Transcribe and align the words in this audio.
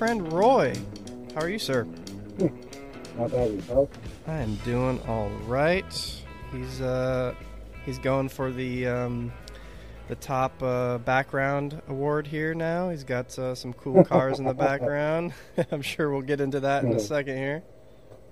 friend 0.00 0.32
Roy. 0.32 0.74
How 1.34 1.42
are 1.42 1.50
you, 1.50 1.58
sir? 1.58 1.86
Not 3.18 3.30
bad 3.32 3.52
yourself. 3.52 3.90
I 4.26 4.38
am 4.38 4.54
doing 4.64 4.98
all 5.06 5.28
right. 5.46 5.84
He's 6.50 6.80
uh 6.80 7.34
he's 7.84 7.98
going 7.98 8.30
for 8.30 8.50
the 8.50 8.86
um 8.86 9.30
the 10.08 10.14
top 10.14 10.62
uh, 10.62 10.96
background 10.96 11.82
award 11.86 12.26
here 12.26 12.54
now. 12.54 12.88
He's 12.88 13.04
got 13.04 13.38
uh, 13.38 13.54
some 13.54 13.74
cool 13.74 14.02
cars 14.02 14.38
in 14.38 14.46
the 14.46 14.54
background. 14.68 15.34
I'm 15.70 15.82
sure 15.82 16.10
we'll 16.10 16.22
get 16.22 16.40
into 16.40 16.60
that 16.60 16.82
in 16.82 16.94
a 16.94 16.98
second 16.98 17.36
here. 17.36 17.62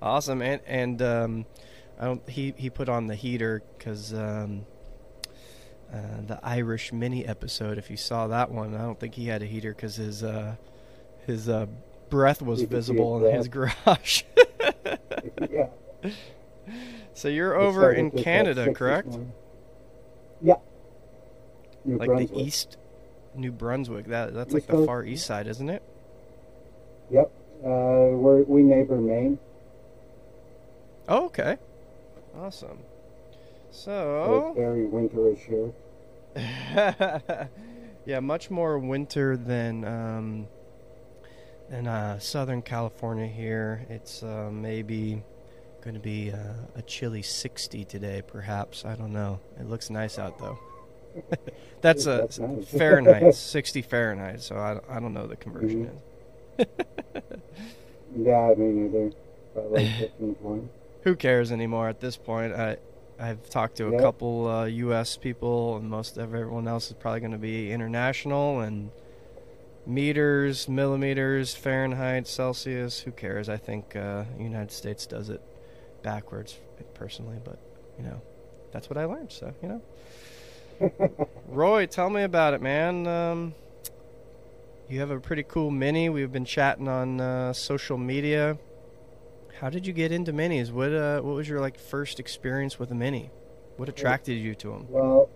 Awesome, 0.01 0.41
and 0.41 0.63
and 0.67 1.03
um, 1.03 1.47
I 2.01 2.07
don't. 2.07 2.27
He 2.31 2.55
he 2.57 2.71
put 2.71 2.89
on 2.89 3.09
the 3.09 3.15
heater 3.15 3.63
because 3.77 4.15
um, 4.15 4.65
uh, 5.93 6.23
the 6.27 6.41
Irish 6.43 6.95
mini 6.95 7.27
episode. 7.27 7.77
If 7.77 7.91
you 7.91 7.99
saw 7.99 8.27
that 8.29 8.51
one, 8.51 8.75
I 8.75 8.79
don't 8.79 8.99
think 8.99 9.15
he 9.15 9.27
had 9.27 9.43
a 9.43 9.47
heater 9.47 9.75
because 9.75 9.97
his 9.97 10.25
uh, 10.25 10.57
his 11.29 11.49
uh, 11.49 11.67
breath 12.09 12.43
was 12.43 12.61
You 12.63 12.67
could 12.67 12.73
see 12.73 12.93
visible 12.93 13.25
in 13.25 13.37
his 13.37 13.49
garage. 13.49 14.23
yeah. 15.51 15.69
so 17.13 17.29
you're 17.29 17.55
over 17.55 17.93
in 17.93 18.11
Canada, 18.11 18.73
correct? 18.73 19.17
Yeah. 20.41 20.55
New 21.85 21.99
Like 21.99 22.09
Brunswick. 22.09 22.31
the 22.31 22.43
east, 22.43 22.77
New 23.35 23.53
Brunswick. 23.53 24.07
That 24.07 24.33
that's 24.35 24.55
East 24.55 24.69
like 24.69 24.79
the 24.79 24.87
far 24.87 25.05
east 25.05 25.27
side, 25.27 25.47
isn't 25.47 25.69
it? 25.69 25.83
Yep. 27.11 27.31
Uh, 27.63 27.69
we're, 28.17 28.43
we 28.45 28.63
neighbor 28.63 28.97
Maine. 28.97 29.39
Oh, 31.09 31.27
okay. 31.27 31.59
Awesome. 32.37 32.79
So 33.71 33.81
So, 33.81 34.49
it's 34.49 34.59
very 34.59 34.87
winterish 34.87 35.41
here. 35.47 35.73
yeah, 38.07 38.21
much 38.21 38.51
more 38.51 38.79
winter 38.79 39.37
than 39.37 39.85
um, 39.85 40.47
than 41.71 41.87
uh, 41.87 42.19
Southern 42.19 42.63
California 42.63 43.27
here. 43.27 43.87
It's 43.89 44.23
uh, 44.23 44.51
maybe 44.53 45.23
going 45.83 45.95
to 45.95 46.01
be 46.01 46.33
uh, 46.33 46.37
a 46.77 46.83
chilly 46.83 47.23
60 47.23 47.85
today, 47.85 48.23
perhaps. 48.27 48.85
I 48.85 48.95
don't 48.95 49.13
know. 49.13 49.41
It 49.59 49.69
looks 49.69 49.91
nice 49.91 50.19
out 50.19 50.39
though. 50.39 50.59
That's 51.81 52.07
a 52.07 52.19
That's 52.19 52.39
nice. 52.39 52.67
Fahrenheit, 52.69 53.35
60 53.35 53.83
Fahrenheit. 53.83 54.41
So 54.43 54.57
I, 54.57 54.79
I 54.97 55.01
don't 55.01 55.15
know 55.15 55.27
the 55.27 55.37
conversion 55.37 55.91
Mhm. 56.59 56.61
is. 56.61 56.67
Yeah, 58.17 58.51
I 58.51 58.55
mean, 58.55 58.87
either. 58.87 59.13
About 59.55 59.73
like 59.73 59.87
15 59.99 60.35
20. 60.37 60.69
Who 61.03 61.15
cares 61.15 61.53
anymore 61.53 61.89
at 61.89 62.01
this 62.01 62.17
point? 62.17 62.55
I 62.55 62.79
I've 63.21 63.49
talked 63.51 63.77
to 63.77 63.89
a 63.89 63.93
Yep. 63.93 64.01
couple 64.01 64.49
uh, 64.49 64.65
U.S. 64.65 65.17
people, 65.19 65.77
and 65.77 65.91
most 65.91 66.17
of 66.17 66.33
everyone 66.35 66.67
else 66.67 66.87
is 66.89 66.95
probably 66.95 67.21
going 67.21 67.33
to 67.33 67.39
be 67.39 67.71
international 67.71 68.61
and 68.61 68.91
meters, 69.89 70.69
millimeters, 70.69 71.55
Fahrenheit, 71.55 72.29
Celsius. 72.29 73.01
Who 73.01 73.11
cares? 73.11 73.49
I 73.49 73.57
think 73.57 73.97
uh, 73.97 74.25
United 74.39 74.71
States 74.71 75.07
does 75.07 75.31
it 75.31 75.41
backwards, 76.03 76.59
personally, 76.95 77.39
but 77.43 77.59
you 77.99 78.05
know, 78.05 78.21
that's 78.71 78.89
what 78.91 78.99
I 78.99 79.07
learned. 79.07 79.33
So 79.33 79.53
you 79.63 79.69
know, 80.81 81.29
Roy, 81.49 81.87
tell 81.87 82.11
me 82.11 82.23
about 82.23 82.55
it, 82.55 82.61
man. 82.61 83.07
Um, 83.07 83.55
you 84.89 85.01
have 85.01 85.11
a 85.11 85.19
pretty 85.19 85.43
cool 85.43 85.71
mini. 85.71 86.09
We've 86.09 86.33
been 86.33 86.45
chatting 86.45 86.89
on 86.89 87.21
uh, 87.21 87.53
social 87.53 87.99
media. 87.99 88.59
How 89.61 89.71
did 89.71 89.87
you 89.87 89.93
get 89.93 90.13
into 90.13 90.33
minis? 90.33 90.71
What 90.71 90.93
uh, 90.93 91.21
what 91.21 91.35
was 91.35 91.49
your 91.49 91.61
like 91.61 91.79
first 91.79 92.21
experience 92.21 92.79
with 92.79 92.91
a 92.91 92.95
mini? 92.95 93.31
What 93.77 93.89
attracted 93.89 94.35
you 94.35 94.55
to 94.57 94.71
them? 94.71 94.87
Well, 94.89 95.29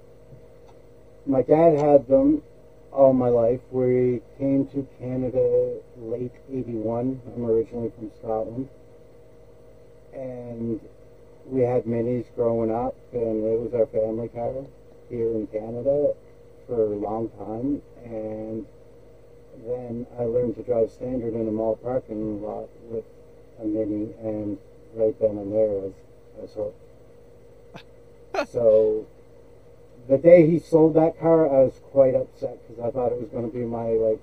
my 1.26 1.42
dad 1.42 1.78
had 1.78 2.06
them 2.08 2.42
all 2.92 3.12
my 3.12 3.28
life. 3.28 3.60
We 3.70 4.20
came 4.38 4.66
to 4.68 4.86
Canada 4.98 5.78
late 5.96 6.32
81. 6.50 7.20
I'm 7.34 7.44
originally 7.44 7.90
from 7.96 8.10
Scotland. 8.18 8.68
And 10.12 10.80
we 11.46 11.62
had 11.62 11.84
minis 11.84 12.26
growing 12.34 12.70
up, 12.70 12.94
and 13.12 13.44
it 13.44 13.58
was 13.58 13.74
our 13.74 13.86
family 13.86 14.28
car 14.28 14.52
here 15.08 15.30
in 15.32 15.46
Canada 15.46 16.14
for 16.66 16.92
a 16.92 16.96
long 16.96 17.30
time. 17.30 17.82
And 18.04 18.66
then 19.66 20.06
I 20.18 20.24
learned 20.24 20.56
to 20.56 20.62
drive 20.62 20.90
standard 20.90 21.34
in 21.34 21.48
a 21.48 21.50
mall 21.50 21.76
parking 21.76 22.42
lot 22.42 22.68
with 22.90 23.04
a 23.60 23.64
mini, 23.64 24.12
and 24.22 24.58
right 24.94 25.18
then 25.18 25.38
and 25.38 25.52
there 25.52 25.70
I 25.70 25.80
was, 25.80 25.92
I 26.36 26.40
was 26.42 26.52
hooked. 26.54 28.52
so 28.52 29.06
the 30.08 30.18
day 30.18 30.48
he 30.48 30.58
sold 30.58 30.94
that 30.94 31.18
car, 31.20 31.46
I 31.46 31.64
was 31.64 31.80
quite 31.90 32.14
upset 32.14 32.58
because 32.66 32.82
I 32.82 32.90
thought 32.90 33.12
it 33.12 33.20
was 33.20 33.30
going 33.30 33.50
to 33.50 33.56
be 33.56 33.64
my 33.64 33.90
like 33.90 34.20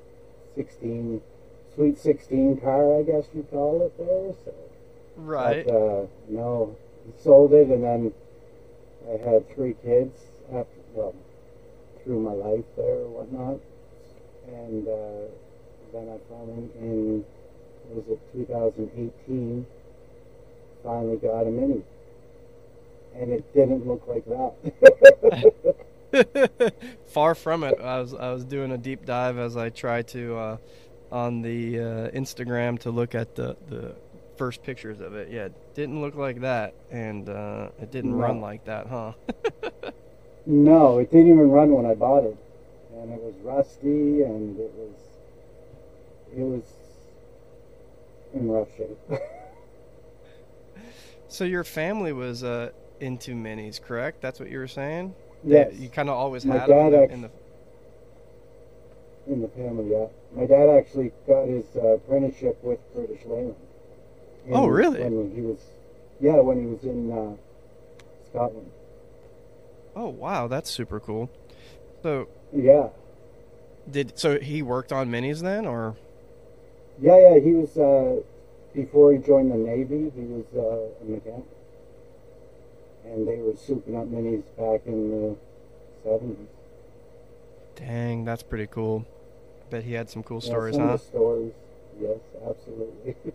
16, 0.56 1.22
sweet 1.76 1.98
16 1.98 2.58
car, 2.58 3.00
I 3.00 3.04
guess 3.04 3.26
you 3.34 3.44
call 3.50 3.82
it 3.86 3.98
there. 3.98 4.34
So, 4.46 4.54
Right. 5.20 5.66
But, 5.66 5.76
uh, 5.76 6.06
no, 6.30 6.78
he 7.06 7.12
sold 7.22 7.54
it, 7.54 7.68
and 7.68 7.84
then 7.84 8.14
I 9.08 9.18
had 9.30 9.54
three 9.54 9.76
kids 9.84 10.18
after, 10.48 10.80
well, 10.94 11.14
through 12.04 12.22
my 12.22 12.32
life 12.32 12.66
there 12.78 12.86
or 12.86 13.10
whatnot. 13.10 13.60
And 14.48 14.88
uh, 14.88 15.28
then 15.94 16.10
I 16.10 16.18
finally, 16.30 16.70
in, 16.80 17.26
was 17.90 18.06
it, 18.08 18.20
2018, 18.34 19.66
finally 20.84 21.18
got 21.18 21.42
a 21.42 21.52
Mini. 21.52 21.84
And 23.20 23.34
it 23.34 23.54
didn't 23.54 23.86
look 23.86 24.08
like 24.08 24.26
that. 24.26 24.54
Far 27.08 27.36
from 27.36 27.64
it. 27.64 27.80
I 27.82 28.00
was 28.00 28.14
I 28.14 28.32
was 28.32 28.46
doing 28.46 28.72
a 28.72 28.78
deep 28.78 29.06
dive 29.06 29.38
as 29.38 29.58
I 29.58 29.70
tried 29.70 30.08
to 30.10 30.38
uh, 30.38 30.58
on 31.12 31.42
the 31.42 31.80
uh, 31.80 32.10
Instagram 32.12 32.80
to 32.80 32.92
look 32.92 33.14
at 33.16 33.36
the 33.36 33.58
the 33.68 33.96
first 34.38 34.64
pictures 34.64 35.02
of 35.02 35.16
it. 35.16 35.30
Yeah, 35.30 35.46
it 35.46 35.76
didn't 35.76 36.00
look 36.02 36.16
like 36.16 36.40
that, 36.42 36.74
and 36.92 37.28
uh, 37.30 37.70
it 37.82 37.92
didn't 37.92 38.18
No. 38.18 38.18
run 38.18 38.40
like 38.40 38.64
that, 38.66 38.88
huh? 38.88 39.12
no, 40.46 41.00
it 41.00 41.12
didn't 41.12 41.28
even 41.28 41.50
run 41.52 41.72
when 41.74 41.86
I 41.86 41.94
bought 41.96 42.24
it. 42.24 42.38
And 42.96 43.12
it 43.12 43.22
was 43.22 43.34
rusty, 43.44 44.24
and 44.24 44.58
it 44.60 44.72
was, 44.78 44.96
it 46.38 46.42
was 46.42 46.64
in 48.34 48.50
rough 48.50 48.68
shape. 48.78 48.98
so 51.28 51.44
your 51.44 51.64
family 51.64 52.12
was 52.14 52.44
uh, 52.44 52.72
into 53.00 53.34
minis, 53.36 53.82
correct? 53.82 54.22
That's 54.22 54.40
what 54.40 54.50
you 54.50 54.60
were 54.60 54.68
saying. 54.68 55.14
yes. 55.44 55.74
You 55.78 55.90
kind 55.90 56.10
of 56.10 56.16
always 56.16 56.46
My 56.46 56.58
had 56.58 56.70
them 56.70 56.78
dad 56.78 56.94
in, 56.94 57.04
act- 57.04 57.12
in 57.14 57.22
the. 57.24 57.30
In 59.28 59.42
the 59.42 59.48
family, 59.50 59.92
yeah. 59.92 60.06
My 60.36 60.46
dad 60.48 60.70
actually 60.70 61.12
got 61.28 61.48
his 61.48 61.66
uh, 61.76 61.96
apprenticeship 61.96 62.58
with 62.64 62.80
British 62.96 63.24
Leyland. 63.26 63.56
Oh, 64.52 64.66
really? 64.68 65.02
When 65.02 65.32
he 65.36 65.42
was, 65.42 65.60
yeah, 66.20 66.40
when 66.40 66.60
he 66.60 66.66
was 66.66 66.84
in 66.84 67.12
uh, 67.12 67.36
Scotland. 68.30 68.72
Oh 69.96 70.08
wow, 70.08 70.48
that's 70.48 70.70
super 70.72 71.00
cool. 71.00 71.30
So 72.02 72.28
Yeah, 72.54 72.90
did 73.92 74.18
so 74.18 74.40
he 74.40 74.62
worked 74.64 74.92
on 74.92 75.10
minis 75.12 75.42
then, 75.42 75.66
or 75.68 75.96
yeah, 77.02 77.20
yeah. 77.34 77.40
He 77.40 77.54
was 77.54 77.78
uh, 77.78 78.22
before 78.74 79.12
he 79.14 79.20
joined 79.20 79.52
the 79.52 79.58
Navy. 79.58 80.12
He 80.16 80.22
was 80.22 80.46
uh, 80.56 81.04
a 81.06 81.10
mechanic, 81.10 81.46
and 83.10 83.28
they 83.28 83.38
were 83.38 83.54
souping 83.54 83.96
up 84.00 84.08
minis 84.08 84.44
back 84.58 84.86
in 84.86 85.10
the 85.12 85.38
seventies. 86.04 86.48
dang, 87.76 88.26
that's 88.26 88.44
pretty 88.44 88.68
cool. 88.68 89.06
Bet 89.70 89.84
he 89.84 89.94
had 89.94 90.10
some 90.10 90.24
cool 90.24 90.42
Yeah, 90.42 90.50
stories, 90.50 90.76
some 90.76 90.78
huh? 90.78 90.98
stories, 90.98 91.54
yes, 92.00 92.20
absolutely. 92.48 93.16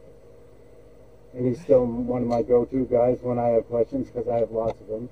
and 1.35 1.47
he's 1.47 1.61
still 1.61 1.85
one 1.87 2.23
of 2.23 2.29
my 2.29 2.43
go-to 2.43 2.85
guys 2.87 3.19
when 3.23 3.38
I 3.38 3.49
have 3.49 3.67
questions 3.69 4.09
because 4.11 4.29
I 4.29 4.37
have 4.38 4.50
lots 4.50 4.81
of 4.81 4.87
them. 4.88 5.09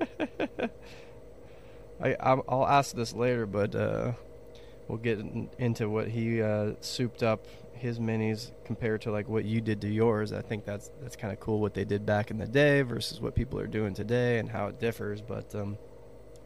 I 2.00 2.16
I'll 2.20 2.44
I'll 2.48 2.66
ask 2.66 2.94
this 2.94 3.12
later, 3.14 3.46
but 3.46 3.74
uh, 3.74 4.12
we'll 4.88 4.98
get 4.98 5.18
in, 5.20 5.50
into 5.58 5.88
what 5.88 6.08
he 6.08 6.42
uh, 6.42 6.72
souped 6.80 7.22
up 7.22 7.46
his 7.76 7.98
minis 7.98 8.52
compared 8.64 9.02
to 9.02 9.10
like 9.10 9.28
what 9.28 9.44
you 9.44 9.60
did 9.60 9.80
to 9.82 9.88
yours. 9.88 10.32
I 10.32 10.42
think 10.42 10.64
that's 10.64 10.90
that's 11.02 11.16
kind 11.16 11.32
of 11.32 11.40
cool 11.40 11.60
what 11.60 11.74
they 11.74 11.84
did 11.84 12.06
back 12.06 12.30
in 12.30 12.38
the 12.38 12.46
day 12.46 12.82
versus 12.82 13.20
what 13.20 13.34
people 13.34 13.58
are 13.60 13.66
doing 13.66 13.94
today 13.94 14.38
and 14.38 14.48
how 14.50 14.68
it 14.68 14.80
differs. 14.80 15.20
But 15.20 15.54
um, 15.54 15.78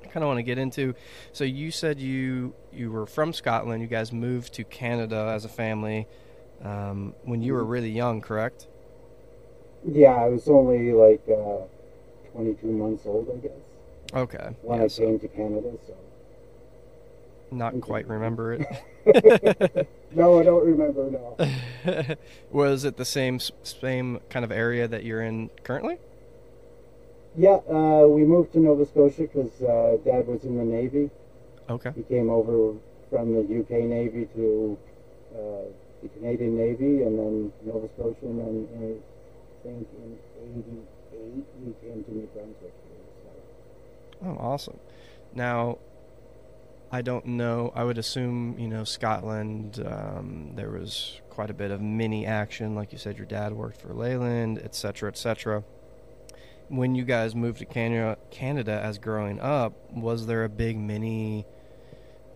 I 0.04 0.08
kind 0.08 0.25
of 0.25 0.28
want 0.28 0.38
to 0.38 0.42
get 0.44 0.58
into. 0.58 0.94
So 1.32 1.44
you 1.44 1.70
said 1.70 2.00
you 2.00 2.54
you 2.72 2.90
were 2.90 3.06
from 3.06 3.32
Scotland. 3.32 3.82
You 3.82 3.88
guys 3.88 4.12
moved 4.12 4.54
to 4.54 4.64
Canada 4.64 5.30
as 5.34 5.44
a 5.44 5.48
family 5.48 6.06
um, 6.62 7.14
when 7.25 7.42
you 7.42 7.52
were 7.54 7.64
really 7.64 7.90
young, 7.90 8.20
correct? 8.20 8.69
Yeah, 9.84 10.14
I 10.14 10.28
was 10.28 10.48
only 10.48 10.92
like 10.92 11.22
uh, 11.28 11.66
22 12.32 12.66
months 12.69 13.06
old, 13.06 13.28
I 13.31 13.36
guess, 13.38 13.52
Okay. 14.14 14.56
when 14.62 14.81
yeah, 14.81 14.84
I 14.84 14.88
so 14.88 15.02
came 15.04 15.19
to 15.20 15.28
Canada. 15.28 15.72
So 15.86 15.94
not 17.50 17.81
quite 17.81 18.06
remember 18.08 18.54
it. 18.54 18.66
no, 20.14 20.40
I 20.40 20.44
don't 20.44 20.66
remember 20.66 21.10
now. 21.10 22.16
was 22.50 22.84
it 22.84 22.96
the 22.96 23.05
same 23.05 23.40
same 23.62 24.20
kind 24.28 24.44
of 24.44 24.52
area 24.52 24.87
that 24.88 25.05
you're 25.05 25.22
in 25.22 25.50
currently? 25.62 25.99
Yeah, 27.37 27.60
uh, 27.70 28.06
we 28.08 28.25
moved 28.25 28.52
to 28.55 28.60
Nova 28.60 28.84
Scotia 28.84 29.22
because 29.22 29.62
uh, 29.62 29.96
Dad 30.05 30.26
was 30.26 30.44
in 30.44 30.56
the 30.56 30.64
Navy. 30.64 31.10
Okay. 31.70 31.93
He 31.94 32.02
came 32.02 32.31
over 32.31 32.75
from 33.10 33.34
the 33.34 33.60
UK 33.60 33.84
Navy 33.84 34.26
to 34.34 34.78
uh, 35.34 35.38
the 36.02 36.08
Canadian 36.08 36.56
Navy, 36.56 37.02
and 37.02 37.19
then 37.19 37.52
Nova 37.64 37.88
Scotia, 37.94 38.16
and 38.22 38.40
then 38.40 38.66
I 38.75 39.66
think 39.66 39.88
in 39.96 40.19
'88 41.12 41.44
we 41.64 41.72
came 41.81 42.05
to 42.05 42.14
New 42.14 42.28
Brunswick. 42.34 42.75
Here, 42.84 43.32
so. 44.20 44.26
Oh, 44.26 44.37
awesome. 44.40 44.78
Now, 45.34 45.78
I 46.90 47.02
don't 47.02 47.26
know. 47.26 47.70
I 47.75 47.85
would 47.85 47.99
assume, 47.99 48.58
you 48.58 48.67
know, 48.67 48.82
Scotland, 48.85 49.85
um, 49.87 50.52
there 50.55 50.70
was 50.70 51.20
quite 51.29 51.50
a 51.50 51.55
bit 51.55 51.70
of 51.70 51.82
mini 51.82 52.25
action. 52.25 52.75
Like 52.75 52.93
you 52.93 52.99
said, 52.99 53.19
your 53.19 53.26
dad 53.26 53.52
worked 53.52 53.81
for 53.81 53.93
Leyland, 53.93 54.58
et 54.64 54.75
cetera, 54.75 55.11
et 55.11 55.19
cetera. 55.19 55.64
When 56.69 56.94
you 56.94 57.05
guys 57.05 57.35
moved 57.35 57.58
to 57.58 57.67
Canada, 57.67 58.17
Canada 58.31 58.81
as 58.82 58.99
growing 58.99 59.38
up, 59.40 59.75
was 59.93 60.26
there 60.26 60.44
a 60.44 60.49
big 60.49 60.79
mini 60.79 61.46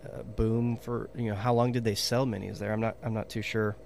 uh, 0.05 0.23
boom 0.23 0.77
for, 0.77 1.09
you 1.17 1.31
know, 1.31 1.35
how 1.35 1.55
long 1.55 1.73
did 1.73 1.85
they 1.85 1.95
sell 1.95 2.27
minis 2.27 2.59
there? 2.59 2.73
I'm 2.73 2.81
not, 2.81 2.97
I'm 3.03 3.15
not 3.15 3.31
too 3.31 3.43
sure. 3.43 3.77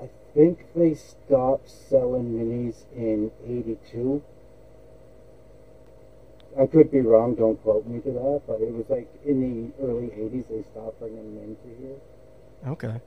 I 0.00 0.08
think 0.34 0.66
they 0.74 0.94
stopped 0.94 1.68
selling 1.70 2.32
minis 2.32 2.84
in 2.96 3.30
'82. 3.46 4.22
I 6.60 6.66
could 6.66 6.90
be 6.90 7.00
wrong. 7.00 7.34
Don't 7.34 7.60
quote 7.62 7.86
me 7.86 8.00
to 8.00 8.10
that, 8.12 8.42
but 8.46 8.60
it 8.60 8.72
was 8.72 8.84
like 8.88 9.08
in 9.24 9.40
the 9.40 9.84
early 9.84 10.08
'80s 10.08 10.48
they 10.48 10.62
stopped 10.70 11.00
bringing 11.00 11.34
them 11.34 11.44
into 11.44 11.80
here. 11.80 11.96
Okay. 12.66 13.00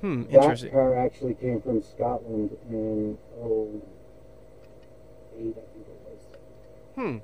Hmm, 0.00 0.22
That 0.24 0.34
interesting. 0.34 0.70
car 0.70 0.94
actually 0.96 1.34
came 1.34 1.60
from 1.60 1.82
Scotland 1.82 2.56
in 2.70 3.18
oh 3.40 3.68
eight, 5.38 5.56
I 5.56 5.66
think 5.72 5.86
it 5.86 6.00
was. 6.06 6.38
Hmm. 6.94 7.18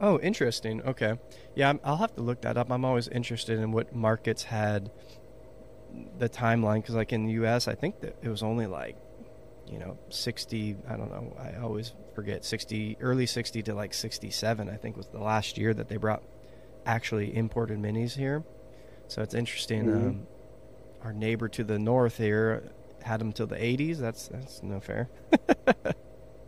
Oh, 0.00 0.18
interesting. 0.20 0.82
Okay. 0.82 1.18
Yeah, 1.54 1.74
I'll 1.84 1.96
have 1.96 2.14
to 2.14 2.22
look 2.22 2.40
that 2.42 2.56
up. 2.56 2.70
I'm 2.70 2.84
always 2.84 3.08
interested 3.08 3.58
in 3.58 3.72
what 3.72 3.94
markets 3.94 4.44
had 4.44 4.90
the 6.18 6.28
timeline 6.28 6.76
because, 6.82 6.94
like 6.94 7.12
in 7.12 7.26
the 7.26 7.32
U.S., 7.32 7.66
I 7.68 7.74
think 7.74 8.00
that 8.00 8.16
it 8.22 8.28
was 8.28 8.42
only 8.42 8.66
like, 8.66 8.96
you 9.70 9.78
know, 9.78 9.98
60. 10.10 10.76
I 10.88 10.96
don't 10.96 11.10
know. 11.10 11.36
I 11.38 11.60
always 11.62 11.92
forget 12.14 12.44
60, 12.44 12.96
early 13.00 13.26
60 13.26 13.62
to 13.64 13.74
like 13.74 13.94
67. 13.94 14.68
I 14.68 14.76
think 14.76 14.96
was 14.96 15.08
the 15.08 15.20
last 15.20 15.58
year 15.58 15.74
that 15.74 15.88
they 15.88 15.96
brought 15.96 16.22
actually 16.86 17.36
imported 17.36 17.78
minis 17.78 18.16
here. 18.16 18.44
So 19.08 19.22
it's 19.22 19.34
interesting. 19.34 19.84
Mhm. 19.86 19.96
Um, 19.96 20.26
our 21.02 21.12
neighbor 21.12 21.48
to 21.48 21.64
the 21.64 21.78
north 21.78 22.18
here 22.18 22.70
had 23.02 23.20
them 23.20 23.32
till 23.32 23.46
the 23.46 23.56
80s. 23.56 23.98
That's 23.98 24.28
that's 24.28 24.62
no 24.62 24.80
fair. 24.80 25.08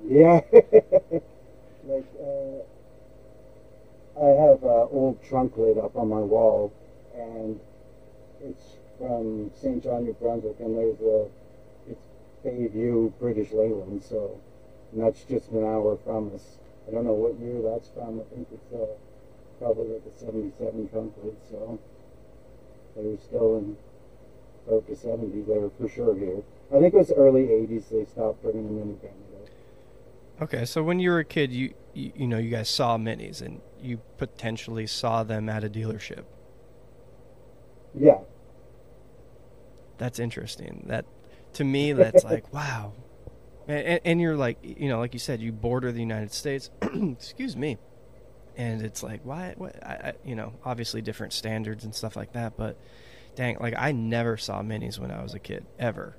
Yeah. 0.08 0.40
like 0.52 2.06
uh, 2.20 2.60
I 4.20 4.26
have 4.26 4.62
an 4.64 4.88
old 4.90 5.22
trunk 5.22 5.56
lid 5.56 5.78
up 5.78 5.94
on 5.96 6.08
my 6.08 6.18
wall, 6.18 6.72
and 7.14 7.60
it's 8.42 8.76
from 8.98 9.50
Saint 9.60 9.84
John, 9.84 10.04
New 10.04 10.14
Brunswick, 10.14 10.58
and 10.58 10.76
there's 10.76 11.00
a 11.00 11.28
Bayview, 12.44 13.12
British 13.18 13.52
Leyland, 13.52 14.02
so 14.02 14.40
and 14.92 15.02
that's 15.02 15.22
just 15.24 15.50
an 15.50 15.64
hour 15.64 15.98
from 16.04 16.34
us. 16.34 16.58
I 16.88 16.92
don't 16.92 17.04
know 17.04 17.12
what 17.12 17.38
year 17.38 17.60
that's 17.62 17.88
from. 17.90 18.20
I 18.20 18.34
think 18.34 18.48
it's 18.52 18.72
uh, 18.72 18.86
probably 19.58 19.94
like 19.94 20.04
the 20.04 20.18
'77 20.18 20.88
trunk 20.88 21.14
lid, 21.22 21.36
so 21.48 21.78
they 22.96 23.02
were 23.02 23.16
still 23.16 23.58
in 23.58 23.76
about 24.66 24.86
the 24.86 24.94
'70s. 24.94 25.46
They 25.46 25.58
were 25.58 25.70
for 25.78 25.88
sure 25.88 26.16
here. 26.16 26.42
I 26.74 26.80
think 26.80 26.94
it 26.94 26.96
was 26.96 27.12
early 27.12 27.42
'80s 27.42 27.88
they 27.90 28.04
stopped 28.04 28.42
bringing 28.42 28.66
them 28.66 28.90
in 28.90 28.96
Canada. 28.96 29.16
Okay, 30.42 30.64
so 30.64 30.82
when 30.82 30.98
you 30.98 31.10
were 31.10 31.18
a 31.18 31.24
kid, 31.24 31.52
you, 31.52 31.74
you 31.94 32.12
you 32.16 32.26
know 32.26 32.38
you 32.38 32.50
guys 32.50 32.68
saw 32.68 32.96
minis 32.96 33.42
and 33.42 33.60
you 33.80 34.00
potentially 34.16 34.86
saw 34.86 35.22
them 35.22 35.48
at 35.48 35.64
a 35.64 35.68
dealership. 35.68 36.24
Yeah. 37.98 38.18
That's 39.98 40.18
interesting. 40.18 40.84
That 40.86 41.04
to 41.54 41.64
me, 41.64 41.92
that's 41.92 42.24
like 42.24 42.52
wow. 42.54 42.92
And, 43.68 44.00
and 44.04 44.20
you're 44.20 44.36
like, 44.36 44.58
you 44.62 44.88
know, 44.88 44.98
like 44.98 45.12
you 45.12 45.20
said, 45.20 45.40
you 45.40 45.52
border 45.52 45.92
the 45.92 46.00
United 46.00 46.32
States. 46.32 46.70
excuse 46.82 47.56
me. 47.56 47.78
And 48.56 48.82
it's 48.82 49.02
like, 49.02 49.20
why? 49.24 49.54
What? 49.56 49.76
I, 49.84 49.92
I, 49.92 50.12
you 50.24 50.34
know, 50.34 50.52
obviously 50.64 51.02
different 51.02 51.32
standards 51.32 51.84
and 51.84 51.94
stuff 51.94 52.16
like 52.16 52.32
that. 52.32 52.56
But 52.56 52.76
dang, 53.36 53.58
like 53.60 53.74
I 53.76 53.92
never 53.92 54.36
saw 54.36 54.60
minis 54.62 54.98
when 54.98 55.10
I 55.10 55.22
was 55.22 55.34
a 55.34 55.38
kid, 55.38 55.64
ever, 55.78 56.16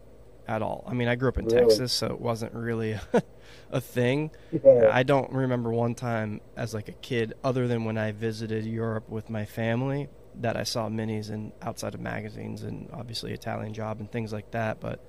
at 0.47 0.61
all. 0.61 0.83
I 0.87 0.93
mean, 0.93 1.07
I 1.07 1.15
grew 1.15 1.29
up 1.29 1.37
in 1.37 1.45
Really? 1.45 1.61
Texas, 1.61 1.93
so 1.93 2.07
it 2.07 2.21
wasn't 2.21 2.53
really 2.53 2.97
a 3.71 3.81
thing. 3.81 4.31
Yeah. 4.51 4.89
I 4.91 5.03
don't 5.03 5.31
remember 5.31 5.71
one 5.71 5.93
time 5.93 6.41
as 6.55 6.73
like 6.73 6.87
a 6.87 6.93
kid, 6.93 7.33
other 7.43 7.67
than 7.67 7.83
when 7.83 7.97
I 7.97 8.11
visited 8.11 8.65
Europe 8.65 9.09
with 9.09 9.29
my 9.29 9.45
family, 9.45 10.07
that 10.35 10.57
I 10.57 10.63
saw 10.63 10.89
minis 10.89 11.29
and 11.29 11.51
outside 11.61 11.93
of 11.95 12.01
magazines 12.01 12.63
and 12.63 12.89
obviously 12.93 13.33
Italian 13.33 13.73
Job 13.73 13.99
and 13.99 14.11
things 14.11 14.33
like 14.33 14.51
that. 14.51 14.79
But 14.79 14.99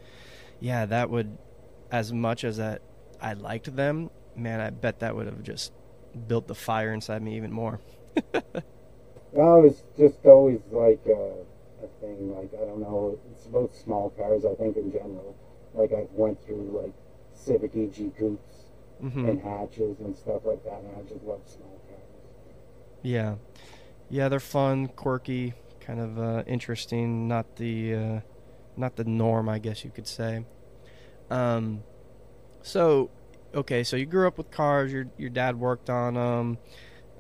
yeah, 0.60 0.86
that 0.86 1.10
would, 1.10 1.38
as 1.90 2.12
much 2.12 2.44
as 2.44 2.58
that 2.58 2.82
I 3.20 3.34
liked 3.34 3.74
them, 3.76 4.10
man, 4.36 4.60
I 4.60 4.70
bet 4.70 5.00
that 5.00 5.16
would 5.16 5.26
have 5.26 5.42
just 5.42 5.72
built 6.28 6.48
the 6.48 6.54
fire 6.54 6.92
inside 6.92 7.22
me 7.22 7.36
even 7.36 7.52
more. 7.52 7.80
Well, 9.32 9.64
it's 9.64 9.82
just 9.96 10.24
always 10.26 10.60
like 10.70 11.04
a, 11.06 11.44
a 11.82 11.88
thing. 12.00 12.34
Like 12.34 12.54
I 12.54 12.64
don't 12.64 12.80
know. 12.80 13.18
It's 13.32 13.46
about 13.46 13.74
small 13.74 14.10
cars. 14.10 14.44
I 14.44 14.54
think 14.54 14.76
in 14.76 14.92
general. 14.92 15.34
Like 15.74 15.92
I 15.92 16.06
went 16.12 16.40
through 16.44 16.70
like 16.82 16.92
Civic 17.32 17.74
EG 17.76 18.10
coupes 18.10 18.70
hmm 19.00 19.24
and 19.24 19.40
hatches 19.40 20.00
and 20.00 20.16
stuff 20.16 20.44
like 20.44 20.64
that, 20.64 20.80
and 20.82 20.96
I 20.96 21.02
just 21.02 21.24
love 21.24 21.42
small 21.46 21.80
cars. 21.88 22.00
Yeah, 23.02 23.34
yeah, 24.12 24.28
they're 24.28 24.40
fun, 24.40 24.88
quirky, 24.88 25.54
kind 25.80 25.98
of 25.98 26.18
uh, 26.18 26.42
interesting. 26.46 27.26
Not 27.28 27.56
the 27.56 27.94
uh, 27.94 28.20
not 28.76 28.96
the 28.96 29.04
norm, 29.04 29.48
I 29.48 29.58
guess 29.58 29.84
you 29.84 29.90
could 29.90 30.06
say. 30.06 30.44
Um, 31.30 31.82
so 32.60 33.10
okay, 33.54 33.82
so 33.82 33.96
you 33.96 34.04
grew 34.04 34.28
up 34.28 34.36
with 34.36 34.50
cars. 34.50 34.92
Your 34.92 35.06
your 35.16 35.30
dad 35.30 35.58
worked 35.58 35.88
on 35.88 36.14
them, 36.14 36.58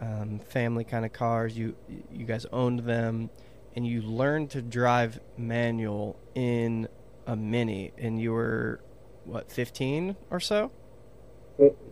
um, 0.02 0.38
family 0.38 0.84
kind 0.84 1.06
of 1.06 1.14
cars. 1.14 1.56
You 1.56 1.74
you 2.12 2.26
guys 2.26 2.44
owned 2.52 2.80
them, 2.80 3.30
and 3.74 3.86
you 3.86 4.02
learned 4.02 4.50
to 4.50 4.60
drive 4.60 5.18
manual 5.38 6.20
in 6.34 6.88
a 7.26 7.34
Mini, 7.34 7.92
and 7.96 8.20
you 8.20 8.32
were 8.32 8.80
what 9.24 9.50
15 9.50 10.16
or 10.30 10.40
so? 10.40 10.70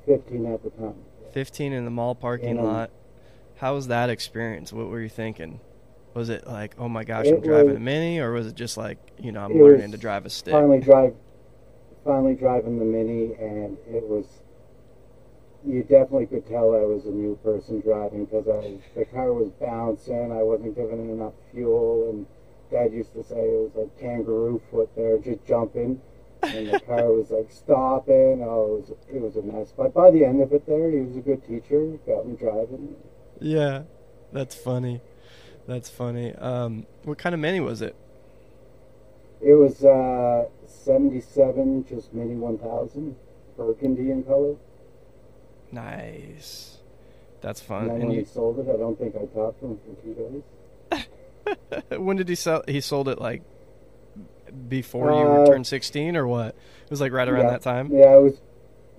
Fifteen 0.04 0.44
at 0.46 0.62
the 0.62 0.70
time. 0.70 0.96
15 1.32 1.72
in 1.72 1.84
the 1.84 1.90
mall 1.90 2.14
parking 2.14 2.56
Yeah. 2.56 2.62
lot. 2.62 2.90
How 3.60 3.74
was 3.74 3.88
that 3.88 4.08
experience? 4.08 4.72
What 4.72 4.88
were 4.88 5.00
you 5.02 5.10
thinking? 5.10 5.60
Was 6.14 6.30
it 6.30 6.46
like, 6.46 6.74
oh 6.78 6.88
my 6.88 7.04
gosh, 7.04 7.26
It 7.26 7.34
I'm 7.34 7.40
driving 7.42 7.66
was- 7.68 7.76
a 7.76 7.80
mini, 7.80 8.18
or 8.18 8.32
was 8.32 8.46
it 8.46 8.54
just 8.54 8.78
like, 8.78 8.96
you 9.18 9.32
know, 9.32 9.40
I'm 9.42 9.52
learning 9.52 9.92
to 9.92 9.98
drive 9.98 10.24
a 10.24 10.30
stick? 10.30 10.52
Finally 10.52 10.80
drive. 10.80 11.14
Finally 12.04 12.34
driving 12.36 12.78
the 12.78 12.84
Mini, 12.86 13.34
and 13.34 13.76
it 13.86 14.08
was. 14.08 14.24
You 15.66 15.82
definitely 15.82 16.24
could 16.24 16.46
tell 16.46 16.74
I 16.74 16.80
was 16.80 17.04
a 17.04 17.10
new 17.10 17.38
person 17.44 17.80
driving 17.80 18.24
because 18.24 18.48
I 18.48 18.78
the 18.98 19.04
car 19.04 19.34
was 19.34 19.50
bouncing. 19.60 20.32
I 20.32 20.42
wasn't 20.42 20.74
giving 20.74 21.10
it 21.10 21.12
enough 21.12 21.34
fuel, 21.52 22.08
and 22.08 22.26
Dad 22.70 22.94
used 22.94 23.12
to 23.12 23.22
say 23.22 23.36
it 23.36 23.60
was 23.60 23.72
like 23.74 24.00
kangaroo 24.00 24.62
foot 24.70 24.88
there, 24.96 25.18
just 25.18 25.44
jumping. 25.44 26.00
and 26.42 26.70
the 26.70 26.80
car 26.80 27.12
was 27.12 27.30
like 27.30 27.50
stopping. 27.64 28.42
Oh, 28.42 28.76
it 28.76 28.88
was, 28.88 28.92
it 29.12 29.20
was 29.20 29.36
a 29.36 29.42
mess. 29.42 29.74
But 29.76 29.92
by 29.92 30.10
the 30.10 30.24
end 30.24 30.40
of 30.40 30.54
it, 30.54 30.64
there, 30.66 30.90
he 30.90 31.00
was 31.00 31.16
a 31.18 31.20
good 31.20 31.46
teacher. 31.46 31.98
Got 32.06 32.26
me 32.26 32.36
driving. 32.36 32.96
Yeah, 33.40 33.82
that's 34.32 34.54
funny. 34.54 35.00
That's 35.66 35.88
funny. 35.88 36.34
Um, 36.34 36.86
what 37.04 37.18
kind 37.18 37.34
of 37.34 37.40
mini 37.40 37.60
was 37.60 37.82
it? 37.82 37.94
It 39.40 39.54
was 39.54 39.82
uh, 39.84 40.48
77, 40.66 41.86
just 41.88 42.12
Mini 42.12 42.34
1000, 42.36 43.16
burgundy 43.56 44.10
in 44.10 44.22
color. 44.24 44.56
Nice. 45.72 46.78
That's 47.40 47.60
And 47.60 47.68
fun. 47.68 47.88
then 47.88 48.02
And 48.02 48.08
when 48.08 48.18
he 48.18 48.24
sold 48.24 48.58
it, 48.58 48.68
I 48.68 48.76
don't 48.76 48.98
think 48.98 49.14
I 49.16 49.24
talked 49.26 49.60
to 49.60 49.66
him 49.66 49.78
for 49.78 50.02
two 50.02 50.14
days. 50.14 51.06
when 51.98 52.16
did 52.16 52.28
he 52.28 52.34
sell? 52.34 52.62
He 52.68 52.80
sold 52.80 53.08
it 53.08 53.18
like 53.20 53.42
before 54.68 55.12
you 55.12 55.24
Uh, 55.24 55.46
turned 55.46 55.66
16, 55.66 56.16
or 56.16 56.26
what? 56.26 56.48
It 56.84 56.90
was 56.90 57.00
like 57.00 57.12
right 57.12 57.28
around 57.28 57.46
Yeah. 57.46 57.50
that 57.52 57.62
time. 57.62 57.90
Yeah, 57.92 58.16
it 58.16 58.22
was. 58.22 58.40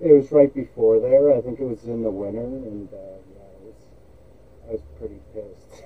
It 0.00 0.12
was 0.12 0.32
right 0.32 0.52
before 0.52 0.98
there. 0.98 1.32
I 1.32 1.40
think 1.40 1.60
it 1.60 1.64
was 1.64 1.84
in 1.84 2.02
the 2.02 2.10
winter, 2.10 2.40
and 2.40 2.88
uh, 2.92 2.96
yeah, 2.96 3.42
it 3.44 3.62
was. 3.62 3.74
I 4.61 4.61
was 4.72 4.82
pretty 4.98 5.20
pissed. 5.32 5.82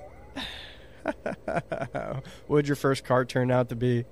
what 2.47 2.57
did 2.61 2.67
your 2.67 2.75
first 2.75 3.03
car 3.03 3.25
turn 3.25 3.51
out 3.51 3.69
to 3.69 3.75
be? 3.75 4.05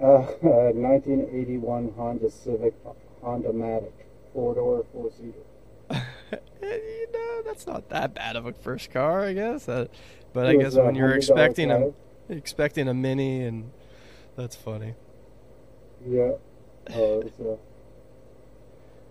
Uh, 0.00 0.26
1981 0.40 1.92
Honda 1.96 2.30
Civic, 2.30 2.74
Honda 3.22 3.50
Matic, 3.50 3.92
four 4.32 4.54
door, 4.54 4.84
four 4.92 5.10
seater. 5.10 5.44
you 6.62 7.06
know, 7.12 7.42
that's 7.44 7.66
not 7.66 7.88
that 7.90 8.14
bad 8.14 8.36
of 8.36 8.46
a 8.46 8.52
first 8.52 8.90
car, 8.90 9.24
I 9.24 9.32
guess. 9.32 9.68
Uh, 9.68 9.86
but 10.32 10.46
It 10.46 10.48
I 10.58 10.62
guess 10.62 10.74
when 10.74 10.94
you're 10.94 11.14
expecting 11.14 11.70
a 11.70 11.92
expecting 12.28 12.88
a 12.88 12.94
mini, 12.94 13.42
and 13.42 13.70
that's 14.36 14.56
funny. 14.56 14.94
Yeah. 16.06 16.32
Uh, 16.92 17.20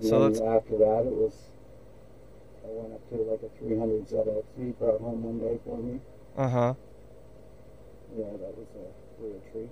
So 0.01 0.27
then 0.27 0.47
after 0.47 0.79
that, 0.79 1.03
it 1.05 1.13
was. 1.13 1.50
Went 2.73 2.93
up 2.93 3.09
to 3.09 3.15
like 3.15 3.41
a 3.43 3.59
300 3.59 4.07
ZX. 4.07 4.43
He 4.57 4.71
brought 4.71 5.01
home 5.01 5.23
one 5.23 5.39
day 5.39 5.59
for 5.65 5.77
me. 5.77 5.99
Uh 6.37 6.49
huh. 6.49 6.73
Yeah, 8.17 8.25
that 8.25 8.57
was 8.57 8.67
a 8.75 9.23
real 9.23 9.41
treat. 9.51 9.69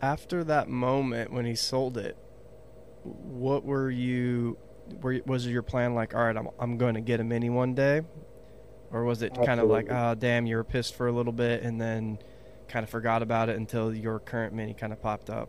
After 0.00 0.44
that 0.44 0.68
moment 0.68 1.32
when 1.32 1.44
he 1.44 1.54
sold 1.54 1.98
it, 1.98 2.16
what 3.02 3.64
were 3.64 3.90
you? 3.90 4.56
Were 5.02 5.20
was 5.26 5.46
your 5.46 5.62
plan 5.62 5.94
like? 5.94 6.14
All 6.14 6.24
right, 6.24 6.36
I'm 6.36 6.48
I'm 6.58 6.78
going 6.78 6.94
to 6.94 7.00
get 7.00 7.20
a 7.20 7.24
mini 7.24 7.50
one 7.50 7.74
day, 7.74 8.02
or 8.90 9.04
was 9.04 9.22
it 9.22 9.34
kind 9.44 9.60
of 9.60 9.68
like, 9.68 9.86
oh 9.90 10.14
damn, 10.14 10.46
you 10.46 10.56
were 10.56 10.64
pissed 10.64 10.94
for 10.94 11.06
a 11.06 11.12
little 11.12 11.32
bit 11.32 11.62
and 11.62 11.80
then 11.80 12.18
kind 12.68 12.84
of 12.84 12.90
forgot 12.90 13.22
about 13.22 13.48
it 13.48 13.56
until 13.56 13.94
your 13.94 14.20
current 14.20 14.54
mini 14.54 14.74
kind 14.74 14.92
of 14.92 15.02
popped 15.02 15.30
up? 15.30 15.48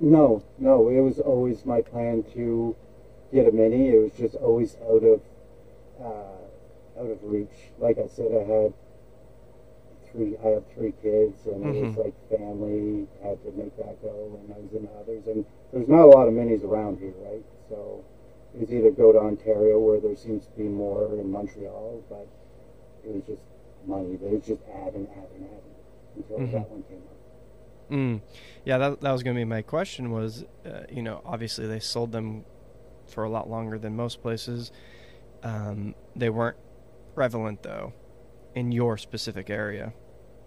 No, 0.00 0.42
no, 0.58 0.88
it 0.88 1.00
was 1.00 1.18
always 1.18 1.66
my 1.66 1.82
plan 1.82 2.24
to 2.34 2.74
get 3.32 3.46
a 3.48 3.52
mini. 3.52 3.88
It 3.90 3.98
was 4.02 4.12
just 4.12 4.34
always 4.36 4.76
out 4.88 5.02
of 5.04 5.20
uh, 6.00 7.00
out 7.00 7.10
of 7.10 7.18
reach. 7.22 7.48
Like 7.78 7.98
I 7.98 8.06
said, 8.06 8.28
I 8.32 8.44
had 8.44 8.72
three. 10.10 10.36
I 10.44 10.48
have 10.48 10.64
three 10.74 10.92
kids, 11.02 11.46
and 11.46 11.64
it 11.76 11.82
was 11.84 11.94
Mhm. 11.94 12.04
like 12.04 12.14
family 12.38 13.06
had 13.22 13.42
to 13.44 13.52
make 13.52 13.76
that 13.76 14.00
go, 14.02 14.38
and 14.42 14.52
I 14.54 14.58
was 14.58 14.72
in 14.72 14.88
others. 14.98 15.26
And 15.26 15.44
there's 15.72 15.88
not 15.88 16.02
a 16.04 16.06
lot 16.10 16.26
of 16.28 16.34
minis 16.34 16.64
around 16.64 16.98
here, 16.98 17.14
right? 17.22 17.44
So 17.68 18.02
it 18.54 18.60
was 18.62 18.72
either 18.72 18.90
go 18.90 19.12
to 19.12 19.18
Ontario, 19.18 19.78
where 19.78 20.00
there 20.00 20.16
seems 20.16 20.46
to 20.46 20.52
be 20.56 20.64
more, 20.64 21.06
in 21.14 21.30
Montreal, 21.30 22.02
but 22.08 22.26
it 23.04 23.14
was 23.14 23.22
just 23.24 23.42
money. 23.86 24.16
They 24.16 24.28
was 24.34 24.44
just 24.44 24.62
adding, 24.74 25.06
adding, 25.12 25.44
adding 25.46 25.74
until 26.16 26.38
Mhm. 26.38 26.52
that 26.52 26.70
one 26.70 26.82
came 26.88 26.98
up. 26.98 27.90
Mm. 27.90 28.20
Yeah, 28.64 28.78
that 28.78 29.00
that 29.00 29.12
was 29.12 29.22
going 29.22 29.34
to 29.36 29.40
be 29.40 29.44
my 29.44 29.62
question. 29.62 30.10
Was 30.10 30.44
uh, 30.66 30.82
you 30.90 31.02
know 31.02 31.20
obviously 31.24 31.66
they 31.66 31.78
sold 31.80 32.12
them 32.12 32.44
for 33.10 33.24
a 33.24 33.30
lot 33.30 33.48
longer 33.50 33.78
than 33.78 33.96
most 33.96 34.22
places. 34.22 34.72
Um, 35.42 35.94
they 36.16 36.30
weren't 36.30 36.58
prevalent 37.14 37.62
though 37.62 37.94
in 38.54 38.72
your 38.72 38.98
specific 38.98 39.50
area, 39.50 39.94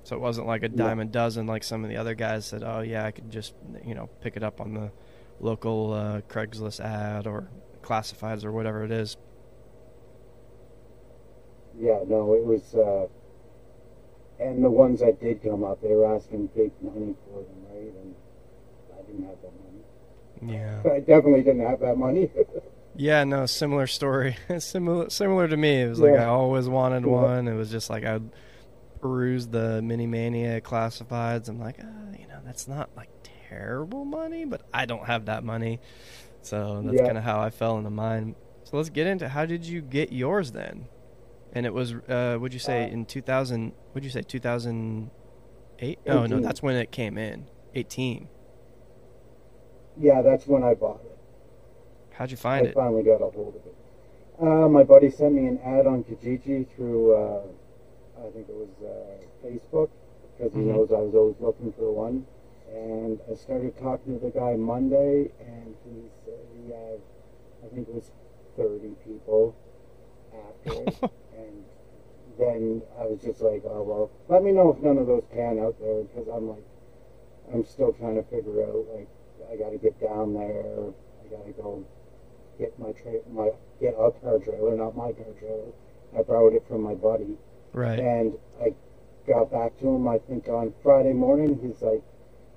so 0.03 0.15
it 0.15 0.19
wasn't 0.21 0.47
like 0.47 0.63
a 0.63 0.69
Yeah. 0.71 0.91
dime 0.91 0.99
a 0.99 1.05
dozen 1.05 1.47
like 1.47 1.63
some 1.63 1.83
of 1.83 1.89
the 1.89 1.97
other 1.97 2.15
guys 2.15 2.45
said. 2.45 2.63
Oh 2.63 2.81
yeah, 2.81 3.05
I 3.05 3.11
could 3.11 3.29
just 3.31 3.55
you 3.85 3.95
know 3.95 4.09
pick 4.21 4.37
it 4.37 4.43
up 4.43 4.61
on 4.61 4.73
the 4.73 4.91
local 5.39 5.93
uh, 5.93 6.21
Craigslist 6.21 6.79
ad 6.79 7.27
or 7.27 7.49
classifieds 7.83 8.45
or 8.45 8.51
whatever 8.51 8.83
it 8.83 8.91
is. 8.91 9.17
Yeah, 11.79 12.03
no, 12.07 12.33
it 12.33 12.45
was, 12.45 12.75
uh, 12.75 13.07
and 14.39 14.63
the 14.63 14.69
ones 14.69 14.99
that 14.99 15.19
did 15.19 15.41
come 15.41 15.63
up, 15.63 15.81
they 15.81 15.93
were 15.93 16.13
asking 16.15 16.47
big 16.55 16.71
money 16.81 17.15
for 17.25 17.41
them, 17.41 17.65
right? 17.69 17.93
And 17.95 18.15
I 18.97 19.01
didn't 19.03 19.23
have 19.25 19.41
that 19.41 19.53
money. 19.63 19.72
Yeah. 20.49 20.81
I 20.91 20.99
definitely 20.99 21.43
didn't 21.43 21.65
have 21.65 21.79
that 21.81 21.97
money. 21.97 22.29
Yeah, 22.95 23.23
no, 23.23 23.47
similar 23.47 23.87
story. 23.87 24.37
similar 24.59 25.09
similar 25.09 25.47
to 25.47 25.57
me. 25.57 25.81
It 25.81 25.89
was 25.89 25.99
like 25.99 26.13
Yeah. 26.13 26.25
I 26.25 26.27
always 26.27 26.69
wanted 26.69 27.03
Yeah. 27.05 27.09
one. 27.09 27.47
It 27.47 27.55
was 27.55 27.71
just 27.71 27.89
like 27.89 28.05
I'd 28.05 28.29
peruse 29.01 29.47
the 29.47 29.81
Mini 29.81 30.05
Mania 30.05 30.61
classifieds. 30.61 31.49
I'm 31.49 31.59
like, 31.59 31.79
uh, 31.79 31.87
you 32.19 32.27
know, 32.27 32.37
that's 32.45 32.67
not 32.67 32.91
like 32.95 33.09
terrible 33.49 34.05
money, 34.05 34.45
but 34.45 34.61
I 34.71 34.85
don't 34.85 35.05
have 35.07 35.25
that 35.25 35.43
money. 35.43 35.79
So 36.43 36.83
that's 36.85 36.97
Yeah. 36.99 37.05
kind 37.07 37.17
of 37.17 37.23
how 37.23 37.39
I 37.39 37.49
fell 37.49 37.79
into 37.79 37.89
mine. 37.89 38.35
So 38.65 38.77
let's 38.77 38.89
get 38.89 39.07
into 39.07 39.27
how 39.27 39.47
did 39.47 39.65
you 39.65 39.81
get 39.81 40.11
yours 40.11 40.51
then? 40.51 40.85
And 41.51 41.65
it 41.65 41.73
was, 41.73 41.95
uh, 42.07 42.37
would 42.39 42.53
you 42.53 42.59
say 42.59 42.83
Uh, 42.83 42.89
in 42.89 43.05
2000? 43.05 43.71
Would 43.95 44.03
you 44.03 44.11
say 44.11 44.21
2008? 44.21 45.99
Oh 46.07 46.27
no, 46.27 46.39
that's 46.39 46.61
when 46.61 46.75
it 46.75 46.91
came 46.91 47.17
in. 47.17 47.47
18. 47.73 48.27
Yeah, 49.99 50.21
that's 50.21 50.47
when 50.47 50.63
I 50.63 50.73
bought 50.73 51.01
it. 51.05 51.17
How'd 52.11 52.31
you 52.31 52.37
find 52.37 52.65
I 52.65 52.69
it? 52.69 52.71
I 52.71 52.81
finally 52.81 53.03
got 53.03 53.21
a 53.21 53.29
hold 53.29 53.55
of 53.55 53.65
it. 53.65 53.75
Uh, 54.41 54.67
my 54.67 54.83
buddy 54.83 55.09
sent 55.09 55.33
me 55.33 55.47
an 55.47 55.59
ad 55.59 55.85
on 55.87 56.03
Kijiji 56.03 56.67
through, 56.75 57.13
uh, 57.15 57.41
I 58.19 58.29
think 58.31 58.49
it 58.49 58.55
was 58.55 58.69
uh, 58.83 59.45
Facebook, 59.45 59.89
because 60.37 60.53
he 60.53 60.59
Mhm. 60.61 60.75
knows 60.75 60.91
I 60.91 60.99
was 60.99 61.13
always 61.15 61.39
looking 61.39 61.71
for 61.73 61.91
one. 61.91 62.25
And 62.73 63.19
I 63.31 63.35
started 63.35 63.77
talking 63.77 64.19
to 64.19 64.25
the 64.25 64.31
guy 64.31 64.55
Monday, 64.55 65.31
and 65.39 65.75
he 65.85 66.09
said 66.25 66.39
he 66.55 66.71
had, 66.71 66.99
I 67.63 67.67
think 67.73 67.87
it 67.87 67.93
was 67.93 68.11
30 68.57 68.95
people 69.05 69.53
after 70.33 70.73
it. 70.73 70.97
and 71.37 71.63
then 72.39 72.81
I 72.99 73.05
was 73.05 73.21
just 73.21 73.41
like, 73.41 73.63
oh, 73.65 73.83
well, 73.83 74.11
let 74.27 74.43
me 74.43 74.51
know 74.51 74.71
if 74.73 74.79
none 74.81 74.97
of 74.97 75.05
those 75.05 75.23
pan 75.25 75.59
out 75.59 75.79
there, 75.79 76.01
because 76.03 76.27
I'm 76.27 76.49
like, 76.49 76.63
I'm 77.53 77.63
still 77.65 77.93
trying 77.93 78.15
to 78.15 78.23
figure 78.23 78.63
out, 78.65 78.85
like, 78.95 79.07
I 79.51 79.55
got 79.55 79.69
to 79.69 79.77
get 79.77 79.99
down 80.23 80.33
there. 80.33 80.93
I 81.23 81.27
got 81.29 81.45
to 81.45 81.51
go 81.53 81.83
get 82.59 82.77
my 82.79 82.91
tra- 82.91 83.19
my 83.31 83.49
get 83.79 83.95
a 83.97 84.11
car 84.11 84.39
trailer, 84.39 84.75
not 84.75 84.95
my 84.95 85.11
car 85.11 85.33
trailer. 85.39 85.71
I 86.17 86.21
borrowed 86.21 86.53
it 86.53 86.63
from 86.67 86.81
my 86.81 86.93
buddy, 86.93 87.37
Right. 87.73 87.99
and 87.99 88.33
I 88.61 88.73
got 89.27 89.51
back 89.51 89.77
to 89.79 89.87
him. 89.87 90.07
I 90.07 90.19
think 90.19 90.47
on 90.47 90.73
Friday 90.83 91.13
morning, 91.13 91.57
he's 91.61 91.81
like, 91.81 92.01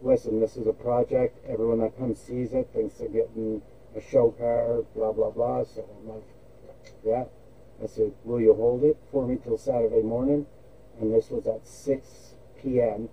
"Listen, 0.03 0.41
this 0.41 0.57
is 0.57 0.67
a 0.67 0.73
project. 0.73 1.39
Everyone 1.49 1.79
that 1.81 1.97
comes 1.97 2.19
sees 2.19 2.53
it 2.53 2.69
thinks 2.73 2.99
they're 2.99 3.09
getting 3.09 3.63
a 3.95 4.01
show 4.01 4.31
car. 4.33 4.83
Blah 4.95 5.13
blah 5.13 5.31
blah." 5.31 5.65
So 5.65 5.85
I'm 6.01 6.09
like, 6.09 6.25
"Yeah." 7.05 7.25
I 7.83 7.87
said, 7.87 8.13
"Will 8.25 8.41
you 8.41 8.55
hold 8.55 8.85
it 8.85 8.97
for 9.11 9.27
me 9.27 9.37
till 9.37 9.57
Saturday 9.59 10.03
morning?" 10.03 10.47
And 10.99 11.13
this 11.13 11.31
was 11.31 11.47
at 11.47 11.67
6 11.67 12.35
p.m. 12.57 13.11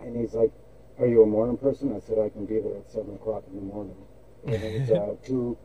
And 0.00 0.14
he's 0.14 0.34
like, 0.34 0.52
"Are 0.98 1.06
you 1.06 1.22
a 1.22 1.26
morning 1.26 1.56
person?" 1.56 1.94
I 1.94 2.00
said, 2.00 2.18
"I 2.18 2.28
can 2.28 2.44
be 2.44 2.58
there 2.60 2.76
at 2.76 2.90
seven 2.90 3.14
o'clock 3.14 3.44
in 3.50 3.56
the 3.56 3.62
morning." 3.74 3.96
And 4.44 4.62
it 4.62 4.72
was 4.72 4.88
a 4.90 5.16
two 5.22 5.56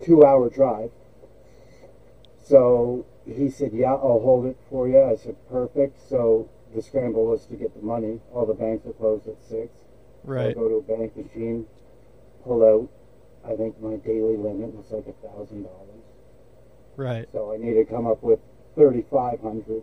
two 0.00 0.24
hour 0.24 0.48
drive. 0.48 0.90
So 2.38 3.04
he 3.26 3.48
said, 3.50 3.72
"Yeah, 3.72 3.94
I'll 3.94 4.20
hold 4.20 4.46
it 4.46 4.56
for 4.68 4.88
you." 4.88 5.00
I 5.02 5.14
said, 5.16 5.36
"Perfect." 5.48 6.00
So 6.00 6.48
the 6.74 6.80
scramble 6.82 7.26
was 7.26 7.46
to 7.46 7.56
get 7.56 7.74
the 7.74 7.82
money. 7.82 8.20
All 8.32 8.46
the 8.46 8.54
banks 8.54 8.86
are 8.86 8.92
closed 8.92 9.28
at 9.28 9.42
six. 9.42 9.72
So 10.24 10.32
I 10.32 10.34
Right. 10.46 10.54
go 10.54 10.68
to 10.68 10.76
a 10.76 10.82
bank 10.82 11.16
machine, 11.16 11.66
pull 12.44 12.64
out. 12.64 12.88
I 13.44 13.56
think 13.56 13.80
my 13.80 13.96
daily 13.96 14.36
limit 14.36 14.74
was 14.74 14.90
like 14.92 15.06
a 15.06 15.12
thousand 15.26 15.64
dollars. 15.64 16.04
Right. 16.96 17.28
So 17.32 17.52
I 17.52 17.56
needed 17.56 17.86
to 17.88 17.94
come 17.94 18.06
up 18.06 18.22
with 18.22 18.40
thirty 18.76 19.02
five 19.02 19.40
hundred 19.40 19.82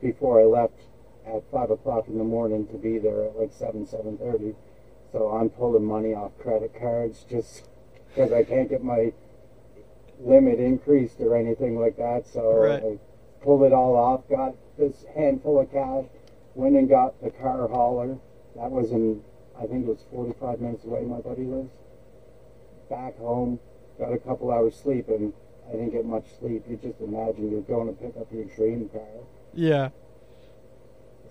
before 0.00 0.40
I 0.40 0.44
left 0.44 0.80
at 1.26 1.42
five 1.50 1.70
o'clock 1.70 2.06
in 2.08 2.18
the 2.18 2.24
morning 2.24 2.66
to 2.68 2.74
be 2.78 2.98
there 2.98 3.24
at 3.24 3.36
like 3.38 3.52
seven 3.52 3.86
seven 3.86 4.18
thirty. 4.18 4.54
So 5.12 5.28
I'm 5.28 5.48
pulling 5.48 5.84
money 5.84 6.12
off 6.14 6.32
credit 6.38 6.74
cards 6.78 7.24
just 7.28 7.68
because 8.08 8.32
I 8.32 8.42
can't 8.44 8.68
get 8.68 8.82
my 8.82 9.12
limit 10.20 10.58
increased 10.58 11.20
or 11.20 11.36
anything 11.36 11.78
like 11.78 11.96
that. 11.96 12.26
So 12.26 12.52
Right. 12.54 12.82
I 12.82 12.98
pulled 13.44 13.62
it 13.64 13.72
all 13.72 13.96
off, 13.96 14.28
got 14.28 14.54
this 14.78 15.04
handful 15.14 15.60
of 15.60 15.70
cash, 15.70 16.06
went 16.54 16.76
and 16.76 16.88
got 16.88 17.20
the 17.22 17.30
car 17.30 17.68
hauler. 17.68 18.18
That 18.56 18.70
was 18.70 18.90
in 18.90 19.22
I 19.58 19.66
think 19.66 19.86
it 19.86 19.88
was 19.88 20.04
forty 20.10 20.32
five 20.40 20.60
minutes 20.60 20.84
away. 20.84 21.02
My 21.02 21.20
buddy 21.20 21.44
lives. 21.44 21.70
Back 22.90 23.18
home, 23.18 23.60
got 23.98 24.12
a 24.12 24.18
couple 24.18 24.50
hours 24.52 24.76
sleep 24.76 25.08
and 25.08 25.32
I 25.68 25.72
didn't 25.72 25.90
get 25.90 26.04
much 26.04 26.26
sleep. 26.38 26.64
You 26.68 26.76
just 26.76 27.00
imagine 27.00 27.50
you're 27.50 27.62
going 27.62 27.86
to 27.86 27.94
pick 27.94 28.16
up 28.20 28.30
your 28.30 28.44
dream 28.44 28.88
car. 28.90 29.02
Yeah. 29.54 29.88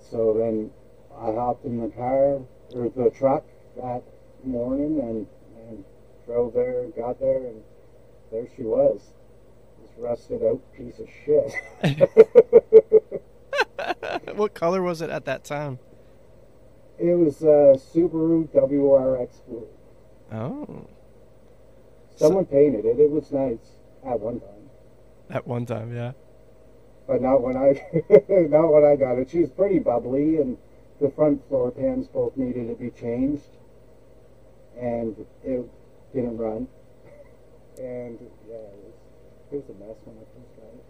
So 0.09 0.33
then 0.37 0.71
I 1.15 1.31
hopped 1.33 1.65
in 1.65 1.81
the 1.81 1.89
car 1.89 2.41
or 2.73 2.89
the 2.95 3.11
truck 3.15 3.43
that 3.77 4.03
morning 4.43 4.99
and, 4.99 5.27
and 5.67 5.83
drove 6.25 6.53
there, 6.53 6.85
got 6.95 7.19
there, 7.19 7.37
and 7.47 7.61
there 8.31 8.47
she 8.55 8.63
was. 8.63 9.01
This 9.81 9.91
rusted 9.97 10.43
out 10.43 10.61
piece 10.75 10.99
of 10.99 11.07
shit. 11.25 11.53
what 14.35 14.53
color 14.53 14.81
was 14.81 15.01
it 15.01 15.09
at 15.09 15.25
that 15.25 15.43
time? 15.43 15.79
it 16.99 17.15
was 17.15 17.41
a 17.41 17.75
Subaru 17.75 18.47
WRX 18.49 19.29
Blue. 19.47 19.67
Oh, 20.31 20.87
Someone 22.15 22.45
painted 22.45 22.85
it. 22.85 22.99
It 22.99 23.09
was 23.09 23.31
nice 23.31 23.57
at 24.05 24.19
one 24.19 24.39
time. 24.39 24.69
at 25.29 25.47
one 25.47 25.65
time, 25.65 25.93
yeah. 25.95 26.11
But 27.07 27.21
not 27.21 27.41
when 27.41 27.57
I 27.57 27.81
not 28.29 28.71
when 28.73 28.85
I 28.85 28.95
got 28.95 29.17
it. 29.19 29.29
She 29.29 29.39
was 29.41 29.51
pretty 29.51 29.79
bubbly, 29.79 30.37
and 30.37 30.57
the 31.01 31.09
front 31.09 31.47
floor 31.47 31.71
pans 31.71 32.07
both 32.07 32.37
needed 32.37 32.67
to 32.69 32.75
be 32.75 32.91
changed, 32.91 33.57
and 34.79 35.25
it 35.43 35.65
didn't 36.13 36.37
run. 36.37 36.67
And 37.77 38.19
yeah, 38.47 38.55
it 38.55 38.79
was 38.83 38.95
it 39.51 39.55
was 39.57 39.69
a 39.69 39.73
mess 39.73 39.97
when 40.05 40.17
I 40.17 40.25
first 40.33 40.55
got 40.55 40.73
it. 40.73 40.85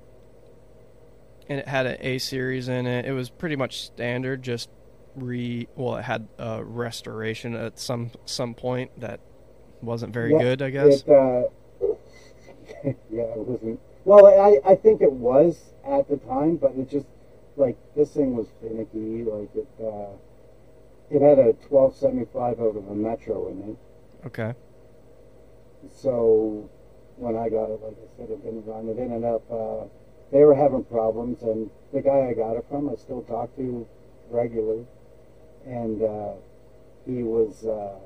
And 1.47 1.59
it 1.59 1.67
had 1.67 1.85
an 1.85 1.97
A 1.99 2.17
series 2.19 2.67
in 2.67 2.85
it. 2.87 3.05
It 3.05 3.11
was 3.13 3.29
pretty 3.29 3.55
much 3.55 3.81
standard, 3.81 4.41
just 4.43 4.69
re. 5.15 5.67
Well, 5.75 5.97
it 5.97 6.03
had 6.03 6.29
a 6.39 6.63
restoration 6.63 7.53
at 7.55 7.79
some 7.79 8.11
some 8.25 8.55
point 8.55 8.91
that 8.99 9.19
wasn't 9.81 10.13
very 10.13 10.33
Yeah, 10.33 10.35
good, 10.35 10.61
I 10.61 10.69
guess. 10.71 11.05
It, 11.05 11.09
uh, 11.09 11.43
yeah, 13.09 13.23
it 13.35 13.37
wasn't. 13.37 13.79
Well, 14.05 14.25
I 14.25 14.59
I 14.71 14.75
think 14.75 15.01
it 15.01 15.11
was 15.11 15.73
at 15.85 16.09
the 16.09 16.17
time, 16.17 16.57
but 16.57 16.73
it 16.75 16.89
just 16.89 17.07
like 17.55 17.77
this 17.95 18.13
thing 18.13 18.35
was 18.35 18.47
finicky. 18.61 19.23
Like 19.23 19.55
it 19.55 19.67
uh, 19.81 20.11
it 21.09 21.21
had 21.21 21.39
a 21.39 21.53
twelve 21.67 21.95
seventy 21.95 22.25
five 22.25 22.59
out 22.59 22.75
of 22.75 22.87
a 22.87 22.95
Metro 22.95 23.47
in 23.49 23.69
it. 23.69 23.77
Okay. 24.27 24.53
So 25.89 26.69
when 27.17 27.37
I 27.37 27.49
got 27.49 27.69
it, 27.69 27.81
like 27.81 27.95
I 27.95 28.17
said, 28.17 28.29
it 28.29 28.43
didn't 28.43 28.65
run. 28.65 28.89
It 28.89 28.99
ended 28.99 29.23
up 29.23 29.43
uh, 29.51 29.85
they 30.31 30.43
were 30.43 30.55
having 30.55 30.83
problems, 30.83 31.43
and 31.43 31.69
the 31.93 32.01
guy 32.01 32.27
I 32.29 32.33
got 32.33 32.57
it 32.57 32.65
from, 32.69 32.89
I 32.89 32.95
still 32.95 33.21
talk 33.21 33.55
to 33.55 33.87
regularly, 34.29 34.85
and 35.65 36.01
uh, 36.01 36.33
he 37.05 37.23
was 37.23 37.65
uh, 37.65 37.99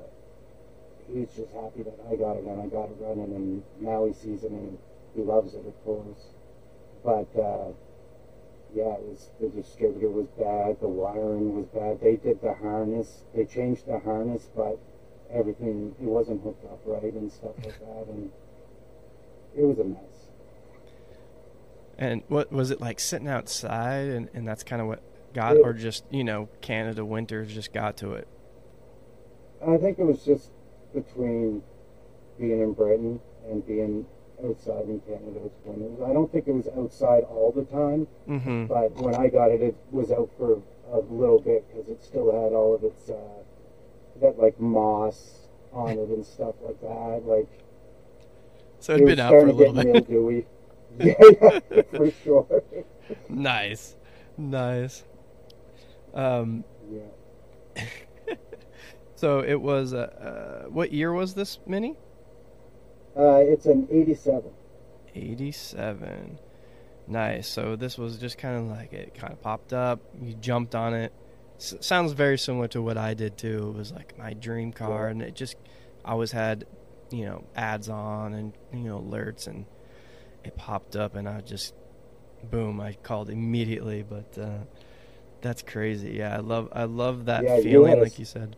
he 1.12 1.20
was 1.20 1.30
just 1.34 1.52
happy 1.52 1.82
that 1.82 1.98
I 2.10 2.16
got 2.16 2.36
it 2.36 2.44
and 2.44 2.60
I 2.60 2.66
got 2.66 2.90
it 2.90 2.96
running, 3.00 3.34
and 3.34 3.62
now 3.80 4.06
he 4.06 4.12
sees 4.12 4.44
it 4.44 4.50
and 4.50 4.78
he 5.14 5.22
loves 5.22 5.54
it, 5.54 5.66
of 5.66 5.84
course. 5.84 6.34
But 7.04 7.28
uh, 7.38 7.72
yeah, 8.74 8.94
it 8.94 9.02
was 9.02 9.30
the 9.40 9.48
distributor 9.48 10.08
was 10.08 10.26
bad, 10.38 10.80
the 10.80 10.88
wiring 10.88 11.56
was 11.56 11.66
bad. 11.66 12.00
They 12.00 12.16
did 12.16 12.40
the 12.42 12.54
harness, 12.54 13.24
they 13.34 13.44
changed 13.44 13.86
the 13.86 13.98
harness, 14.00 14.48
but 14.54 14.78
everything 15.30 15.94
it 16.00 16.04
wasn't 16.06 16.42
hooked 16.42 16.64
up 16.64 16.80
right 16.84 17.12
and 17.12 17.30
stuff 17.30 17.54
like 17.64 17.78
that, 17.80 18.06
and 18.08 18.30
it 19.56 19.62
was 19.62 19.78
a 19.78 19.84
mess. 19.84 20.30
And 21.98 22.22
what 22.28 22.52
was 22.52 22.70
it 22.70 22.80
like 22.80 23.00
sitting 23.00 23.28
outside, 23.28 24.08
and, 24.08 24.28
and 24.32 24.46
that's 24.46 24.62
kind 24.62 24.80
of 24.80 24.88
what 24.88 25.02
got, 25.34 25.56
Yeah. 25.56 25.62
or 25.62 25.72
just 25.72 26.04
you 26.10 26.24
know 26.24 26.48
Canada 26.60 27.04
winters 27.04 27.52
just 27.52 27.72
got 27.72 27.96
to 27.98 28.12
it. 28.12 28.28
I 29.66 29.76
think 29.76 29.98
it 29.98 30.04
was 30.04 30.24
just 30.24 30.50
between 30.94 31.62
being 32.38 32.60
in 32.60 32.72
Britain 32.72 33.20
and 33.50 33.66
being 33.66 34.06
outside 34.44 34.84
in 34.88 35.00
Canada. 35.00 35.40
It's 35.44 35.58
winters. 35.64 36.00
I 36.04 36.12
don't 36.12 36.30
think 36.30 36.46
it 36.48 36.52
was 36.54 36.68
outside 36.76 37.24
all 37.24 37.52
the 37.54 37.64
time, 37.64 38.06
Mm-hmm. 38.28 38.66
but 38.66 38.94
when 38.96 39.14
I 39.14 39.28
got 39.28 39.50
it, 39.50 39.62
it 39.62 39.76
was 39.90 40.10
out 40.12 40.30
for 40.38 40.60
a 40.92 40.98
little 40.98 41.40
bit 41.40 41.66
because 41.68 41.88
it 41.88 42.02
still 42.02 42.26
had 42.32 42.52
all 42.52 42.74
of 42.74 42.82
its 42.84 43.10
uh, 43.10 43.16
that 44.20 44.38
like 44.38 44.58
moss 44.60 45.48
on 45.72 45.90
it 45.90 46.08
and 46.08 46.24
stuff 46.24 46.54
like 46.62 46.80
that. 46.80 47.22
Like 47.26 47.48
So 48.80 48.94
it 48.94 48.96
it'd 48.96 49.06
was 49.06 49.16
been 49.16 49.20
out 49.26 49.30
for 49.30 49.46
a 49.48 49.52
little 49.52 49.74
bit. 49.74 49.86
mildewy. 50.08 50.46
yeah, 50.98 51.14
yeah, 51.20 51.82
for 51.94 52.10
sure. 52.10 52.62
nice, 53.28 53.94
nice. 54.36 55.04
Um, 56.14 56.64
Yeah. 56.90 57.84
so 59.14 59.40
it 59.40 59.60
was. 59.60 59.92
Uh, 59.94 60.64
uh, 60.66 60.68
what 60.70 60.90
year 60.92 61.12
was 61.12 61.34
this 61.34 61.58
mini? 61.66 61.94
Uh, 63.18 63.38
it's 63.42 63.66
an 63.66 63.88
87. 63.90 64.50
87. 65.14 66.38
Nice. 67.06 67.48
So 67.48 67.74
this 67.76 67.98
was 67.98 68.18
just 68.18 68.38
kind 68.38 68.56
of 68.56 68.64
like 68.76 68.92
it 68.92 69.14
kind 69.14 69.32
of 69.32 69.40
popped 69.42 69.72
up. 69.72 70.00
You 70.20 70.34
jumped 70.34 70.74
on 70.74 70.94
it. 70.94 71.12
S- 71.58 71.74
sounds 71.80 72.12
very 72.12 72.38
similar 72.38 72.68
to 72.68 72.82
what 72.82 72.96
I 72.96 73.14
did 73.14 73.36
too. 73.36 73.72
It 73.74 73.78
was 73.78 73.92
like 73.92 74.16
my 74.18 74.34
dream 74.34 74.72
car, 74.72 75.06
Yeah. 75.06 75.10
and 75.10 75.22
it 75.22 75.34
just 75.34 75.56
I 76.04 76.12
always 76.12 76.30
had, 76.32 76.64
you 77.10 77.24
know, 77.24 77.44
ads 77.56 77.88
on 77.88 78.34
and 78.34 78.52
you 78.72 78.80
know 78.80 79.00
alerts, 79.00 79.46
and 79.48 79.64
it 80.44 80.54
popped 80.56 80.94
up, 80.96 81.16
and 81.16 81.28
I 81.28 81.40
just 81.40 81.74
boom, 82.50 82.80
I 82.80 82.92
called 83.02 83.30
immediately. 83.30 84.04
But 84.08 84.38
uh, 84.38 84.58
that's 85.40 85.62
crazy. 85.62 86.12
Yeah, 86.12 86.36
I 86.36 86.40
love 86.40 86.68
I 86.72 86.84
love 86.84 87.24
that 87.24 87.42
Yeah, 87.42 87.60
feeling, 87.60 87.94
a 87.94 87.96
like 87.96 88.12
s- 88.12 88.18
you 88.18 88.24
said. 88.26 88.54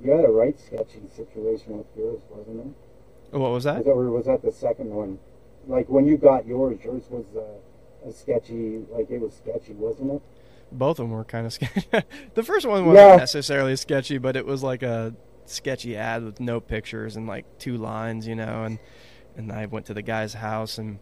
You 0.00 0.12
had 0.12 0.24
a 0.24 0.28
right 0.30 0.58
sketchy 0.58 1.02
situation 1.14 1.78
with 1.78 1.86
yours, 1.96 2.22
wasn't 2.30 2.66
it? 2.66 2.72
What 3.30 3.50
was 3.50 3.64
that? 3.64 3.86
Or 3.86 4.10
was 4.10 4.26
that 4.26 4.42
the 4.42 4.52
second 4.52 4.90
one? 4.90 5.18
Like 5.66 5.88
when 5.88 6.06
you 6.06 6.16
got 6.16 6.46
yours, 6.46 6.78
yours 6.82 7.04
was 7.10 7.24
uh, 7.36 8.08
a 8.08 8.12
sketchy, 8.12 8.82
like 8.90 9.10
it 9.10 9.20
was 9.20 9.34
sketchy, 9.34 9.74
wasn't 9.74 10.12
it? 10.12 10.22
Both 10.72 10.98
of 10.98 11.04
them 11.08 11.10
were 11.10 11.24
kind 11.24 11.46
of 11.46 11.52
sketchy. 11.58 11.86
the 12.34 12.42
first 12.42 12.66
one 12.66 12.86
wasn't 12.86 13.08
Yeah. 13.10 13.16
necessarily 13.16 13.76
sketchy, 13.76 14.18
but 14.18 14.36
it 14.36 14.46
was 14.46 14.62
like 14.62 14.82
a 14.82 15.14
sketchy 15.44 15.96
ad 15.96 16.24
with 16.24 16.40
no 16.40 16.60
pictures 16.60 17.16
and 17.16 17.26
like 17.26 17.44
two 17.58 17.76
lines, 17.76 18.26
you 18.26 18.34
know. 18.34 18.64
And 18.64 18.78
and 19.36 19.52
I 19.52 19.66
went 19.66 19.86
to 19.86 19.94
the 19.94 20.02
guy's 20.02 20.34
house 20.34 20.78
and 20.78 20.98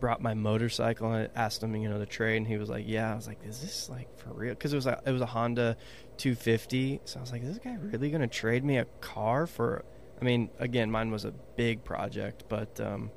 brought 0.00 0.22
my 0.22 0.32
motorcycle 0.34 1.12
and 1.12 1.28
I 1.36 1.38
asked 1.40 1.62
him, 1.62 1.74
you 1.76 1.88
know, 1.88 1.98
to 1.98 2.06
trade, 2.06 2.36
and 2.38 2.46
he 2.46 2.56
was 2.56 2.68
like, 2.70 2.84
"Yeah." 2.86 3.12
I 3.12 3.16
was 3.16 3.26
like, 3.26 3.38
"Is 3.44 3.60
this 3.60 3.88
like 3.90 4.16
for 4.18 4.32
real?" 4.32 4.54
Because 4.54 4.72
it 4.72 4.76
was 4.76 4.86
a, 4.86 5.00
it 5.04 5.10
was 5.12 5.20
a 5.22 5.26
Honda 5.26 5.76
250, 6.16 7.00
so 7.04 7.18
I 7.18 7.20
was 7.20 7.32
like, 7.32 7.42
"Is 7.42 7.48
this 7.48 7.58
guy 7.58 7.76
really 7.80 8.10
gonna 8.10 8.26
trade 8.28 8.64
me 8.64 8.78
a 8.78 8.86
car 9.00 9.46
for?" 9.46 9.84
I 10.20 10.24
mean, 10.24 10.50
again, 10.58 10.90
mine 10.90 11.10
was 11.10 11.24
a 11.24 11.32
big 11.56 11.84
project, 11.84 12.44
but 12.48 12.80
um, 12.80 13.10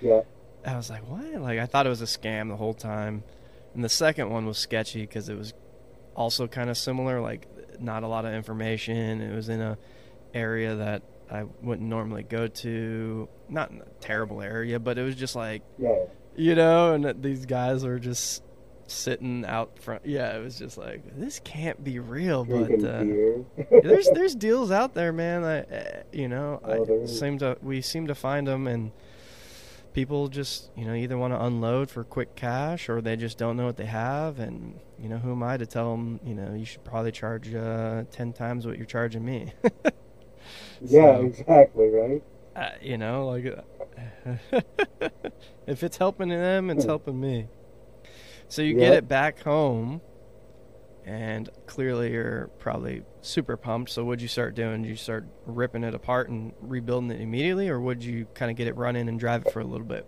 Yeah. 0.00 0.20
I 0.64 0.76
was 0.76 0.90
like, 0.90 1.08
what? 1.08 1.40
Like, 1.40 1.58
I 1.58 1.66
thought 1.66 1.86
it 1.86 1.90
was 1.90 2.02
a 2.02 2.06
scam 2.06 2.48
the 2.48 2.56
whole 2.56 2.74
time. 2.74 3.24
And 3.74 3.82
the 3.82 3.88
second 3.88 4.30
one 4.30 4.46
was 4.46 4.58
sketchy 4.58 5.00
because 5.00 5.28
it 5.28 5.36
was 5.36 5.54
also 6.14 6.46
kind 6.46 6.70
of 6.70 6.76
similar, 6.76 7.20
like, 7.20 7.48
not 7.80 8.02
a 8.02 8.06
lot 8.06 8.24
of 8.24 8.32
information. 8.32 9.20
It 9.20 9.34
was 9.34 9.48
in 9.48 9.60
a 9.60 9.78
area 10.34 10.76
that 10.76 11.02
I 11.30 11.44
wouldn't 11.62 11.88
normally 11.88 12.22
go 12.22 12.46
to. 12.46 13.28
Not 13.48 13.70
in 13.70 13.80
a 13.80 13.86
terrible 14.00 14.40
area, 14.42 14.78
but 14.78 14.98
it 14.98 15.02
was 15.02 15.16
just 15.16 15.34
like, 15.34 15.62
Yeah. 15.78 16.04
you 16.36 16.54
know, 16.54 16.92
and 16.94 17.22
these 17.22 17.44
guys 17.46 17.84
were 17.84 17.98
just 17.98 18.42
sitting 18.92 19.44
out 19.44 19.78
front. 19.78 20.04
Yeah, 20.06 20.36
it 20.36 20.42
was 20.42 20.58
just 20.58 20.76
like, 20.78 21.02
this 21.18 21.40
can't 21.44 21.82
be 21.82 21.98
real, 21.98 22.44
but. 22.44 22.72
Uh, 22.84 23.04
there's 23.82 24.08
there's 24.10 24.34
deals 24.34 24.70
out 24.70 24.94
there, 24.94 25.12
man. 25.12 25.44
I, 25.44 25.60
uh, 25.62 26.02
you 26.12 26.28
know, 26.28 26.60
Oh, 26.64 27.02
I 27.02 27.06
seem 27.06 27.38
to 27.38 27.56
we 27.62 27.80
seem 27.80 28.06
to 28.08 28.14
find 28.14 28.46
them, 28.46 28.66
and 28.66 28.92
people 29.92 30.28
just 30.28 30.70
you 30.76 30.84
know 30.86 30.94
either 30.94 31.18
want 31.18 31.34
to 31.34 31.44
unload 31.44 31.90
for 31.90 32.02
quick 32.04 32.34
cash 32.34 32.88
or 32.88 33.00
they 33.00 33.14
just 33.16 33.36
don't 33.38 33.56
know 33.56 33.66
what 33.66 33.76
they 33.76 33.86
have, 33.86 34.38
and 34.38 34.78
you 34.98 35.08
know 35.08 35.18
who 35.18 35.32
am 35.32 35.42
I 35.42 35.56
to 35.56 35.66
tell 35.66 35.90
them? 35.92 36.20
You 36.24 36.34
know, 36.34 36.54
you 36.54 36.64
should 36.64 36.84
probably 36.84 37.12
charge 37.12 37.54
uh, 37.54 38.04
ten 38.10 38.32
times 38.32 38.66
what 38.66 38.76
you're 38.76 38.86
charging 38.86 39.24
me. 39.24 39.52
yeah, 40.82 41.16
So- 41.18 41.22
exactly, 41.26 41.88
right? 41.88 42.22
uh, 42.56 42.70
you 42.80 42.98
know, 42.98 43.26
like 43.28 43.46
uh, 43.46 44.60
if 45.66 45.82
it's 45.82 45.96
helping 45.96 46.28
them, 46.28 46.70
it's 46.70 46.84
Hmm. 46.84 46.90
helping 46.90 47.20
me. 47.20 47.46
So 48.52 48.60
you 48.60 48.74
get 48.74 48.92
it 48.92 49.08
back 49.08 49.42
home, 49.42 50.02
and 51.06 51.48
clearly 51.64 52.12
you're 52.12 52.50
probably 52.58 53.02
super 53.22 53.56
pumped. 53.56 53.90
So 53.90 54.04
what'd 54.04 54.20
you 54.20 54.28
start 54.28 54.54
doing? 54.54 54.82
Did 54.82 54.90
you 54.90 54.96
start 54.96 55.24
ripping 55.46 55.84
it 55.84 55.94
apart 55.94 56.28
and 56.28 56.52
rebuilding 56.60 57.12
it 57.12 57.22
immediately, 57.22 57.70
or 57.70 57.80
would 57.80 58.04
you 58.04 58.26
kind 58.34 58.50
of 58.50 58.58
get 58.58 58.66
it 58.66 58.76
running 58.76 59.08
and 59.08 59.18
drive 59.18 59.46
it 59.46 59.52
for 59.54 59.60
a 59.60 59.64
little 59.64 59.86
bit? 59.86 60.06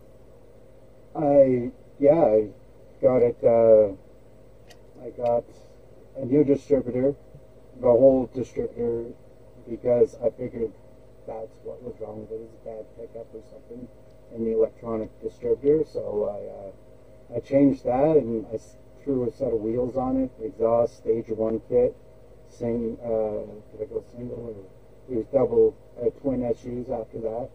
I, 1.17 1.71
yeah, 1.99 2.23
I 2.23 2.49
got 3.01 3.23
it, 3.23 3.39
uh, 3.43 3.95
I 5.03 5.09
got 5.17 5.45
a 6.19 6.27
new 6.27 6.45
distributor, 6.45 7.15
the 7.81 7.87
whole 7.87 8.29
distributor, 8.35 9.07
because 9.67 10.17
I 10.23 10.29
figured 10.29 10.71
that's 11.27 11.57
what 11.63 11.83
was 11.83 11.95
wrong 11.99 12.21
with 12.29 12.33
it, 12.33 12.43
is 12.43 12.51
a 12.61 12.65
bad 12.67 12.85
pickup 12.99 13.35
or 13.35 13.43
something 13.51 13.89
in 14.35 14.45
the 14.45 14.53
electronic 14.53 15.09
distributor, 15.23 15.83
so 15.91 16.29
I, 16.29 16.69
uh, 16.69 16.73
I 17.35 17.41
changed 17.41 17.85
that 17.85 18.17
and 18.17 18.47
I 18.53 18.59
threw 19.03 19.29
a 19.29 19.33
set 19.33 19.53
of 19.53 19.61
wheels 19.61 19.97
on 19.97 20.17
it, 20.17 20.31
exhaust, 20.43 20.99
stage 20.99 21.29
one 21.29 21.61
kit, 21.69 21.97
sing, 22.49 22.97
uh, 23.03 23.45
did 23.77 23.87
I 23.87 23.93
go 23.93 24.05
single 24.15 24.55
or, 24.57 25.13
it 25.13 25.17
was 25.17 25.27
double, 25.27 25.77
uh, 26.01 26.09
twin 26.21 26.41
SUs 26.55 26.91
after 26.91 27.21
that, 27.21 27.51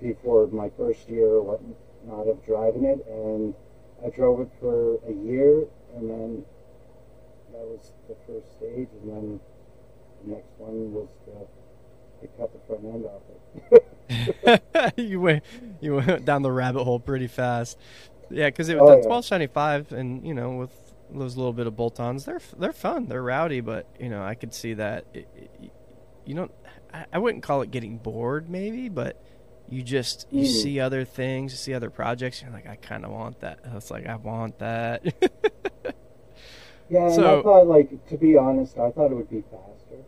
before 0.00 0.46
my 0.48 0.70
first 0.76 1.08
year 1.08 1.26
or 1.26 1.42
whatnot 1.42 2.28
of 2.28 2.44
driving 2.44 2.84
it, 2.84 3.04
and 3.06 3.54
I 4.04 4.10
drove 4.10 4.40
it 4.40 4.50
for 4.60 4.96
a 5.08 5.12
year, 5.12 5.64
and 5.96 6.10
then 6.10 6.44
that 7.52 7.62
was 7.62 7.92
the 8.08 8.16
first 8.26 8.52
stage, 8.52 8.88
and 9.02 9.10
then 9.10 9.40
the 10.24 10.34
next 10.34 10.50
one 10.58 10.92
was 10.92 11.08
to, 11.24 12.26
to 12.26 12.32
cut 12.38 12.52
the 12.52 12.58
front 12.66 12.84
end 12.84 13.04
off 13.06 13.22
it. 13.70 14.92
you 14.96 15.20
went 15.20 15.44
you 15.80 15.94
went 15.96 16.24
down 16.24 16.42
the 16.42 16.52
rabbit 16.52 16.84
hole 16.84 17.00
pretty 17.00 17.26
fast. 17.26 17.78
Yeah, 18.32 18.46
because 18.48 18.68
it 18.68 18.76
was 18.78 18.82
Oh, 18.82 18.92
yeah. 18.92 19.08
1275, 19.08 19.92
and 19.92 20.26
you 20.26 20.34
know 20.34 20.52
with 20.56 20.70
those 21.14 21.36
little 21.36 21.52
bit 21.52 21.66
of 21.66 21.76
bolt-ons, 21.76 22.24
they're 22.24 22.40
they're 22.58 22.72
fun, 22.72 23.06
they're 23.06 23.22
rowdy, 23.22 23.60
but 23.60 23.86
you 24.00 24.08
know 24.08 24.22
I 24.22 24.34
could 24.34 24.54
see 24.54 24.74
that 24.74 25.04
it, 25.12 25.28
it, 25.36 25.70
you 26.24 26.34
don't. 26.34 26.50
I, 26.92 27.04
I 27.12 27.18
wouldn't 27.18 27.42
call 27.42 27.62
it 27.62 27.70
getting 27.70 27.98
bored, 27.98 28.48
maybe, 28.48 28.88
but 28.88 29.22
you 29.68 29.82
just 29.82 30.26
you 30.30 30.44
Mm. 30.44 30.62
see 30.62 30.80
other 30.80 31.04
things, 31.04 31.52
you 31.52 31.58
see 31.58 31.74
other 31.74 31.90
projects, 31.90 32.42
you're 32.42 32.50
like, 32.50 32.66
I 32.66 32.76
kind 32.76 33.04
of 33.04 33.10
want 33.10 33.40
that. 33.40 33.60
It's 33.74 33.90
like 33.90 34.06
I 34.06 34.16
want 34.16 34.58
that. 34.58 35.04
yeah, 36.88 37.04
and 37.06 37.14
So- 37.14 37.40
I 37.40 37.42
thought, 37.42 37.66
like, 37.66 38.06
to 38.08 38.16
be 38.16 38.36
honest, 38.36 38.78
I 38.78 38.90
thought 38.90 39.10
it 39.10 39.14
would 39.14 39.30
be 39.30 39.42
faster. 39.50 40.02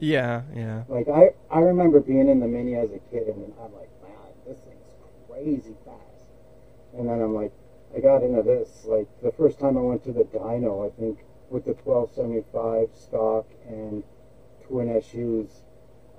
yeah, 0.00 0.42
yeah. 0.54 0.84
Like, 0.88 1.08
I, 1.08 1.30
I 1.50 1.60
remember 1.60 2.00
being 2.00 2.28
in 2.28 2.40
the 2.40 2.46
Mini 2.46 2.74
as 2.76 2.90
a 2.92 2.98
kid, 3.10 3.28
and 3.28 3.52
I'm 3.62 3.72
like, 3.74 3.90
man, 4.02 4.12
this 4.46 4.58
thing's 4.58 4.92
crazy 5.28 5.74
fast. 5.84 6.00
And 6.96 7.08
then 7.08 7.20
I'm 7.20 7.34
like, 7.34 7.52
I 7.96 8.00
got 8.00 8.22
into 8.22 8.42
this. 8.42 8.84
Like, 8.84 9.08
the 9.22 9.32
first 9.32 9.58
time 9.58 9.76
I 9.76 9.80
went 9.80 10.04
to 10.04 10.12
the 10.12 10.24
dyno, 10.24 10.86
I 10.86 10.90
think, 10.98 11.24
with 11.50 11.64
the 11.64 11.72
1275 11.74 12.88
stock 12.96 13.46
and 13.66 14.02
twin 14.66 14.88
SUs, 15.00 15.62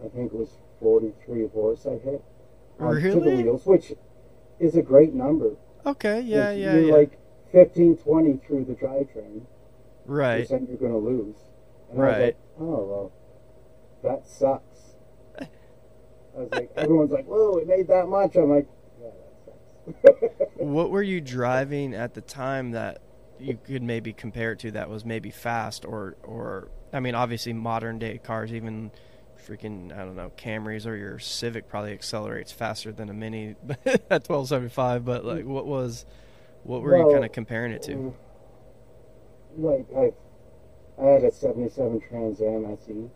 I 0.04 0.08
think 0.10 0.34
it 0.34 0.38
was 0.38 0.58
43 0.82 1.48
horse 1.48 1.86
I 1.86 1.98
hit. 1.98 2.24
Uh, 2.80 2.94
to 2.94 3.20
the 3.22 3.36
wheels, 3.38 3.66
which 3.66 3.94
is 4.60 4.76
a 4.76 4.82
great 4.82 5.14
number. 5.14 5.56
Okay, 5.86 6.20
yeah, 6.22 6.52
yeah, 6.52 6.74
You're 6.74 6.82
yeah. 6.88 6.94
like 6.94 7.20
15, 7.52 7.98
20 7.98 8.38
through 8.46 8.66
the 8.66 8.74
drivetrain. 8.74 9.46
right. 10.06 10.42
Percent 10.42 10.68
you're 10.68 10.78
going 10.78 10.92
to 10.92 10.98
lose. 10.98 11.36
And 11.90 12.00
Right. 12.00 12.22
like, 12.22 12.38
oh, 12.60 12.84
well, 12.84 13.12
that 14.04 14.28
sucks. 14.28 14.96
I 15.40 15.48
was 16.40 16.50
like, 16.52 16.70
everyone's 16.76 17.12
like, 17.12 17.26
whoa, 17.28 17.58
it 17.60 17.68
made 17.68 17.88
that 17.88 18.08
much. 18.08 18.36
I'm 18.36 18.50
like, 18.50 18.68
yeah, 18.68 18.68
that 18.68 18.68
sucks. 18.68 18.85
What 20.56 20.90
were 20.90 21.04
you 21.04 21.22
driving 21.22 21.94
at 21.94 22.14
the 22.14 22.22
time 22.22 22.72
that 22.72 23.02
you 23.40 23.58
could 23.64 23.84
maybe 23.84 24.14
compare 24.14 24.54
it 24.54 24.60
to 24.60 24.72
that 24.72 24.90
was 24.90 25.06
maybe 25.06 25.30
fast 25.30 25.86
or 25.86 26.16
or 26.24 26.70
I 26.94 27.00
mean 27.00 27.16
obviously 27.16 27.54
modern 27.54 28.00
day 28.00 28.18
cars 28.18 28.54
even 28.54 28.92
freaking 29.48 29.94
I 29.94 30.06
don't 30.06 30.16
know 30.16 30.32
Camrys 30.38 30.86
or 30.86 30.96
your 30.96 31.20
Civic 31.20 31.68
probably 31.68 31.92
accelerates 31.92 32.52
faster 32.52 32.92
than 32.92 33.10
a 33.10 33.14
Mini 33.14 33.56
at 33.86 34.28
1275 34.28 35.06
but 35.06 35.26
like 35.26 35.46
what 35.46 35.66
was 35.66 36.06
what 36.64 36.82
were 36.82 36.98
Well, 36.98 37.08
you 37.08 37.14
kind 37.14 37.26
of 37.26 37.32
comparing 37.32 37.74
it 37.74 37.84
to? 37.84 37.92
Mm. 37.92 38.14
Like 39.58 39.86
I, 39.96 41.02
I 41.02 41.06
had 41.12 41.24
a 41.24 41.32
'77 41.32 42.02
Trans 42.10 42.42
Am 42.42 42.66
SE, 42.66 43.10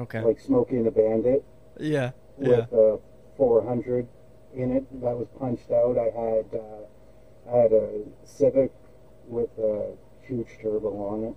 okay. 0.00 0.20
Like 0.22 0.40
smoking 0.40 0.80
a 0.80 0.84
the 0.84 0.90
Bandit, 0.90 1.44
yeah 1.78 2.10
yeah. 2.40 2.66
with 2.70 2.72
a 2.72 2.98
400 3.36 4.08
in 4.58 4.72
it 4.76 5.00
that 5.02 5.16
was 5.16 5.28
punched 5.38 5.70
out. 5.70 5.98
I 5.98 6.04
had 6.06 6.46
uh, 6.54 7.52
I 7.52 7.56
had 7.62 7.72
a 7.72 8.04
Civic 8.24 8.72
with 9.26 9.50
a 9.58 9.94
huge 10.22 10.58
turbo 10.62 10.90
on 11.06 11.24
it. 11.24 11.34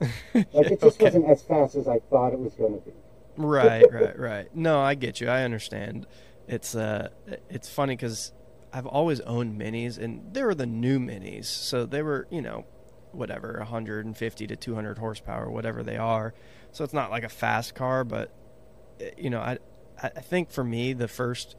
Like 0.52 0.70
it 0.70 0.80
just 0.80 1.00
Okay. 1.00 1.00
wasn't 1.00 1.26
as 1.26 1.42
fast 1.42 1.74
as 1.74 1.88
I 1.88 1.98
thought 1.98 2.32
it 2.32 2.38
was 2.38 2.54
going 2.54 2.74
to 2.74 2.80
be. 2.80 2.92
right 3.36 3.90
right 3.90 4.18
right 4.18 4.48
no 4.54 4.80
i 4.80 4.94
get 4.94 5.20
you 5.20 5.28
i 5.28 5.42
understand 5.42 6.06
it's 6.46 6.74
uh 6.74 7.08
it's 7.48 7.68
funny 7.68 7.94
because 7.96 8.32
i've 8.72 8.86
always 8.86 9.20
owned 9.20 9.58
minis 9.58 9.98
and 9.98 10.34
they 10.34 10.42
were 10.44 10.54
the 10.54 10.66
new 10.66 10.98
minis 10.98 11.46
so 11.46 11.86
they 11.86 12.02
were 12.02 12.26
you 12.30 12.42
know 12.42 12.66
whatever 13.12 13.54
150 13.58 14.46
to 14.46 14.56
200 14.56 14.98
horsepower 14.98 15.50
whatever 15.50 15.82
they 15.82 15.96
are 15.96 16.34
so 16.72 16.84
it's 16.84 16.92
not 16.92 17.10
like 17.10 17.24
a 17.24 17.28
fast 17.28 17.74
car 17.74 18.04
but 18.04 18.30
uh, 19.00 19.06
you 19.16 19.30
know 19.30 19.40
i 19.40 19.58
I 20.02 20.08
think 20.22 20.50
for 20.50 20.64
me 20.64 20.94
the 20.94 21.06
first 21.06 21.54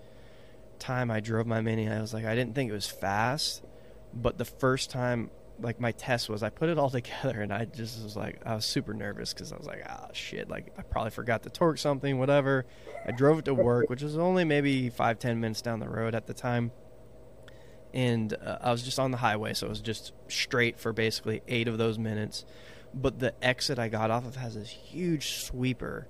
time 0.80 1.10
i 1.12 1.20
drove 1.20 1.48
my 1.48 1.62
mini 1.62 1.90
i 1.90 2.00
was 2.02 2.14
like 2.14 2.26
i 2.26 2.36
didn't 2.36 2.56
think 2.56 2.70
it 2.70 2.74
was 2.74 2.88
fast 2.88 3.64
but 4.14 4.38
the 4.38 4.46
first 4.46 4.90
time 4.90 5.30
like 5.60 5.80
my 5.80 5.92
test 5.92 6.30
was 6.30 6.44
I 6.44 6.50
put 6.50 6.70
it 6.70 6.78
all 6.78 6.90
together 6.90 7.42
and 7.42 7.54
I 7.54 7.66
just 7.66 8.04
was 8.04 8.16
like 8.16 8.42
I 8.46 8.56
was 8.56 8.66
super 8.66 8.94
nervous 8.94 9.34
because 9.34 9.52
I 9.52 9.58
was 9.58 9.66
like 9.66 9.84
ah 9.88 10.08
shit 10.14 10.50
like 10.50 10.74
I 10.78 10.82
probably 10.82 11.12
forgot 11.12 11.44
to 11.44 11.50
torque 11.50 11.78
something 11.78 12.20
whatever. 12.20 12.66
I 13.06 13.12
drove 13.12 13.40
it 13.40 13.46
to 13.46 13.54
work 13.54 13.90
which 13.90 14.02
was 14.02 14.18
only 14.18 14.44
maybe 14.44 14.90
five 14.90 15.20
ten 15.20 15.40
minutes 15.40 15.62
down 15.62 15.80
the 15.80 15.90
road 15.90 16.16
at 16.16 16.28
the 16.28 16.34
time. 16.34 16.72
And 17.94 18.34
uh, 18.34 18.58
I 18.62 18.72
was 18.72 18.82
just 18.82 19.00
on 19.00 19.12
the 19.12 19.18
highway 19.18 19.54
so 19.54 19.68
it 19.68 19.70
was 19.70 19.82
just 19.82 20.14
straight 20.28 20.80
for 20.80 20.94
basically 20.94 21.42
eight 21.48 21.68
of 21.68 21.78
those 21.78 21.98
minutes. 21.98 22.46
But 22.94 23.20
the 23.20 23.34
exit 23.44 23.80
I 23.80 23.88
got 23.90 24.12
off 24.12 24.26
of 24.26 24.36
has 24.36 24.56
this 24.56 24.70
huge 24.70 25.44
sweeper 25.44 26.08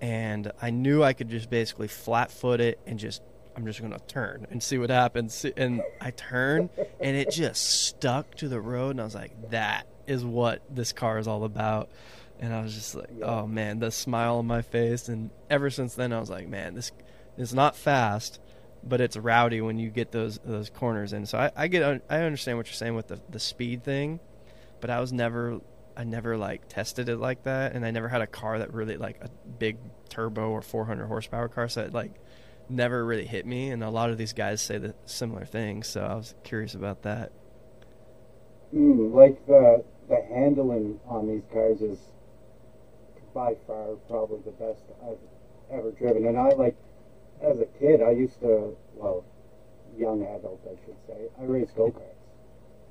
and 0.00 0.50
I 0.60 0.70
knew 0.70 1.02
I 1.02 1.12
could 1.12 1.28
just 1.28 1.50
basically 1.50 1.88
flat 1.88 2.30
foot 2.30 2.60
it 2.60 2.80
and 2.86 2.98
just 2.98 3.22
I'm 3.60 3.66
just 3.66 3.82
gonna 3.82 3.98
turn 4.08 4.46
and 4.50 4.62
see 4.62 4.78
what 4.78 4.88
happens. 4.88 5.44
And 5.56 5.82
I 6.00 6.12
turned 6.12 6.70
and 6.98 7.14
it 7.14 7.30
just 7.30 7.62
stuck 7.62 8.34
to 8.36 8.48
the 8.48 8.60
road, 8.60 8.92
and 8.92 9.00
I 9.02 9.04
was 9.04 9.14
like, 9.14 9.50
that 9.50 9.86
is 10.06 10.24
what 10.24 10.62
this 10.74 10.92
car 10.92 11.18
is 11.18 11.28
all 11.28 11.44
about. 11.44 11.90
And 12.38 12.54
I 12.54 12.62
was 12.62 12.72
just 12.72 12.94
like, 12.94 13.10
oh 13.22 13.46
man, 13.46 13.78
the 13.78 13.90
smile 13.90 14.36
on 14.36 14.46
my 14.46 14.62
face. 14.62 15.08
And 15.08 15.28
ever 15.50 15.68
since 15.68 15.94
then, 15.94 16.10
I 16.10 16.20
was 16.20 16.30
like, 16.30 16.48
man, 16.48 16.74
this 16.74 16.90
is 17.36 17.52
not 17.52 17.76
fast, 17.76 18.40
but 18.82 19.02
it's 19.02 19.14
rowdy 19.18 19.60
when 19.60 19.78
you 19.78 19.90
get 19.90 20.10
those 20.10 20.38
those 20.42 20.70
corners 20.70 21.12
in. 21.12 21.26
So 21.26 21.36
I, 21.36 21.50
I 21.54 21.68
get 21.68 22.02
I 22.08 22.20
understand 22.22 22.56
what 22.56 22.66
you're 22.66 22.72
saying 22.72 22.94
with 22.94 23.08
the 23.08 23.20
the 23.28 23.40
speed 23.40 23.84
thing, 23.84 24.20
but 24.80 24.88
I 24.88 25.00
was 25.00 25.12
never 25.12 25.60
I 25.98 26.04
never 26.04 26.38
like 26.38 26.66
tested 26.66 27.10
it 27.10 27.18
like 27.18 27.42
that, 27.42 27.74
and 27.74 27.84
I 27.84 27.90
never 27.90 28.08
had 28.08 28.22
a 28.22 28.26
car 28.26 28.58
that 28.58 28.72
really 28.72 28.96
like 28.96 29.22
a 29.22 29.28
big 29.28 29.76
turbo 30.08 30.48
or 30.48 30.62
400 30.62 31.04
horsepower 31.06 31.48
car. 31.48 31.68
So 31.68 31.82
it 31.82 31.92
like 31.92 32.14
never 32.70 33.04
really 33.04 33.26
hit 33.26 33.46
me. 33.46 33.70
And 33.70 33.82
a 33.82 33.90
lot 33.90 34.10
of 34.10 34.18
these 34.18 34.32
guys 34.32 34.60
say 34.60 34.78
the 34.78 34.94
similar 35.04 35.44
things. 35.44 35.88
So 35.88 36.02
I 36.02 36.14
was 36.14 36.34
curious 36.44 36.74
about 36.74 37.02
that. 37.02 37.32
Mm, 38.74 39.12
like 39.12 39.46
the 39.46 39.84
the 40.08 40.22
handling 40.28 40.98
on 41.06 41.28
these 41.28 41.42
cars 41.52 41.80
is 41.80 41.98
by 43.34 43.54
far 43.66 43.94
probably 44.08 44.40
the 44.44 44.50
best 44.52 44.82
I've 45.02 45.18
ever 45.70 45.90
driven. 45.92 46.26
And 46.26 46.38
I 46.38 46.50
like 46.50 46.76
as 47.42 47.60
a 47.60 47.66
kid 47.66 48.02
I 48.02 48.10
used 48.10 48.40
to 48.40 48.76
well, 48.94 49.24
young 49.96 50.22
adult 50.22 50.60
I 50.66 50.76
should 50.84 50.96
say, 51.06 51.28
I 51.40 51.44
raced 51.44 51.76
go 51.76 51.90
karts. 51.90 52.16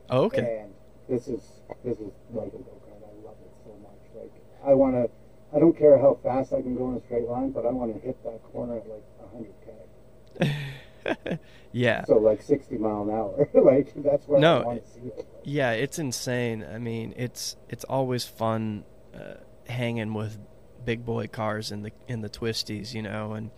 Oh, 0.10 0.24
okay. 0.24 0.62
And 0.64 0.74
this 1.08 1.28
is 1.28 1.42
this 1.84 1.98
is 2.00 2.12
like 2.34 2.48
a 2.48 2.58
go 2.58 2.82
kart. 2.86 3.04
I 3.04 3.26
love 3.26 3.38
it 3.42 3.52
so 3.64 3.72
much. 3.82 4.24
Like 4.24 4.32
I 4.66 4.74
wanna 4.74 5.08
I 5.54 5.60
don't 5.60 5.78
care 5.78 5.98
how 5.98 6.20
fast 6.24 6.54
I 6.54 6.62
can 6.62 6.76
go 6.76 6.90
in 6.92 6.98
a 6.98 7.02
straight 7.02 7.28
line, 7.28 7.52
but 7.52 7.66
I 7.66 7.72
want 7.72 7.94
to 7.96 8.00
hit 8.00 8.22
that 8.24 8.44
corner 8.52 8.78
at 8.78 8.88
like 8.88 9.04
100k. 9.36 11.40
yeah. 11.72 12.04
So 12.06 12.18
like 12.18 12.42
60 12.42 12.78
mile 12.78 13.04
an 13.04 13.10
hour. 13.10 13.50
like 13.64 13.94
that's 14.04 14.28
where 14.28 14.40
No, 14.40 14.62
I 14.62 14.66
want 14.66 14.86
to 14.86 14.92
see. 14.92 15.12
Yeah, 15.44 15.72
it's 15.72 16.00
insane. 16.00 16.66
I 16.72 16.78
mean, 16.78 17.14
it's 17.18 17.56
it's 17.70 17.84
always 17.86 18.26
fun 18.26 18.84
uh, 19.14 19.36
hanging 19.68 20.14
with 20.14 20.38
big 20.86 21.06
boy 21.06 21.28
cars 21.28 21.72
in 21.72 21.84
the 21.84 21.92
in 22.08 22.22
the 22.22 22.30
twisties, 22.30 22.94
you 22.94 23.02
know, 23.02 23.34
and 23.34 23.52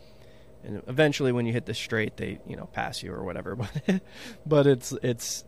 and 0.63 0.81
eventually 0.87 1.31
when 1.31 1.45
you 1.45 1.53
hit 1.53 1.65
the 1.65 1.73
straight, 1.73 2.17
they 2.17 2.39
you 2.47 2.55
know 2.55 2.65
pass 2.67 3.03
you 3.03 3.13
or 3.13 3.23
whatever. 3.23 3.55
But 3.85 4.01
but 4.45 4.67
it's 4.67 4.91
it's 5.03 5.43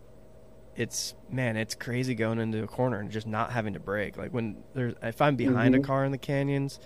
it's 0.75 1.13
man, 1.29 1.55
it's 1.55 1.75
crazy 1.75 2.15
going 2.15 2.39
into 2.39 2.63
a 2.63 2.67
corner 2.67 2.99
and 2.99 3.11
just 3.11 3.27
not 3.27 3.51
having 3.51 3.73
to 3.73 3.79
brake. 3.79 4.17
Like 4.17 4.31
when 4.31 4.63
there's 4.73 4.95
if 5.03 5.21
I'm 5.21 5.35
behind 5.35 5.75
Mhm. 5.75 5.79
a 5.79 5.83
car 5.83 6.05
in 6.05 6.11
the 6.11 6.17
canyons. 6.17 6.79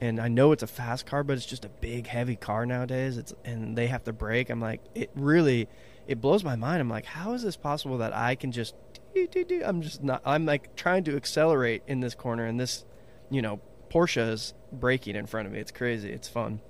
And 0.00 0.20
I 0.20 0.28
know 0.28 0.52
it's 0.52 0.62
a 0.62 0.66
fast 0.66 1.06
car, 1.06 1.24
but 1.24 1.36
it's 1.36 1.46
just 1.46 1.64
a 1.64 1.68
big, 1.70 2.06
heavy 2.06 2.36
car 2.36 2.66
nowadays. 2.66 3.16
It's 3.16 3.32
and 3.44 3.76
they 3.76 3.86
have 3.86 4.04
to 4.04 4.12
brake. 4.12 4.50
I'm 4.50 4.60
like, 4.60 4.82
it 4.94 5.10
really, 5.14 5.68
it 6.06 6.20
blows 6.20 6.44
my 6.44 6.54
mind. 6.56 6.80
I'm 6.80 6.90
like, 6.90 7.06
how 7.06 7.32
is 7.32 7.42
this 7.42 7.56
possible 7.56 7.98
that 7.98 8.14
I 8.14 8.34
can 8.34 8.52
just 8.52 8.74
do, 9.14 9.26
do, 9.26 9.44
do. 9.44 9.62
I'm 9.64 9.80
just 9.80 10.02
not. 10.02 10.20
I'm 10.26 10.44
like 10.44 10.76
trying 10.76 11.04
to 11.04 11.16
accelerate 11.16 11.82
in 11.86 12.00
this 12.00 12.14
corner, 12.14 12.44
and 12.44 12.60
this, 12.60 12.84
you 13.30 13.40
know, 13.40 13.60
Porsche 13.90 14.28
is 14.30 14.52
braking 14.70 15.16
in 15.16 15.24
front 15.26 15.46
of 15.46 15.52
me. 15.54 15.60
It's 15.60 15.72
crazy. 15.72 16.10
It's 16.10 16.28
fun. 16.28 16.60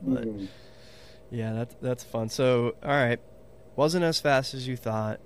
But 0.00 0.24
Mhm. 0.28 0.46
yeah, 1.32 1.52
that's 1.52 1.74
that's 1.82 2.04
fun. 2.04 2.28
So 2.28 2.76
all 2.84 2.90
right, 2.90 3.18
wasn't 3.74 4.04
as 4.04 4.20
fast 4.20 4.54
as 4.54 4.68
you 4.68 4.76
thought. 4.76 5.18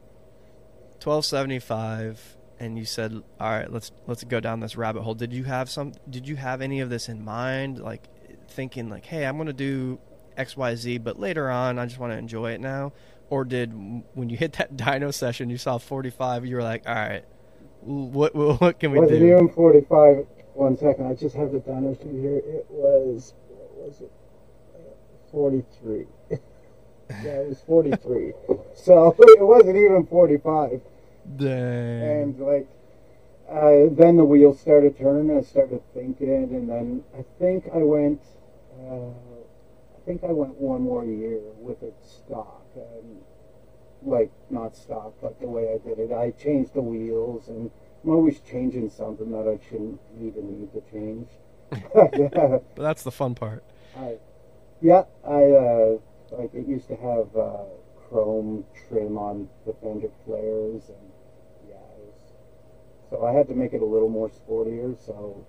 Twelve 1.00 1.26
seventy 1.26 1.58
five, 1.58 2.38
and 2.60 2.78
you 2.78 2.84
said, 2.84 3.12
all 3.40 3.50
right, 3.50 3.70
let's 3.70 3.90
let's 4.06 4.24
go 4.24 4.40
down 4.40 4.60
this 4.60 4.76
rabbit 4.76 5.02
hole. 5.02 5.14
Did 5.14 5.32
you 5.32 5.44
have 5.44 5.68
some? 5.68 5.92
Did 6.08 6.28
you 6.28 6.36
have 6.36 6.60
any 6.60 6.80
of 6.80 6.90
this 6.90 7.08
in 7.08 7.24
mind? 7.24 7.78
Like 7.78 8.04
thinking 8.48 8.88
like, 8.88 9.04
hey, 9.06 9.26
I'm 9.26 9.36
gonna 9.36 9.52
do 9.52 9.98
X 10.36 10.56
Y 10.56 10.74
Z, 10.74 10.98
but 10.98 11.18
later 11.18 11.50
on, 11.50 11.78
I 11.78 11.86
just 11.86 11.98
want 11.98 12.12
to 12.12 12.18
enjoy 12.18 12.52
it 12.52 12.60
now. 12.60 12.92
Or 13.30 13.44
did 13.44 13.72
when 14.14 14.28
you 14.28 14.36
hit 14.36 14.54
that 14.54 14.76
dyno 14.76 15.12
session, 15.12 15.50
you 15.50 15.58
saw 15.58 15.78
45, 15.78 16.46
you 16.46 16.56
were 16.56 16.62
like, 16.62 16.88
all 16.88 16.94
right, 16.94 17.24
what 17.80 18.34
what, 18.34 18.60
what 18.60 18.78
can 18.80 18.92
we 18.92 19.00
was 19.00 19.10
it 19.10 19.18
do? 19.18 19.26
even 19.26 19.48
45? 19.48 20.26
One 20.54 20.76
second, 20.76 21.06
I 21.06 21.14
just 21.14 21.34
have 21.34 21.50
the 21.50 21.58
dyno 21.58 22.00
sheet 22.00 22.12
here. 22.12 22.36
It 22.36 22.66
was, 22.70 23.34
what 23.48 23.88
was 23.88 24.00
it? 24.00 24.12
43. 25.32 26.06
yeah, 26.30 27.30
it 27.40 27.48
was 27.48 27.60
43. 27.66 28.32
so 28.74 29.16
it 29.18 29.42
wasn't 29.42 29.76
even 29.76 30.06
45. 30.06 30.80
Dang. 31.36 32.02
And 32.02 32.40
like, 32.40 32.68
uh, 33.50 33.88
then 33.90 34.16
the 34.16 34.24
wheels 34.24 34.60
started 34.60 34.96
turning. 34.98 35.36
I 35.36 35.42
started 35.42 35.82
thinking, 35.92 36.28
and 36.28 36.68
then 36.68 37.04
I 37.16 37.24
think 37.38 37.64
I 37.74 37.78
went. 37.78 38.20
Uh, 38.78 39.10
I 39.10 40.06
think 40.06 40.24
I 40.24 40.32
went 40.32 40.54
one 40.56 40.82
more 40.82 41.04
year 41.04 41.40
with 41.58 41.82
it 41.82 41.94
stock, 42.02 42.66
and 42.74 43.22
like 44.02 44.30
not 44.50 44.76
stock, 44.76 45.14
but 45.22 45.40
the 45.40 45.46
way 45.46 45.72
I 45.72 45.78
did 45.78 45.98
it, 45.98 46.12
I 46.12 46.30
changed 46.32 46.74
the 46.74 46.82
wheels, 46.82 47.48
and 47.48 47.70
I'm 48.02 48.10
always 48.10 48.40
changing 48.40 48.90
something 48.90 49.30
that 49.30 49.48
I 49.48 49.58
shouldn't 49.68 50.00
even 50.20 50.60
need 50.60 50.72
to 50.72 50.82
change. 50.90 51.28
But 51.94 52.82
that's 52.82 53.02
the 53.02 53.10
fun 53.10 53.34
part. 53.34 53.64
I, 53.96 54.16
yeah, 54.80 55.04
I 55.26 55.42
uh, 55.50 55.98
like 56.32 56.52
it 56.54 56.66
used 56.68 56.88
to 56.88 56.96
have 56.96 57.34
uh, 57.36 57.64
chrome 58.08 58.64
trim 58.88 59.16
on 59.16 59.48
the 59.66 59.72
fender 59.74 60.10
flares, 60.24 60.82
and 60.88 60.98
yeah, 60.98 60.98
it 60.98 61.04
was, 61.04 61.13
so 63.14 63.24
I 63.24 63.32
had 63.32 63.46
to 63.48 63.54
make 63.54 63.72
it 63.72 63.80
a 63.80 63.84
little 63.84 64.08
more 64.08 64.28
sportier. 64.28 64.96
So 64.98 65.46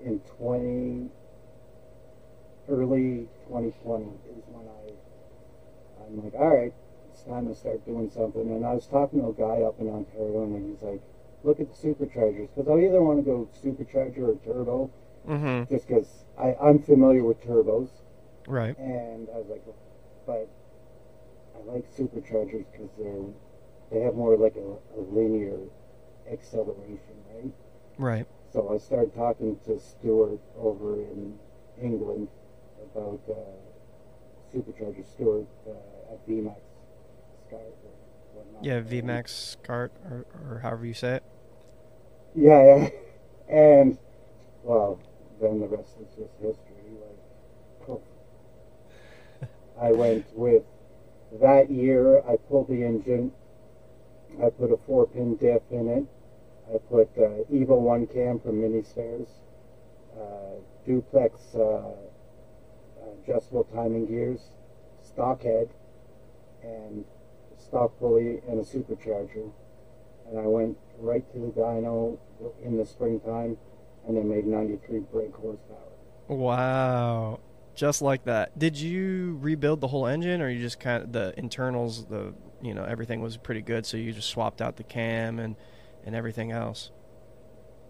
in 0.00 0.20
twenty 0.20 1.10
early 2.68 3.28
2020 3.48 4.04
is 4.04 4.44
when 4.48 4.66
I 4.68 6.04
I'm 6.04 6.22
like, 6.22 6.34
all 6.34 6.56
right, 6.56 6.72
it's 7.10 7.22
time 7.22 7.48
to 7.48 7.54
start 7.54 7.84
doing 7.84 8.10
something. 8.10 8.42
And 8.42 8.64
I 8.64 8.74
was 8.74 8.86
talking 8.86 9.20
to 9.22 9.28
a 9.28 9.32
guy 9.32 9.62
up 9.62 9.80
in 9.80 9.88
Ontario, 9.88 10.44
and 10.44 10.70
he's 10.70 10.82
like, 10.82 11.02
look 11.42 11.58
at 11.60 11.68
the 11.68 11.74
superchargers 11.88 12.48
because 12.54 12.68
I 12.68 12.78
either 12.84 13.02
want 13.02 13.18
to 13.18 13.24
go 13.24 13.48
supercharger 13.62 14.28
or 14.28 14.36
turbo, 14.44 14.90
Mm-hmm. 15.28 15.72
just 15.74 15.88
because 15.88 16.24
I'm 16.38 16.78
familiar 16.78 17.24
with 17.24 17.40
turbos. 17.42 17.88
Right. 18.46 18.78
And 18.78 19.26
I 19.34 19.38
was 19.38 19.46
like, 19.48 19.64
but 20.26 20.48
I 21.56 21.72
like 21.72 21.90
superchargers 21.90 22.66
because 22.70 22.90
they're 22.98 23.24
they 23.90 24.00
have 24.04 24.14
more 24.14 24.36
like 24.36 24.56
a, 24.56 24.98
a 24.98 25.00
linear 25.00 25.56
acceleration, 26.30 27.16
right? 27.34 27.52
Right. 27.98 28.26
So 28.52 28.72
I 28.72 28.78
started 28.78 29.14
talking 29.14 29.58
to 29.66 29.78
Stuart 29.80 30.40
over 30.58 30.94
in 30.94 31.38
England 31.80 32.28
about 32.94 33.20
uh, 33.28 33.34
supercharger 34.54 35.04
Stuart 35.04 35.46
uh, 35.66 36.12
at 36.12 36.28
VMAX 36.28 36.60
Cart 37.50 37.74
or 37.84 37.90
whatnot. 38.34 38.64
Yeah, 38.64 38.80
VMAX 38.80 39.56
cart 39.62 39.92
or, 40.08 40.26
or 40.48 40.60
however 40.60 40.86
you 40.86 40.94
say 40.94 41.16
it. 41.16 41.22
Yeah, 42.34 42.76
yeah. 42.76 42.88
And, 43.46 43.98
well, 44.62 44.98
then 45.38 45.60
the 45.60 45.66
rest 45.66 45.96
is 46.00 46.08
just 46.16 46.32
history. 46.40 46.96
Like. 47.88 48.00
I 49.80 49.92
went 49.92 50.26
with 50.34 50.62
that 51.42 51.70
year. 51.70 52.20
I 52.26 52.36
pulled 52.48 52.68
the 52.68 52.82
engine. 52.82 53.32
I 54.42 54.50
put 54.50 54.72
a 54.72 54.76
four-pin 54.86 55.36
diff 55.36 55.62
in 55.70 55.88
it. 55.88 56.04
I 56.72 56.78
put 56.78 57.10
uh, 57.16 57.44
Evo 57.52 57.78
One 57.78 58.06
cam 58.06 58.40
from 58.40 58.60
Mini 58.60 58.82
Spares, 58.82 59.28
uh, 60.18 60.60
duplex 60.86 61.54
uh, 61.54 61.92
adjustable 63.22 63.64
timing 63.64 64.06
gears, 64.06 64.50
stock 65.02 65.42
head, 65.42 65.68
and 66.62 67.04
stock 67.58 67.98
pulley 67.98 68.40
and 68.48 68.58
a 68.60 68.62
supercharger. 68.62 69.50
And 70.28 70.38
I 70.38 70.46
went 70.46 70.78
right 70.98 71.24
to 71.32 71.38
the 71.38 71.48
dyno 71.48 72.18
in 72.62 72.78
the 72.78 72.86
springtime, 72.86 73.58
and 74.06 74.16
it 74.16 74.24
made 74.24 74.46
93 74.46 75.00
brake 75.12 75.34
horsepower. 75.34 75.78
Wow. 76.28 77.40
Just 77.74 78.02
like 78.02 78.24
that. 78.24 78.58
Did 78.58 78.76
you 78.76 79.38
rebuild 79.40 79.80
the 79.80 79.88
whole 79.88 80.06
engine 80.06 80.40
or 80.40 80.48
you 80.48 80.60
just 80.60 80.80
kind 80.80 81.02
of 81.02 81.12
the 81.12 81.34
internals, 81.36 82.06
the 82.06 82.32
you 82.64 82.74
know, 82.74 82.84
everything 82.84 83.20
was 83.20 83.36
pretty 83.36 83.62
good 83.62 83.86
so 83.86 83.96
you 83.96 84.12
just 84.12 84.28
swapped 84.30 84.62
out 84.62 84.76
the 84.76 84.84
cam 84.84 85.38
and 85.38 85.56
and 86.04 86.14
everything 86.14 86.52
else? 86.52 86.90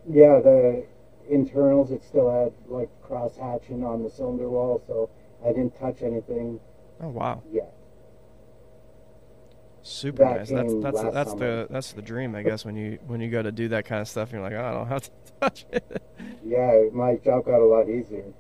Yeah, 0.09 0.41
the 0.41 0.87
internals, 1.29 1.91
it 1.91 2.03
still 2.05 2.31
had 2.31 2.53
like 2.69 2.89
cross 3.03 3.37
hatching 3.37 3.85
on 3.85 4.03
the 4.03 4.11
cylinder 4.11 4.49
wall, 4.49 4.83
so 4.87 5.11
I 5.45 5.49
didn't 5.49 5.75
touch 5.79 6.03
anything 6.03 6.61
Oh 7.01 7.09
wow. 7.09 7.43
Yeah. 7.53 7.67
Super 9.83 10.25
That 10.25 10.25
nice. 10.25 10.51
That's 10.51 10.75
that's 10.75 11.03
that's 11.03 11.35
the 11.35 11.67
that's 11.71 11.93
the 11.93 12.01
dream, 12.01 12.35
I 12.35 12.43
guess, 12.43 12.65
when 12.65 12.75
you 12.75 12.99
when 13.07 13.21
you 13.21 13.31
go 13.31 13.43
to 13.43 13.53
do 13.53 13.69
that 13.69 13.85
kind 13.85 14.01
of 14.01 14.09
stuff 14.09 14.33
you're 14.33 14.41
like, 14.41 14.55
oh, 14.55 14.65
I 14.65 14.73
don't 14.73 14.87
have 14.89 15.03
to 15.03 15.11
touch 15.41 15.67
it. 15.71 16.03
Yeah, 16.45 16.91
my 16.93 17.17
job 17.17 17.45
got 17.47 17.61
a 17.61 17.65
lot 17.65 17.89
easier. 17.89 18.33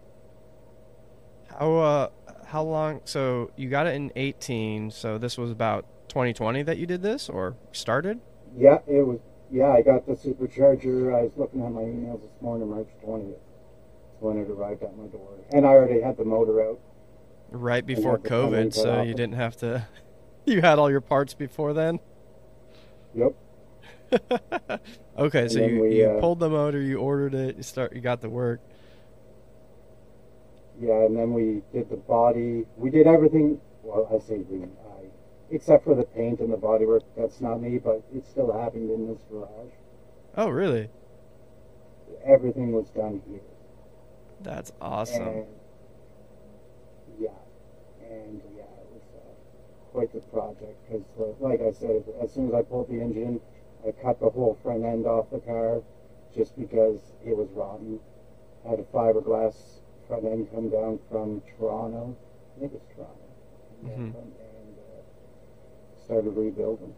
How 1.48 1.76
uh 1.76 2.08
how 2.46 2.62
long 2.62 3.00
so 3.04 3.50
you 3.56 3.68
got 3.68 3.86
it 3.86 3.94
in 3.94 4.12
18, 4.16 4.90
so 4.90 5.18
this 5.18 5.38
was 5.38 5.50
about 5.50 5.86
2020 6.14 6.62
that 6.62 6.78
you 6.78 6.86
did 6.86 7.02
this 7.02 7.28
or 7.28 7.56
started? 7.72 8.20
Yeah, 8.56 8.78
it 8.86 9.04
was. 9.04 9.18
Yeah, 9.50 9.70
I 9.70 9.82
got 9.82 10.06
the 10.06 10.12
supercharger. 10.12 11.12
I 11.12 11.22
was 11.22 11.32
looking 11.36 11.60
at 11.60 11.72
my 11.72 11.80
emails 11.80 12.22
this 12.22 12.40
morning, 12.40 12.70
March 12.70 12.86
20th. 13.04 13.30
That's 13.32 14.22
when 14.22 14.38
it 14.38 14.48
arrived 14.48 14.84
at 14.84 14.96
my 14.96 15.06
door. 15.06 15.28
And 15.52 15.66
I 15.66 15.70
already 15.70 16.00
had 16.00 16.16
the 16.16 16.24
motor 16.24 16.62
out. 16.62 16.78
Right 17.50 17.84
before 17.84 18.12
have 18.12 18.22
the 18.22 18.28
plumbing 18.28 18.70
COVID, 18.70 18.74
so 18.74 19.02
you 19.02 19.14
didn't 19.14 19.34
have 19.34 19.56
to 19.56 19.88
you 20.44 20.60
had 20.60 20.78
all 20.78 20.88
your 20.88 21.00
parts 21.00 21.34
before 21.34 21.72
then? 21.72 21.98
Yep. 23.16 23.34
okay, 25.18 25.48
so 25.48 25.64
you, 25.64 25.80
we, 25.80 25.98
you 25.98 26.10
uh, 26.10 26.20
pulled 26.20 26.38
the 26.38 26.48
motor, 26.48 26.80
you 26.80 26.98
ordered 26.98 27.34
it, 27.34 27.56
you 27.56 27.64
start, 27.64 27.92
you 27.92 28.00
got 28.00 28.20
the 28.20 28.30
work. 28.30 28.60
Yeah, 30.80 31.06
and 31.06 31.16
then 31.16 31.32
we 31.32 31.62
did 31.72 31.90
the 31.90 31.96
body. 31.96 32.66
We 32.76 32.90
did 32.90 33.08
everything. 33.08 33.60
Well, 33.82 34.08
I 34.12 34.24
say 34.24 34.38
we, 34.48 34.66
except 35.50 35.84
for 35.84 35.94
the 35.94 36.04
paint 36.04 36.40
and 36.40 36.52
the 36.52 36.56
bodywork. 36.56 37.02
That's 37.16 37.40
not 37.40 37.60
me, 37.60 37.78
but 37.78 38.02
it 38.14 38.26
still 38.26 38.52
happened 38.52 38.90
in 38.90 39.06
this 39.08 39.22
garage. 39.30 39.72
Oh, 40.36 40.48
really? 40.48 40.88
Everything 42.24 42.72
was 42.72 42.88
done 42.90 43.22
here. 43.28 43.40
That's 44.40 44.72
awesome. 44.80 45.22
And, 45.22 45.46
yeah, 47.18 47.28
and 48.10 48.40
yeah, 48.56 48.62
it 48.62 48.88
was 48.92 49.02
uh, 49.14 49.92
quite 49.92 50.12
the 50.12 50.20
project 50.20 50.76
because, 50.88 51.04
uh, 51.20 51.24
like 51.46 51.60
I 51.60 51.70
said, 51.72 52.04
as 52.22 52.32
soon 52.32 52.48
as 52.48 52.54
I 52.54 52.62
pulled 52.62 52.88
the 52.88 53.00
engine, 53.00 53.40
I 53.86 53.92
cut 53.92 54.20
the 54.20 54.30
whole 54.30 54.58
front 54.62 54.84
end 54.84 55.06
off 55.06 55.30
the 55.30 55.38
car 55.40 55.82
just 56.34 56.58
because 56.58 57.00
it 57.24 57.36
was 57.36 57.48
rotten. 57.54 58.00
I 58.66 58.70
had 58.70 58.80
a 58.80 58.84
fiberglass 58.84 59.80
front 60.08 60.24
end 60.24 60.48
come 60.52 60.68
down 60.70 60.98
from 61.10 61.42
Toronto. 61.58 62.16
I 62.56 62.60
think 62.60 62.72
it's 62.74 62.86
Toronto. 62.94 63.14
Yeah, 63.84 63.90
Mhm. 63.90 64.12
from- 64.12 64.20
and 64.22 64.78
uh, 64.78 65.02
started 66.04 66.30
rebuilding. 66.30 66.94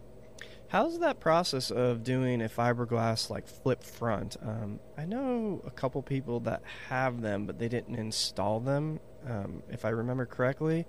How's 0.68 0.98
that 0.98 1.20
process 1.20 1.70
of 1.70 2.02
doing 2.02 2.42
a 2.42 2.48
fiberglass 2.48 3.30
like 3.30 3.46
flip 3.46 3.84
front? 3.84 4.36
Um, 4.42 4.80
I 4.98 5.04
know 5.04 5.62
a 5.64 5.70
couple 5.70 6.02
people 6.02 6.40
that 6.40 6.62
have 6.88 7.20
them, 7.20 7.46
but 7.46 7.58
they 7.58 7.68
didn't 7.68 7.96
install 7.96 8.60
them. 8.60 8.98
Um, 9.26 9.62
if 9.70 9.84
I 9.84 9.90
remember 9.90 10.26
correctly, 10.26 10.86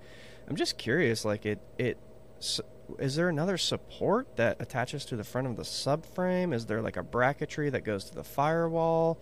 I'm 0.47 0.55
just 0.55 0.77
curious. 0.77 1.23
Like 1.25 1.45
it, 1.45 1.59
it 1.77 1.99
is 2.99 3.15
there 3.15 3.29
another 3.29 3.57
support 3.57 4.35
that 4.37 4.57
attaches 4.59 5.05
to 5.05 5.15
the 5.15 5.23
front 5.23 5.47
of 5.47 5.57
the 5.57 5.63
subframe? 5.63 6.53
Is 6.53 6.65
there 6.65 6.81
like 6.81 6.97
a 6.97 7.03
bracketry 7.03 7.71
that 7.71 7.81
goes 7.83 8.05
to 8.05 8.15
the 8.15 8.23
firewall, 8.23 9.19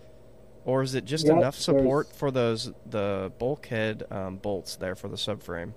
or 0.64 0.82
is 0.82 0.94
it 0.94 1.04
just 1.04 1.28
Yeah, 1.28 1.32
enough 1.32 1.56
support 1.56 2.14
for 2.14 2.30
those 2.30 2.72
the 2.86 3.32
bulkhead 3.38 4.04
um, 4.10 4.36
bolts 4.38 4.76
there 4.76 4.94
for 4.94 5.08
the 5.08 5.16
subframe? 5.16 5.74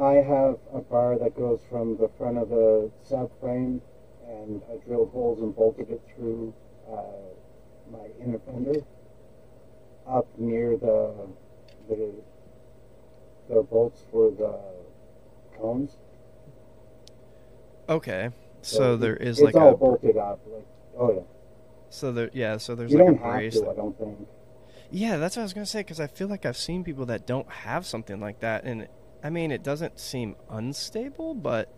I 0.00 0.14
have 0.14 0.58
a 0.74 0.80
bar 0.80 1.18
that 1.18 1.36
goes 1.36 1.60
from 1.70 1.96
the 1.96 2.08
front 2.18 2.38
of 2.38 2.50
the 2.50 2.90
subframe, 3.08 3.80
and 4.28 4.60
I 4.70 4.76
drilled 4.86 5.10
holes 5.10 5.40
and 5.40 5.54
bolted 5.54 5.90
it 5.90 6.02
through 6.14 6.52
uh, 6.90 7.02
my 7.90 8.06
inner 8.22 8.38
fender 8.40 8.80
up 10.08 10.26
near 10.38 10.76
the 10.76 11.14
the 11.88 12.12
the 13.48 13.62
bolts 13.62 14.02
for 14.10 14.30
the 14.30 14.58
cones. 15.58 15.96
Okay, 17.88 18.30
so 18.62 18.94
it- 18.94 18.98
there 18.98 19.16
is 19.16 19.38
it's 19.38 19.44
like 19.44 19.54
all 19.56 19.74
a 19.74 19.76
bolted 19.76 20.16
up. 20.16 20.40
Like 20.46 20.66
oh 20.98 21.12
yeah, 21.14 21.20
so 21.88 22.12
there 22.12 22.30
yeah 22.32 22.56
so 22.58 22.74
there's 22.74 22.92
you 22.92 22.98
like 22.98 23.06
don't 23.06 23.16
a 23.18 23.42
have 23.42 23.52
to. 23.52 23.60
that- 23.60 23.70
I 23.70 23.74
don't 23.74 23.98
think. 23.98 24.28
Yeah, 24.90 25.16
that's 25.16 25.36
what 25.36 25.42
I 25.42 25.44
was 25.44 25.52
gonna 25.54 25.66
say 25.66 25.80
because 25.80 25.98
I 26.00 26.06
feel 26.06 26.28
like 26.28 26.44
I've 26.46 26.56
seen 26.56 26.84
people 26.84 27.06
that 27.06 27.26
don't 27.26 27.48
have 27.50 27.86
something 27.86 28.20
like 28.20 28.40
that, 28.40 28.64
and 28.64 28.86
I 29.22 29.30
mean 29.30 29.50
it 29.50 29.62
doesn't 29.62 29.98
seem 29.98 30.36
unstable, 30.48 31.34
but 31.34 31.72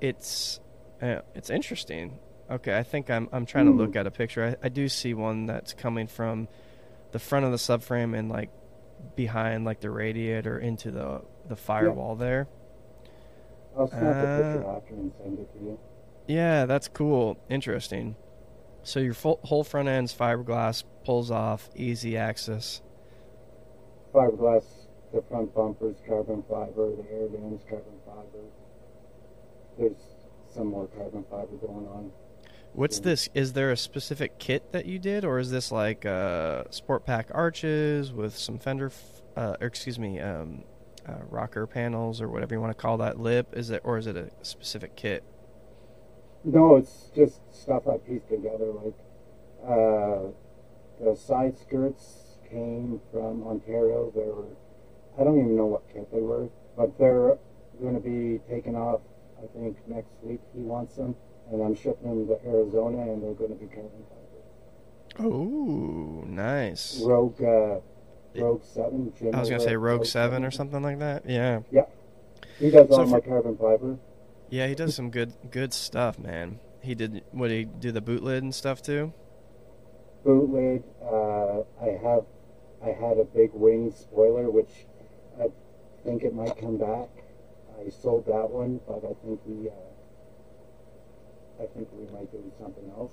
it's 0.00 0.60
uh, 1.02 1.20
it's 1.34 1.50
interesting. 1.50 2.20
Okay, 2.50 2.76
I 2.78 2.82
think 2.82 3.10
I'm 3.10 3.28
I'm 3.32 3.46
trying 3.46 3.66
to 3.66 3.72
Hmm. 3.72 3.76
look 3.76 3.96
at 3.96 4.06
a 4.06 4.10
picture. 4.10 4.56
I, 4.62 4.66
I 4.66 4.68
do 4.70 4.88
see 4.88 5.14
one 5.14 5.46
that's 5.46 5.74
coming 5.74 6.06
from 6.08 6.48
the 7.12 7.18
front 7.20 7.46
of 7.46 7.52
the 7.52 7.58
subframe 7.58 8.18
and 8.18 8.30
like 8.30 8.50
behind 9.16 9.64
like 9.64 9.80
the 9.80 9.90
radiator 9.90 10.58
into 10.58 10.90
the 10.90 11.22
the 11.46 11.56
firewall 11.56 12.16
there. 12.16 12.48
I'll 13.76 13.86
snap 13.86 14.20
a 14.22 14.26
picture 14.26 14.60
Uh, 14.60 14.64
after 14.64 14.94
and 14.94 15.12
send 15.14 15.38
it 15.38 15.52
to 15.52 15.58
you. 15.60 15.78
Yeah, 16.28 16.66
that's 16.66 16.88
cool. 16.88 17.38
Interesting. 17.48 18.16
So 18.82 19.00
your 19.00 19.14
full, 19.14 19.40
whole 19.44 19.64
front 19.64 19.88
end's 19.88 20.14
fiberglass, 20.14 20.84
pulls 21.04 21.30
off, 21.30 21.70
easy 21.74 22.16
access. 22.16 22.82
Fiberglass, 24.12 24.85
the 25.16 25.22
front 25.22 25.54
bumpers, 25.54 25.96
carbon 26.06 26.44
fiber, 26.48 26.94
the 26.94 27.10
air 27.10 27.28
dams, 27.28 27.62
carbon 27.68 27.94
fiber. 28.04 28.44
There's 29.78 29.96
some 30.54 30.68
more 30.68 30.86
carbon 30.88 31.24
fiber 31.30 31.56
going 31.56 31.86
on. 31.88 32.12
What's 32.74 33.00
this? 33.00 33.30
Is 33.34 33.54
there 33.54 33.72
a 33.72 33.76
specific 33.76 34.38
kit 34.38 34.72
that 34.72 34.84
you 34.84 34.98
did, 34.98 35.24
or 35.24 35.38
is 35.38 35.50
this 35.50 35.72
like 35.72 36.04
uh, 36.04 36.64
sport 36.68 37.06
pack 37.06 37.30
arches 37.32 38.12
with 38.12 38.36
some 38.36 38.58
fender, 38.58 38.86
f- 38.86 39.22
uh, 39.36 39.56
or 39.58 39.66
excuse 39.66 39.98
me, 39.98 40.20
um, 40.20 40.64
uh, 41.08 41.14
rocker 41.30 41.66
panels 41.66 42.20
or 42.20 42.28
whatever 42.28 42.54
you 42.54 42.60
want 42.60 42.76
to 42.76 42.80
call 42.80 42.98
that 42.98 43.18
lip? 43.18 43.54
Is 43.56 43.70
it, 43.70 43.80
or 43.84 43.96
is 43.96 44.06
it 44.06 44.16
a 44.16 44.30
specific 44.42 44.94
kit? 44.96 45.24
No, 46.44 46.76
it's 46.76 47.10
just 47.16 47.40
stuff 47.50 47.88
I 47.88 47.96
pieced 47.96 48.28
together. 48.28 48.70
Like 48.72 48.94
uh, 49.64 50.30
the 51.02 51.16
side 51.16 51.56
skirts 51.58 52.36
came 52.50 53.00
from 53.10 53.46
Ontario. 53.46 54.12
They 54.14 54.20
were, 54.20 54.44
I 55.18 55.24
don't 55.24 55.38
even 55.38 55.56
know 55.56 55.66
what 55.66 55.82
kit 55.92 56.10
they 56.12 56.20
were, 56.20 56.48
but 56.76 56.98
they're 56.98 57.38
going 57.80 57.94
to 57.94 58.00
be 58.00 58.40
taken 58.50 58.74
off. 58.74 59.00
I 59.42 59.46
think 59.58 59.76
next 59.88 60.10
week 60.22 60.40
he 60.54 60.60
wants 60.60 60.96
them, 60.96 61.14
and 61.50 61.62
I'm 61.62 61.74
shipping 61.74 62.08
them 62.08 62.26
to 62.28 62.46
Arizona, 62.46 63.00
and 63.12 63.22
they're 63.22 63.34
going 63.34 63.50
to 63.50 63.56
be 63.56 63.66
carbon 63.66 63.90
fiber. 64.08 65.28
Oh, 65.28 66.24
nice. 66.26 67.00
Rogue, 67.02 67.42
uh, 67.42 67.80
Rogue 68.34 68.62
Seven. 68.64 69.12
Jim 69.18 69.34
I 69.34 69.40
was 69.40 69.48
gonna 69.48 69.62
say 69.62 69.72
at 69.72 69.78
Rogue 69.80 70.04
Seven 70.04 70.44
or 70.44 70.50
something 70.50 70.82
like 70.82 70.98
that. 70.98 71.28
Yeah, 71.28 71.60
Yeah. 71.70 71.86
He 72.58 72.70
does 72.70 72.88
So 72.88 73.00
all 73.00 73.06
my 73.06 73.20
carbon 73.20 73.56
fiber. 73.56 73.98
yeah, 74.50 74.66
he 74.66 74.74
does 74.74 74.94
some 74.94 75.10
good 75.10 75.32
good 75.50 75.72
stuff, 75.72 76.18
man. 76.18 76.60
He 76.82 76.94
did. 76.94 77.24
Would 77.32 77.50
he 77.50 77.64
do 77.64 77.92
the 77.92 78.02
bootlid 78.02 78.42
and 78.42 78.54
stuff 78.54 78.82
too? 78.82 79.12
bootleg. 80.24 80.82
Uh, 81.02 81.60
I 81.80 81.98
have, 82.02 82.24
I 82.84 82.88
had 82.88 83.18
a 83.18 83.24
big 83.24 83.50
wing 83.54 83.92
spoiler, 83.96 84.50
which 84.50 84.86
think 86.06 86.22
it 86.22 86.34
might 86.34 86.56
come 86.56 86.78
back. 86.78 87.08
I 87.84 87.90
sold 87.90 88.26
that 88.26 88.48
one, 88.48 88.80
but 88.86 89.02
I 89.04 89.12
think 89.24 89.40
we, 89.44 89.68
uh, 89.68 89.72
I 91.62 91.66
think 91.66 91.88
we 91.92 92.06
might 92.16 92.30
do 92.30 92.40
something 92.60 92.90
else. 92.96 93.12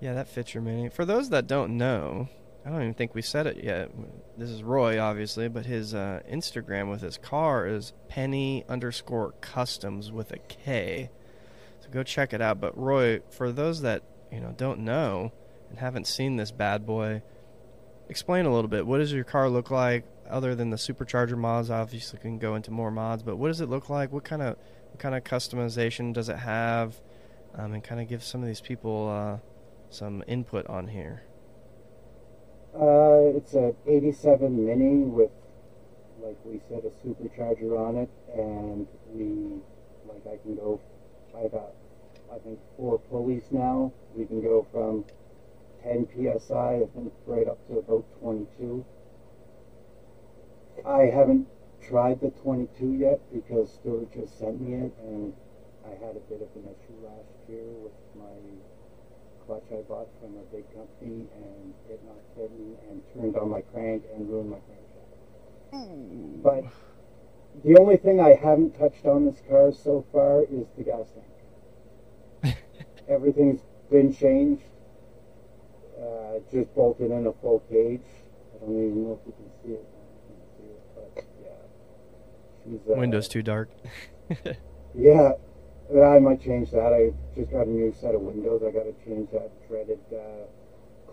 Yeah, 0.00 0.12
that 0.12 0.28
fits 0.28 0.52
your 0.54 0.62
mini. 0.62 0.90
For 0.90 1.06
those 1.06 1.30
that 1.30 1.46
don't 1.46 1.78
know, 1.78 2.28
I 2.64 2.68
don't 2.68 2.82
even 2.82 2.94
think 2.94 3.14
we 3.14 3.22
said 3.22 3.46
it 3.46 3.64
yet. 3.64 3.90
This 4.36 4.50
is 4.50 4.62
Roy, 4.62 5.00
obviously, 5.00 5.48
but 5.48 5.64
his 5.64 5.94
uh, 5.94 6.20
Instagram 6.30 6.90
with 6.90 7.00
his 7.00 7.16
car 7.16 7.66
is 7.66 7.94
penny 8.08 8.64
underscore 8.68 9.32
customs 9.40 10.12
with 10.12 10.32
a 10.32 10.38
K. 10.38 11.08
So 11.80 11.88
go 11.90 12.02
check 12.02 12.34
it 12.34 12.42
out. 12.42 12.60
But 12.60 12.76
Roy, 12.76 13.20
for 13.30 13.52
those 13.52 13.80
that 13.82 14.02
you 14.30 14.40
know 14.40 14.52
don't 14.54 14.80
know 14.80 15.32
and 15.70 15.78
haven't 15.78 16.06
seen 16.06 16.36
this 16.36 16.52
bad 16.52 16.84
boy, 16.84 17.22
explain 18.10 18.44
a 18.44 18.52
little 18.52 18.68
bit. 18.68 18.86
What 18.86 18.98
does 18.98 19.12
your 19.12 19.24
car 19.24 19.48
look 19.48 19.70
like? 19.70 20.04
Other 20.28 20.54
than 20.54 20.70
the 20.70 20.76
supercharger 20.76 21.36
mods, 21.36 21.70
obviously 21.70 22.18
can 22.18 22.38
go 22.38 22.54
into 22.54 22.70
more 22.70 22.90
mods. 22.90 23.22
But 23.22 23.36
what 23.36 23.48
does 23.48 23.60
it 23.60 23.68
look 23.68 23.88
like? 23.88 24.12
What 24.12 24.24
kind 24.24 24.42
of 24.42 24.56
what 24.90 24.98
kind 24.98 25.14
of 25.14 25.24
customization 25.24 26.12
does 26.12 26.28
it 26.28 26.38
have? 26.38 26.96
Um, 27.54 27.72
and 27.72 27.82
kind 27.82 28.00
of 28.00 28.08
give 28.08 28.22
some 28.22 28.42
of 28.42 28.46
these 28.46 28.60
people 28.60 29.08
uh, 29.08 29.38
some 29.90 30.22
input 30.26 30.66
on 30.66 30.88
here. 30.88 31.22
Uh, 32.74 33.32
it's 33.34 33.54
a 33.54 33.74
87 33.86 34.66
Mini 34.66 35.04
with, 35.04 35.30
like 36.20 36.36
we 36.44 36.60
said, 36.68 36.82
a 36.84 37.06
supercharger 37.06 37.78
on 37.78 37.96
it, 37.96 38.10
and 38.34 38.86
we, 39.14 39.62
like, 40.06 40.26
I 40.26 40.36
can 40.42 40.56
go. 40.56 40.78
I 41.34 41.48
got, 41.48 41.72
I 42.30 42.38
think, 42.40 42.58
four 42.76 42.98
pulleys 42.98 43.44
now. 43.50 43.92
We 44.14 44.26
can 44.26 44.42
go 44.42 44.66
from 44.70 45.06
10 45.82 46.08
psi, 46.38 46.54
I 46.54 46.86
think, 46.94 47.12
right 47.26 47.48
up 47.48 47.66
to 47.68 47.78
about 47.78 48.04
22. 48.20 48.84
I 50.84 51.04
haven't 51.04 51.46
tried 51.80 52.20
the 52.20 52.30
22 52.30 52.94
yet 52.94 53.20
because 53.32 53.72
Stuart 53.72 54.12
just 54.12 54.38
sent 54.38 54.60
me 54.60 54.74
it, 54.74 54.92
and 55.02 55.32
I 55.84 55.90
had 56.04 56.16
a 56.16 56.20
bit 56.28 56.42
of 56.42 56.48
an 56.56 56.64
issue 56.64 57.06
last 57.06 57.48
year 57.48 57.64
with 57.64 57.92
my 58.16 58.34
clutch 59.46 59.64
I 59.70 59.82
bought 59.82 60.08
from 60.20 60.36
a 60.36 60.42
big 60.54 60.64
company, 60.74 61.26
and 61.36 61.74
it 61.88 62.00
not 62.04 62.16
fitting 62.34 62.76
and 62.90 63.02
turned 63.14 63.36
on 63.36 63.50
my 63.50 63.60
crank 63.60 64.02
and 64.14 64.28
ruined 64.28 64.50
my 64.50 64.56
crankshaft. 64.56 66.42
But 66.42 66.64
the 67.64 67.78
only 67.78 67.96
thing 67.96 68.20
I 68.20 68.34
haven't 68.34 68.78
touched 68.78 69.06
on 69.06 69.24
this 69.26 69.40
car 69.48 69.72
so 69.72 70.04
far 70.12 70.42
is 70.42 70.66
the 70.76 70.84
gas 70.84 71.06
tank. 72.42 72.56
Everything's 73.08 73.60
been 73.90 74.12
changed. 74.12 74.62
Uh, 76.00 76.40
just 76.52 76.74
bolted 76.74 77.10
in 77.10 77.26
a 77.26 77.32
full 77.32 77.60
cage. 77.70 78.02
I 78.54 78.58
don't 78.58 78.76
even 78.76 79.04
know 79.04 79.18
if 79.20 79.26
you 79.26 79.32
can 79.32 79.50
see 79.62 79.72
it. 79.72 79.86
You 80.28 80.36
can 80.36 80.46
see 80.56 80.68
it, 80.72 80.82
but 80.94 81.24
She's, 82.66 82.80
uh, 82.90 82.94
Windows 82.98 83.28
too 83.28 83.42
dark. 83.42 83.70
Yeah, 84.98 85.32
I 85.94 86.18
might 86.18 86.40
change 86.42 86.70
that. 86.70 86.92
I 86.92 87.12
just 87.38 87.52
got 87.52 87.66
a 87.66 87.70
new 87.70 87.92
set 87.92 88.14
of 88.14 88.22
windows. 88.22 88.62
I 88.66 88.70
got 88.70 88.84
to 88.84 88.94
change 89.04 89.30
that 89.32 89.50
dreaded 89.68 90.00
uh, 90.10 90.46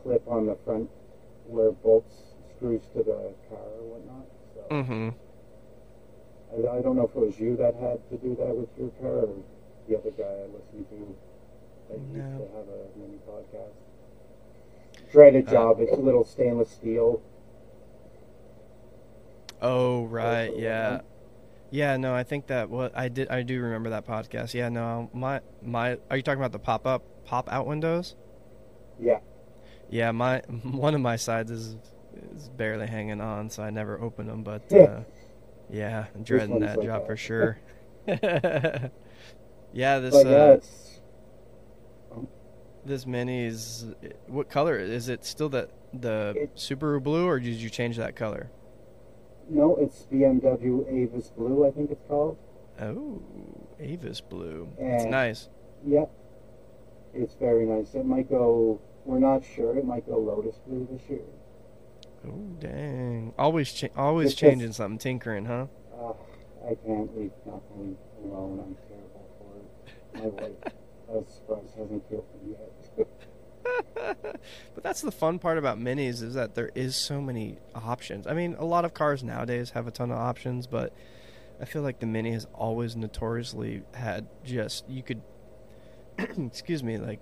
clip 0.02 0.24
on 0.28 0.46
the 0.48 0.56
front 0.64 0.90
where 1.48 1.72
bolts 1.72 2.16
screws 2.56 2.84
to 2.94 3.00
the 3.00 3.34
car 3.50 3.60
or 3.60 3.84
whatnot. 3.84 4.26
So 4.56 4.62
mm-hmm. 4.72 5.10
I, 6.54 6.78
I 6.78 6.82
don't 6.82 6.96
know 6.96 7.04
if 7.04 7.16
it 7.16 7.20
was 7.20 7.40
you 7.40 7.58
that 7.58 7.76
had 7.76 8.00
to 8.10 8.18
do 8.26 8.36
that 8.40 8.56
with 8.56 8.70
your 8.78 8.90
car 9.02 9.28
or 9.28 9.44
the 9.90 9.98
other 9.98 10.12
guy 10.12 10.24
I 10.24 10.48
listened 10.48 10.88
to 10.90 11.16
that 11.90 12.00
used 12.00 12.38
to 12.40 12.48
have 12.56 12.68
a 12.72 12.98
mini 12.98 13.20
podcast. 13.28 15.12
Dreaded 15.12 15.48
Uh, 15.50 15.52
job. 15.52 15.82
It's 15.82 15.92
a 15.92 15.98
little 15.98 16.24
stainless 16.24 16.72
steel. 16.72 17.22
Oh 19.62 20.06
right, 20.06 20.52
yeah, 20.58 21.02
yeah. 21.74 21.98
No, 21.98 22.14
I 22.14 22.24
think 22.24 22.48
that 22.48 22.70
what 22.70 22.96
I 22.96 23.10
did. 23.10 23.30
I 23.30 23.42
do 23.42 23.60
remember 23.60 23.90
that 23.90 24.06
podcast. 24.08 24.54
Yeah, 24.54 24.70
no, 24.70 25.10
my 25.14 25.42
my. 25.62 25.98
Are 26.10 26.16
you 26.16 26.22
talking 26.22 26.40
about 26.40 26.52
the 26.52 26.60
pop 26.60 26.86
up, 26.86 27.04
pop 27.26 27.52
out 27.52 27.66
windows? 27.66 28.16
Yeah. 29.00 29.20
Yeah, 29.90 30.12
my 30.12 30.40
one 30.64 30.94
of 30.96 31.02
my 31.02 31.16
sides 31.16 31.50
is 31.52 31.76
is 32.36 32.50
barely 32.50 32.86
hanging 32.88 33.20
on, 33.22 33.50
so 33.50 33.64
I 33.64 33.72
never 33.72 34.00
open 34.00 34.28
them. 34.28 34.44
But 34.44 34.62
Yeah. 34.70 34.82
uh, 34.84 35.04
yeah, 35.70 36.06
I'm 36.14 36.24
dreading 36.24 36.60
that 36.60 36.78
like 36.78 36.86
job 36.88 37.02
that. 37.02 37.08
for 37.08 37.18
sure. 37.18 37.58
yeah, 39.74 40.00
this 40.00 40.14
uh, 40.14 40.60
this 42.86 43.06
mini 43.08 43.46
is 43.46 43.86
what 44.28 44.50
color 44.50 44.78
is 44.78 45.10
it? 45.10 45.26
Still 45.26 45.50
the 45.50 45.70
the 45.94 46.50
Subaru 46.56 47.02
blue, 47.02 47.26
or 47.28 47.40
did 47.40 47.56
you 47.56 47.70
change 47.70 47.98
that 47.98 48.16
color? 48.16 48.50
No, 49.50 49.76
it's 49.76 50.08
BMW 50.12 50.88
Avus 50.92 51.30
Blue. 51.30 51.66
I 51.68 51.72
think 51.72 51.92
it's 51.92 52.04
called. 52.08 52.38
Oh, 52.82 53.22
Avus 53.80 54.22
blue. 54.22 54.68
It's 54.80 55.06
nice. 55.06 55.50
Yep. 55.86 56.10
It's 57.14 57.36
very 57.36 57.66
nice. 57.66 57.94
It 57.94 58.06
might 58.06 58.30
go, 58.30 58.82
we're 59.06 59.20
not 59.20 59.44
sure, 59.44 59.78
it 59.78 59.86
might 59.86 60.08
go 60.08 60.18
Lotus 60.18 60.56
Blue 60.66 60.88
this 60.92 61.02
year. 61.10 61.22
Oh 62.26 62.32
dang! 62.60 63.34
Always, 63.38 63.72
cha- 63.74 63.90
always 63.98 64.28
It's 64.32 64.34
just- 64.36 64.40
changing 64.52 64.72
something, 64.72 64.98
tinkering, 64.98 65.46
huh? 65.46 65.68
Uh, 65.94 66.14
I 66.66 66.76
can't 66.76 67.16
leave 67.18 67.32
nothing 67.46 67.98
alone. 68.24 68.60
I'm 68.66 68.78
terrible 68.88 69.28
for 69.38 69.58
it. 69.60 70.24
My 70.24 70.28
wife, 70.44 70.74
I 71.10 71.12
was 71.12 71.28
surprised, 71.28 71.76
hasn't 71.78 72.10
killed 72.10 72.26
me 72.44 72.56
yet. 72.98 73.08
but 73.96 74.84
that's 74.84 75.02
the 75.02 75.12
fun 75.12 75.40
part 75.40 75.58
about 75.58 75.80
minis 75.80 76.22
is 76.22 76.34
that 76.34 76.56
there 76.56 76.72
is 76.76 76.96
so 76.96 77.22
many 77.22 77.58
options. 77.76 78.28
I 78.28 78.34
mean, 78.34 78.56
a 78.60 78.66
lot 78.66 78.86
of 78.86 78.94
cars 78.94 79.24
nowadays 79.24 79.72
have 79.72 79.88
a 79.88 79.92
ton 79.92 80.12
of 80.12 80.18
options, 80.18 80.68
but 80.68 80.94
I 81.62 81.66
feel 81.66 81.82
like 81.82 82.00
the 82.00 82.06
mini 82.06 82.32
has 82.32 82.48
always 82.54 82.96
notoriously 82.96 83.84
had 83.94 84.28
just 84.44 84.88
you 84.90 85.04
could 85.04 85.22
excuse 86.18 86.84
me, 86.84 86.98
like 86.98 87.20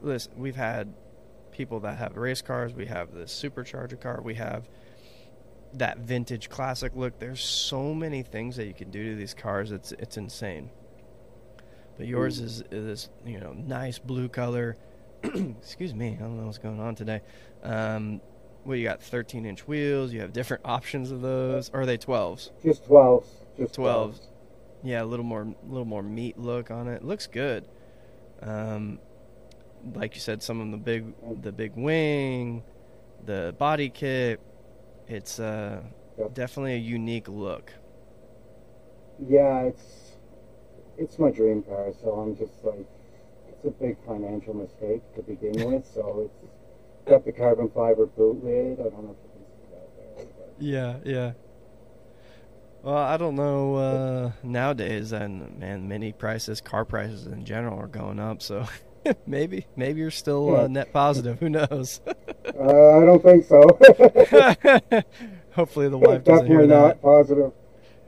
listen, 0.00 0.32
we've 0.36 0.56
had 0.56 0.92
people 1.50 1.80
that 1.80 1.98
have 1.98 2.16
race 2.16 2.42
cars, 2.42 2.74
we 2.74 2.86
have 2.86 3.12
the 3.14 3.24
supercharger 3.24 4.00
car, 4.00 4.20
we 4.22 4.34
have 4.34 4.68
that 5.72 5.98
vintage 5.98 6.48
classic 6.48 6.92
look. 6.94 7.18
There's 7.18 7.42
so 7.42 7.92
many 7.94 8.22
things 8.22 8.56
that 8.56 8.66
you 8.66 8.74
can 8.74 8.90
do 8.90 9.10
to 9.10 9.16
these 9.16 9.34
cars. 9.34 9.72
It's 9.72 9.92
it's 9.92 10.16
insane. 10.16 10.70
But 11.96 12.06
yours 12.06 12.40
Mm. 12.40 12.44
is, 12.44 12.60
is 12.70 12.84
this 12.86 13.08
you 13.26 13.40
know 13.40 13.52
nice 13.52 13.98
blue 13.98 14.28
color. 14.28 14.76
Excuse 15.62 15.94
me, 15.94 16.16
I 16.18 16.22
don't 16.22 16.38
know 16.38 16.46
what's 16.46 16.58
going 16.58 16.80
on 16.80 16.94
today. 16.94 17.20
Um, 17.62 18.20
well, 18.64 18.76
you 18.76 18.84
got 18.84 19.02
13 19.02 19.46
inch 19.46 19.66
wheels. 19.66 20.12
You 20.12 20.20
have 20.20 20.32
different 20.32 20.62
options 20.64 21.10
of 21.10 21.20
those. 21.22 21.70
Or 21.72 21.82
are 21.82 21.86
they 21.86 21.98
12s? 21.98 22.50
Just 22.62 22.84
12s. 22.88 23.26
Just 23.56 23.74
12s. 23.74 24.20
Yeah, 24.82 25.02
a 25.02 25.06
little 25.06 25.24
more, 25.24 25.42
a 25.42 25.68
little 25.70 25.86
more 25.86 26.02
meat 26.02 26.38
look 26.38 26.70
on 26.70 26.88
it. 26.88 27.04
Looks 27.04 27.26
good. 27.26 27.66
Um, 28.42 28.98
like 29.94 30.14
you 30.14 30.20
said, 30.20 30.42
some 30.42 30.60
of 30.60 30.70
the 30.70 30.76
big, 30.78 31.14
the 31.42 31.52
big 31.52 31.74
wing, 31.76 32.62
the 33.24 33.54
body 33.58 33.88
kit. 33.90 34.40
It's 35.08 35.38
uh, 35.40 35.82
Yep. 36.18 36.34
definitely 36.34 36.74
a 36.74 36.78
unique 36.78 37.28
look. 37.28 37.72
Yeah, 39.28 39.62
it's, 39.62 40.16
it's 40.98 41.18
my 41.18 41.30
dream 41.30 41.62
car, 41.62 41.92
so 42.02 42.12
I'm 42.12 42.36
just 42.36 42.64
like, 42.64 42.86
it's 43.64 43.74
a 43.80 43.82
big 43.82 43.96
financial 44.06 44.54
mistake 44.54 45.02
to 45.14 45.22
begin 45.22 45.72
with, 45.72 45.86
so 45.86 46.28
it's 46.30 46.52
got 47.08 47.24
the 47.24 47.32
carbon 47.32 47.70
fiber 47.70 48.06
boot 48.06 48.44
lid. 48.44 48.78
I 48.80 48.90
don't 48.90 49.04
know 49.04 49.16
if 49.16 49.24
you 49.24 49.30
can 49.32 49.44
see 49.56 49.66
that 49.70 49.88
there. 50.16 50.26
Yeah, 50.58 50.96
yeah. 51.04 51.32
Well, 52.82 52.96
I 52.96 53.16
don't 53.16 53.34
know 53.34 53.76
uh, 53.76 54.32
nowadays, 54.42 55.12
and 55.12 55.58
man, 55.58 55.88
many 55.88 56.12
prices, 56.12 56.60
car 56.60 56.84
prices 56.84 57.26
in 57.26 57.46
general, 57.46 57.78
are 57.78 57.86
going 57.86 58.20
up. 58.20 58.42
So 58.42 58.66
maybe, 59.26 59.66
maybe 59.76 60.00
you're 60.00 60.10
still 60.10 60.54
uh, 60.54 60.66
net 60.66 60.92
positive. 60.92 61.40
Who 61.40 61.48
knows? 61.48 62.00
Uh, 62.56 62.98
I 62.98 63.04
don't 63.04 63.20
think 63.22 63.44
so. 63.44 63.62
Hopefully, 65.54 65.88
the 65.88 65.98
wife 65.98 66.22
doesn't 66.22 66.46
hear 66.46 66.58
Definitely 66.60 66.66
not 66.68 66.88
that. 66.88 67.02
positive. 67.02 67.52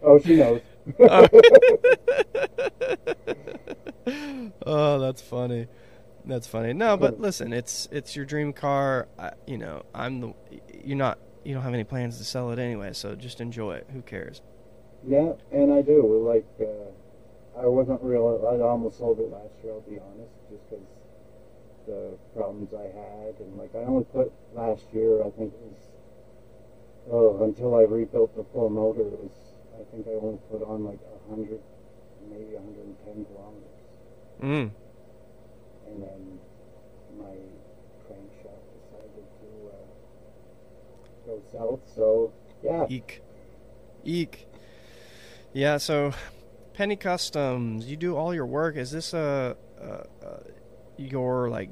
Oh, 0.01 0.21
she 0.21 0.37
knows. 0.37 0.61
oh, 1.01 1.27
that's 4.67 5.23
funny. 5.23 5.67
That's 6.25 6.47
funny. 6.47 6.73
No, 6.73 6.97
but 6.97 7.21
listen, 7.21 7.53
it's 7.53 7.89
it's 7.91 8.17
your 8.17 8.25
dream 8.25 8.53
car. 8.53 9.09
I, 9.19 9.33
you 9.47 9.59
know, 9.59 9.85
I'm 9.95 10.21
the. 10.21 10.35
You're 10.85 10.97
not. 10.97 11.19
You 11.45 11.55
don't 11.55 11.63
have 11.63 11.75
any 11.75 11.85
plans 11.85 12.19
to 12.19 12.25
sell 12.25 12.51
it 12.51 12.59
anyway, 12.59 12.93
so 12.93 13.15
just 13.15 13.41
enjoy 13.41 13.77
it. 13.77 13.87
Who 13.93 14.03
cares? 14.03 14.43
Yeah, 15.07 15.35
and 15.53 15.73
I 15.73 15.83
do. 15.83 16.03
Like, 16.27 16.47
uh, 16.61 17.61
I 17.61 17.67
wasn't 17.67 18.03
real. 18.03 18.43
I 18.47 18.61
almost 18.63 18.99
sold 18.99 19.21
it 19.21 19.31
last 19.31 19.55
year. 19.63 19.73
I'll 19.73 19.81
be 19.83 19.99
honest, 19.99 20.33
just 20.51 20.69
because 20.69 20.87
the 21.87 22.19
problems 22.35 22.75
I 22.75 22.91
had, 22.91 23.39
and 23.41 23.57
like 23.57 23.75
I 23.75 23.87
only 23.87 24.05
put 24.05 24.33
last 24.55 24.83
year. 24.93 25.21
I 25.21 25.31
think 25.31 25.55
it 25.55 25.63
was 25.63 25.79
oh 27.11 27.45
until 27.45 27.75
I 27.77 27.83
rebuilt 27.83 28.37
the 28.37 28.45
full 28.53 28.71
motor. 28.71 29.03
It 29.03 29.23
was 29.23 29.47
I 29.79 29.85
think 29.93 30.07
I 30.09 30.19
only 30.19 30.39
put 30.51 30.63
on 30.67 30.85
like 30.85 31.01
a 31.05 31.31
hundred, 31.31 31.61
maybe 32.29 32.57
110 32.57 33.27
kilometers, 33.29 33.76
Mm. 34.43 34.71
and 35.89 36.03
then 36.03 36.39
my 37.19 37.25
crankshaft 38.07 38.67
decided 38.83 39.25
to 39.41 39.71
uh, 39.73 41.27
go 41.27 41.41
south. 41.53 41.81
So 41.95 42.33
yeah, 42.63 42.87
Eek. 42.89 43.23
Eek. 44.05 44.47
Yeah, 45.53 45.79
so 45.79 46.13
Penny 46.75 46.97
Kustoms, 46.97 47.87
you 47.87 47.97
do 47.97 48.15
all 48.17 48.35
your 48.35 48.47
work. 48.47 48.77
Is 48.77 48.91
this 48.91 49.15
a, 49.15 49.57
a, 49.81 50.27
a 50.27 50.41
your 50.99 51.49
like 51.49 51.71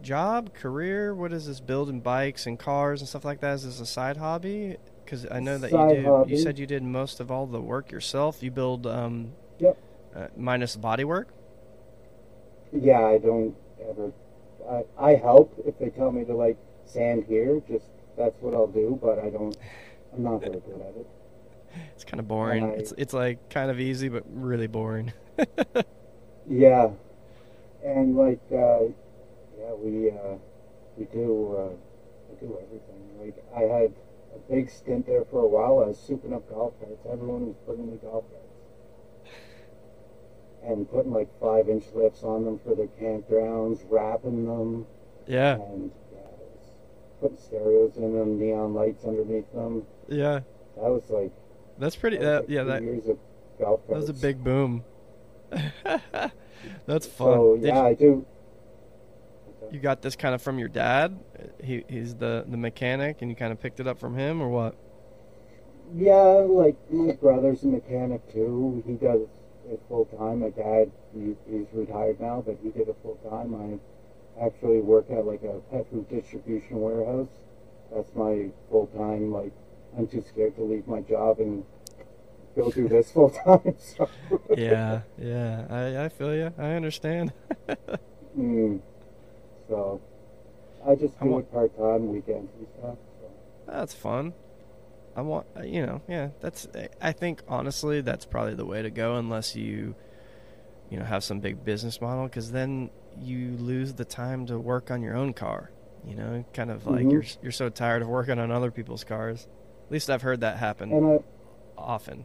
job, 0.00 0.52
career? 0.54 1.14
What 1.14 1.32
is 1.32 1.46
this? 1.46 1.60
Building 1.60 2.00
bikes 2.00 2.46
and 2.46 2.58
cars 2.58 3.00
and 3.00 3.08
stuff 3.08 3.24
like 3.24 3.40
that? 3.40 3.54
Is 3.54 3.64
this 3.64 3.80
a 3.80 3.86
side 3.86 4.16
hobby? 4.16 4.76
Because 5.04 5.26
I 5.30 5.38
know 5.40 5.58
that 5.58 5.70
you 5.70 5.96
do. 5.96 6.02
hobby. 6.04 6.32
You 6.32 6.38
said 6.38 6.58
you 6.58 6.66
did 6.66 6.82
most 6.82 7.20
of 7.20 7.30
all 7.30 7.46
the 7.46 7.60
work 7.60 7.92
yourself. 7.92 8.42
You 8.42 8.50
build, 8.50 8.86
um, 8.86 9.32
Yep. 9.58 9.78
uh, 10.16 10.26
minus 10.36 10.74
body 10.76 11.04
work. 11.04 11.28
Yeah, 12.72 13.04
I 13.06 13.18
don't 13.18 13.54
ever. 13.88 14.12
I, 14.68 14.84
I 14.98 15.14
help 15.16 15.52
if 15.66 15.78
they 15.78 15.90
tell 15.90 16.10
me 16.12 16.24
to 16.24 16.34
like 16.34 16.56
sand 16.84 17.24
here. 17.28 17.60
Just 17.68 17.86
that's 18.16 18.40
what 18.40 18.54
I'll 18.54 18.66
do. 18.66 18.98
But 19.02 19.18
I 19.18 19.30
don't. 19.30 19.56
I'm 20.14 20.22
not 20.22 20.40
very 20.40 20.60
good 20.60 20.80
at 20.80 20.96
it. 20.96 21.06
It's 21.94 22.04
kind 22.04 22.20
of 22.20 22.28
boring. 22.28 22.64
I- 22.64 22.68
It's 22.74 22.92
it's 22.98 23.14
like 23.14 23.48
kind 23.50 23.70
of 23.70 23.80
easy, 23.80 24.08
but 24.08 24.24
really 24.32 24.66
boring. 24.66 25.12
Yeah, 26.48 26.90
and 27.84 28.16
like 28.16 28.40
uh, 28.50 28.80
yeah, 29.58 29.72
we 29.78 30.10
uh, 30.10 30.34
we 30.96 31.04
do 31.06 31.56
uh, 31.56 31.74
we 32.28 32.46
do 32.46 32.58
everything. 32.60 33.00
Like 33.20 33.44
I 33.56 33.60
had 33.62 33.92
a 34.34 34.38
big 34.50 34.68
stint 34.68 35.06
there 35.06 35.24
for 35.24 35.44
a 35.44 35.46
while. 35.48 35.84
I 35.84 35.86
was 35.88 35.98
souping 35.98 36.34
up 36.34 36.48
golf 36.50 36.74
carts. 36.80 37.06
Everyone 37.10 37.46
was 37.46 37.56
putting 37.64 37.88
me 37.90 37.96
golf 38.02 38.24
carts. 38.32 38.41
And 40.64 40.88
putting 40.90 41.12
like 41.12 41.28
five 41.40 41.68
inch 41.68 41.84
lifts 41.94 42.22
on 42.22 42.44
them 42.44 42.58
for 42.58 42.74
the 42.76 42.88
campgrounds, 43.00 43.80
wrapping 43.90 44.46
them, 44.46 44.86
Yeah, 45.26 45.54
and 45.56 45.90
yeah, 46.12 46.20
putting 47.20 47.36
stereos 47.36 47.96
in 47.96 48.16
them, 48.16 48.38
neon 48.38 48.72
lights 48.74 49.04
underneath 49.04 49.52
them. 49.52 49.82
yeah. 50.08 50.40
That 50.76 50.88
was 50.88 51.10
like, 51.10 51.32
That's 51.78 51.96
pretty. 51.96 52.16
that 52.18 52.24
That, 52.24 52.40
like 52.42 52.48
yeah, 52.50 52.62
that 52.64 52.82
years 52.82 53.08
of 53.08 53.18
golf 53.58 53.80
that 53.88 53.96
was 53.96 54.08
a 54.08 54.14
big 54.14 54.42
boom. 54.44 54.84
That's 56.86 57.06
fun. 57.06 57.34
So 57.36 57.56
Did 57.56 57.66
yeah, 57.66 57.80
you- 57.82 57.86
I 57.88 57.94
do. 57.94 58.26
You 59.70 59.78
got 59.80 60.02
this 60.02 60.16
kind 60.16 60.34
of 60.34 60.42
from 60.42 60.58
your 60.58 60.68
dad. 60.68 61.18
He 61.62 61.84
he's 61.88 62.14
the 62.14 62.44
the 62.46 62.56
mechanic, 62.58 63.22
and 63.22 63.30
you 63.30 63.36
kind 63.36 63.52
of 63.52 63.60
picked 63.60 63.80
it 63.80 63.86
up 63.86 63.98
from 63.98 64.16
him, 64.16 64.40
or 64.42 64.48
what? 64.48 64.74
Yeah, 65.94 66.14
like 66.46 66.76
my 66.90 67.12
brother's 67.14 67.62
a 67.62 67.68
mechanic 67.68 68.30
too. 68.32 68.82
He 68.86 68.94
does 68.94 69.20
it 69.72 69.80
full 69.88 70.04
time. 70.06 70.40
My 70.40 70.50
dad, 70.50 70.90
he, 71.14 71.34
he's 71.50 71.66
retired 71.72 72.20
now, 72.20 72.42
but 72.44 72.58
he 72.62 72.70
did 72.70 72.88
it 72.88 72.96
full 73.02 73.18
time. 73.28 73.54
I 73.54 74.46
actually 74.46 74.80
work 74.80 75.06
at 75.10 75.26
like 75.26 75.42
a 75.42 75.60
pet 75.70 75.86
food 75.90 76.08
distribution 76.08 76.80
warehouse. 76.80 77.28
That's 77.94 78.14
my 78.14 78.48
full 78.70 78.86
time. 78.88 79.32
Like 79.32 79.52
I'm 79.96 80.06
too 80.06 80.24
scared 80.26 80.56
to 80.56 80.62
leave 80.62 80.86
my 80.86 81.00
job 81.00 81.40
and 81.40 81.64
go 82.56 82.70
do 82.70 82.88
this 82.88 83.10
full 83.10 83.30
time. 83.30 83.74
So. 83.78 84.08
Yeah, 84.56 85.02
yeah. 85.18 85.66
I 85.68 86.04
I 86.04 86.08
feel 86.08 86.34
you. 86.34 86.52
I 86.58 86.72
understand. 86.74 87.32
Mm. 88.38 88.80
So 89.68 90.00
I 90.86 90.94
just 90.94 91.20
do 91.20 91.38
it 91.38 91.52
part 91.52 91.76
time, 91.76 92.08
weekends 92.08 92.50
and 92.58 92.66
stuff. 92.78 92.96
So. 93.20 93.30
That's 93.66 93.94
fun. 93.94 94.32
I 95.14 95.22
want, 95.22 95.46
uh, 95.56 95.62
you 95.62 95.84
know, 95.84 96.00
yeah. 96.08 96.28
That's. 96.40 96.66
I 97.00 97.12
think 97.12 97.42
honestly, 97.48 98.00
that's 98.00 98.24
probably 98.24 98.54
the 98.54 98.64
way 98.64 98.82
to 98.82 98.90
go, 98.90 99.16
unless 99.16 99.54
you, 99.54 99.94
you 100.90 100.98
know, 100.98 101.04
have 101.04 101.22
some 101.22 101.40
big 101.40 101.64
business 101.64 102.00
model, 102.00 102.24
because 102.24 102.50
then 102.52 102.90
you 103.20 103.56
lose 103.58 103.94
the 103.94 104.04
time 104.04 104.46
to 104.46 104.58
work 104.58 104.90
on 104.90 105.02
your 105.02 105.14
own 105.14 105.34
car. 105.34 105.70
You 106.06 106.16
know, 106.16 106.44
kind 106.52 106.70
of 106.70 106.86
like 106.86 107.04
Mhm. 107.06 107.12
you're 107.12 107.24
you're 107.42 107.52
so 107.52 107.68
tired 107.68 108.02
of 108.02 108.08
working 108.08 108.38
on 108.38 108.50
other 108.50 108.70
people's 108.70 109.04
cars. 109.04 109.46
At 109.86 109.92
least 109.92 110.08
I've 110.10 110.22
heard 110.22 110.40
that 110.40 110.56
happen 110.56 110.90
And 110.92 111.06
I 111.06 111.18
often. 111.76 112.24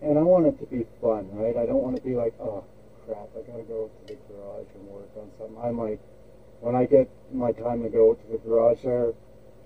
And 0.00 0.18
I 0.18 0.22
want 0.22 0.46
it 0.46 0.58
to 0.60 0.66
be 0.66 0.86
fun, 1.00 1.28
right? 1.32 1.56
I 1.56 1.66
don't 1.66 1.82
want 1.82 1.96
to 1.96 2.02
be 2.02 2.14
like, 2.14 2.34
oh 2.40 2.64
crap, 3.04 3.28
I 3.36 3.42
gotta 3.50 3.64
go 3.64 3.88
to 3.88 4.06
the 4.06 4.18
garage 4.32 4.66
and 4.74 4.88
work 4.88 5.10
on 5.16 5.30
something. 5.38 5.56
I'm 5.62 5.78
like, 5.78 6.00
when 6.60 6.74
I 6.74 6.86
get 6.86 7.08
my 7.32 7.52
time 7.52 7.82
to 7.82 7.88
go 7.88 8.14
to 8.14 8.26
the 8.30 8.38
garage 8.38 8.82
there, 8.82 9.12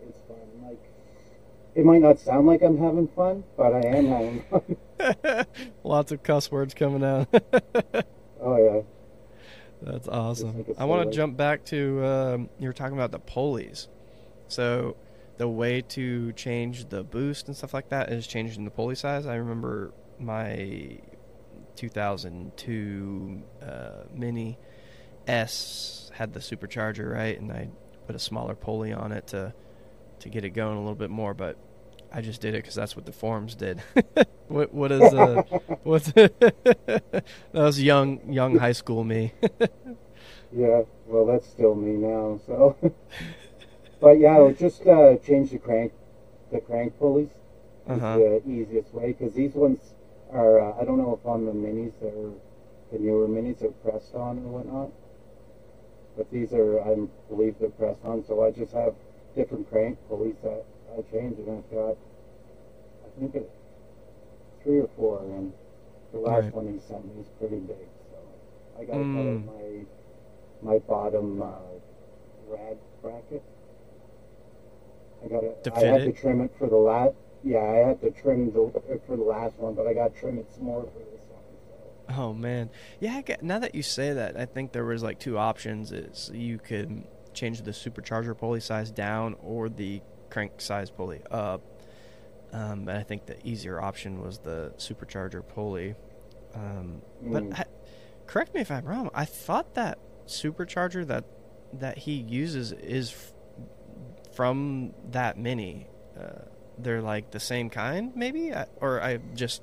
it's 0.03 0.19
fun. 0.27 0.37
Like, 0.65 0.83
it 1.77 1.85
might 1.85 2.01
not 2.01 2.19
sound 2.19 2.47
like 2.47 2.63
I'm 2.63 2.79
having 2.79 3.07
fun, 3.09 3.45
but 3.57 3.75
I 3.75 3.81
am 3.87 4.07
having 4.07 4.43
fun. 4.51 4.77
Lots 5.85 6.11
of 6.11 6.23
cuss 6.23 6.51
words 6.51 6.73
coming 6.73 7.05
out. 7.05 7.29
oh 8.41 8.57
yeah. 8.57 8.81
That's 9.83 10.09
awesome. 10.09 10.57
like 10.57 10.79
I 10.79 10.87
want 10.87 11.11
to 11.11 11.15
jump 11.15 11.37
back 11.37 11.67
to 11.67 12.05
um, 12.05 12.49
you 12.59 12.67
were 12.67 12.73
talking 12.73 12.97
about 12.97 13.13
the 13.13 13.19
pulleys. 13.19 13.89
So 14.49 14.97
the 15.37 15.47
way 15.47 15.83
to 15.83 16.33
change 16.33 16.89
the 16.89 17.05
boost 17.05 17.47
and 17.47 17.55
stuff 17.55 17.75
like 17.75 17.91
that 17.91 18.11
is 18.11 18.27
changing 18.27 18.65
the 18.65 18.71
pulley 18.71 18.95
size. 18.95 19.27
I 19.27 19.35
remember 19.35 19.93
my 20.19 20.99
2002 21.77 23.43
uh, 23.63 23.91
Mini 24.15 24.59
S 25.27 26.11
had 26.15 26.33
the 26.33 26.41
supercharger, 26.41 27.13
right? 27.13 27.39
And 27.39 27.53
I 27.53 27.69
put 28.07 28.17
a 28.17 28.19
smaller 28.19 28.55
pulley 28.55 28.95
on 28.95 29.13
it 29.13 29.27
to 29.29 29.53
to 30.27 30.33
get 30.33 30.45
it 30.45 30.51
going 30.51 30.77
a 30.77 30.81
little 30.81 30.95
bit 30.95 31.11
more, 31.11 31.35
but 31.35 31.57
I 32.13 32.21
just 32.21 32.41
did 32.41 32.55
it 32.55 32.59
because 32.63 32.75
that's 32.75 32.97
what 32.97 33.07
the 33.07 33.13
forums 33.13 33.55
did. 33.55 33.83
what 34.49 34.73
what 34.75 34.93
is 34.93 35.13
uh 35.15 35.43
what's 35.83 36.13
that 36.13 37.23
was 37.53 37.83
young 37.83 38.21
young 38.33 38.57
high 38.59 38.73
school 38.73 39.05
me. 39.05 39.33
Yeah. 40.53 40.83
Well, 41.07 41.27
that's 41.27 41.47
still 41.47 41.75
me 41.75 41.93
now. 41.93 42.41
So, 42.47 42.77
but 44.01 44.19
yeah, 44.19 44.53
just 44.59 44.87
uh, 44.87 45.17
change 45.17 45.51
the 45.51 45.59
crank, 45.59 45.93
the 46.53 46.61
crank 46.61 46.99
pulleys. 46.99 47.31
is 47.31 47.35
Uh-huh. 47.89 48.19
the 48.19 48.43
easiest 48.49 48.93
way 48.95 49.09
because 49.13 49.35
these 49.35 49.55
ones 49.55 49.95
are 50.33 50.61
uh, 50.61 50.81
I 50.81 50.85
don't 50.85 50.99
know 50.99 51.15
if 51.21 51.27
on 51.27 51.47
the 51.47 51.53
minis 51.53 51.93
they're 52.01 52.33
the 52.93 52.99
newer 52.99 53.29
minis 53.29 53.63
are 53.63 53.71
pressed 53.85 54.15
on 54.15 54.39
or 54.39 54.49
whatnot, 54.59 54.91
but 56.17 56.31
these 56.31 56.53
are 56.53 56.81
I 56.81 56.95
believe 57.29 57.59
they're 57.59 57.71
pressed 57.71 58.05
on. 58.05 58.25
So 58.25 58.43
I 58.45 58.51
just 58.51 58.73
have 58.73 58.95
different 59.37 59.69
crank 59.71 59.99
pulleys 60.09 60.35
that 60.43 60.65
I 60.97 61.03
change, 61.13 61.39
and 61.39 61.59
I've 61.59 61.71
got 61.71 61.97
I 63.05 63.21
think 63.21 63.35
it, 63.35 63.51
three 64.63 64.79
or 64.81 64.89
four, 64.97 65.23
and 65.23 65.53
the 66.13 66.19
last 66.19 66.45
Right. 66.45 66.55
one 66.55 66.73
he 66.73 66.81
sent 66.81 67.05
me 67.15 67.21
is 67.21 67.29
pretty 67.39 67.61
big, 67.61 67.87
so 68.11 68.19
I 68.81 68.85
got 68.85 68.95
to 68.95 69.05
Mm. 69.05 69.47
my 69.47 70.73
my 70.73 70.79
bottom 70.81 71.43
uh, 71.43 71.47
rad 72.49 72.79
bracket. 73.03 73.43
I 75.25 75.29
got 75.29 75.41
to. 75.41 75.75
I 75.75 75.81
had 75.81 76.01
it? 76.03 76.05
to 76.07 76.13
trim 76.13 76.41
it 76.41 76.53
for 76.59 76.69
the 76.69 76.77
last. 76.77 77.15
Yeah, 77.45 77.59
I 77.59 77.89
had 77.89 78.01
to 78.01 78.11
trim 78.11 78.47
the 78.47 78.73
for 79.07 79.17
the 79.17 79.23
last 79.23 79.59
one, 79.59 79.75
but 79.75 79.87
I 79.87 79.95
got 79.95 80.15
to 80.15 80.21
trim 80.21 80.39
it 80.39 80.51
some 80.53 80.65
more 80.65 80.83
for 80.83 80.99
this 80.99 81.25
one. 81.31 82.17
So. 82.17 82.23
Oh 82.23 82.33
man, 82.35 82.71
yeah. 83.01 83.15
I 83.27 83.37
now 83.43 83.59
that 83.59 83.75
you 83.75 83.83
say 83.83 84.13
that, 84.13 84.37
I 84.39 84.47
think 84.47 84.73
there 84.73 84.85
was 84.85 85.03
like 85.03 85.19
two 85.19 85.37
options: 85.39 85.93
is 85.93 86.31
you 86.35 86.59
could 86.59 87.05
change 87.37 87.63
the 87.63 87.73
supercharger 87.73 88.37
pulley 88.37 88.61
size 88.61 88.91
down 88.91 89.37
or 89.43 89.69
the 89.69 90.03
crank 90.31 90.61
size 90.61 90.91
pulley 90.91 91.23
up. 91.31 91.63
Um, 92.53 92.89
and 92.89 92.99
I 92.99 93.03
think 93.05 93.27
the 93.27 93.37
easier 93.47 93.81
option 93.81 94.21
was 94.23 94.39
the 94.41 94.73
supercharger 94.79 95.47
pulley. 95.47 95.95
Um, 96.55 97.03
but 97.23 97.45
Mm. 97.45 97.59
I, 97.61 97.65
correct 98.27 98.55
me 98.55 98.61
if 98.63 98.71
I'm 98.71 98.85
wrong. 98.87 99.11
I 99.15 99.25
thought 99.27 99.75
that 99.75 99.99
supercharger 100.27 101.07
that 101.09 101.25
that 101.75 101.99
he 101.99 102.13
uses 102.15 102.73
is 102.73 103.13
f- 103.13 103.33
from 104.35 104.95
that 105.11 105.39
mini. 105.39 105.89
Uh, 106.19 106.43
they're 106.79 107.03
like 107.03 107.31
the 107.33 107.41
same 107.41 107.71
kind, 107.71 108.13
maybe, 108.17 108.55
I, 108.55 108.67
or 108.81 109.01
I 109.03 109.19
just 109.35 109.63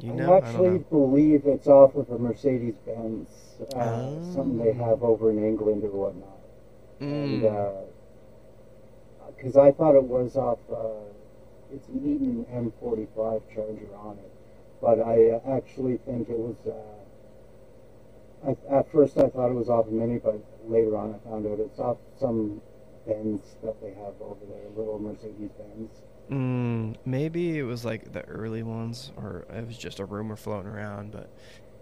you 0.00 0.12
know, 0.12 0.32
I 0.32 0.48
I 0.48 0.52
don't 0.52 0.64
actually 0.64 0.64
know. 0.64 0.84
believe 0.90 1.46
it's 1.46 1.66
off 1.66 1.94
of 1.94 2.10
a 2.10 2.18
Mercedes 2.18 2.76
Benz, 2.86 3.49
uh, 3.74 3.78
Oh. 3.78 4.18
something 4.34 4.58
they 4.58 4.72
have 4.72 5.02
over 5.02 5.30
in 5.30 5.38
England 5.44 5.84
or 5.84 5.90
whatnot. 5.90 6.38
And 7.00 7.42
Mm. 7.42 7.84
because 9.36 9.56
I 9.56 9.72
thought 9.72 9.94
it 9.94 10.04
was 10.04 10.36
off, 10.36 10.58
uh, 10.70 11.04
it's 11.72 11.88
an 11.88 12.00
Eaton 12.04 12.46
M45 12.52 13.42
charger 13.54 13.88
on 13.96 14.18
it, 14.18 14.30
but 14.82 15.00
I 15.00 15.30
uh, 15.30 15.40
actually 15.56 15.96
think 15.98 16.28
it 16.28 16.38
was. 16.38 16.56
Uh, 16.66 16.72
I, 18.48 18.56
at 18.78 18.90
first, 18.90 19.18
I 19.18 19.28
thought 19.28 19.50
it 19.50 19.54
was 19.54 19.68
off 19.68 19.86
a 19.86 19.90
Mini, 19.90 20.18
but 20.18 20.42
later 20.66 20.96
on, 20.96 21.14
I 21.14 21.18
found 21.28 21.46
out 21.46 21.58
it's 21.60 21.78
off 21.78 21.98
some 22.18 22.60
Benz 23.06 23.40
that 23.62 23.80
they 23.82 23.90
have 23.90 24.14
over 24.20 24.44
there, 24.48 24.68
little 24.76 24.98
Mercedes 24.98 25.50
Benz. 25.58 25.90
Mm, 26.30 26.96
maybe 27.04 27.58
it 27.58 27.64
was 27.64 27.84
like 27.84 28.12
the 28.12 28.22
early 28.26 28.62
ones, 28.62 29.10
or 29.16 29.46
it 29.54 29.66
was 29.66 29.76
just 29.76 30.00
a 30.00 30.04
rumor 30.04 30.36
floating 30.36 30.70
around. 30.70 31.12
But 31.12 31.28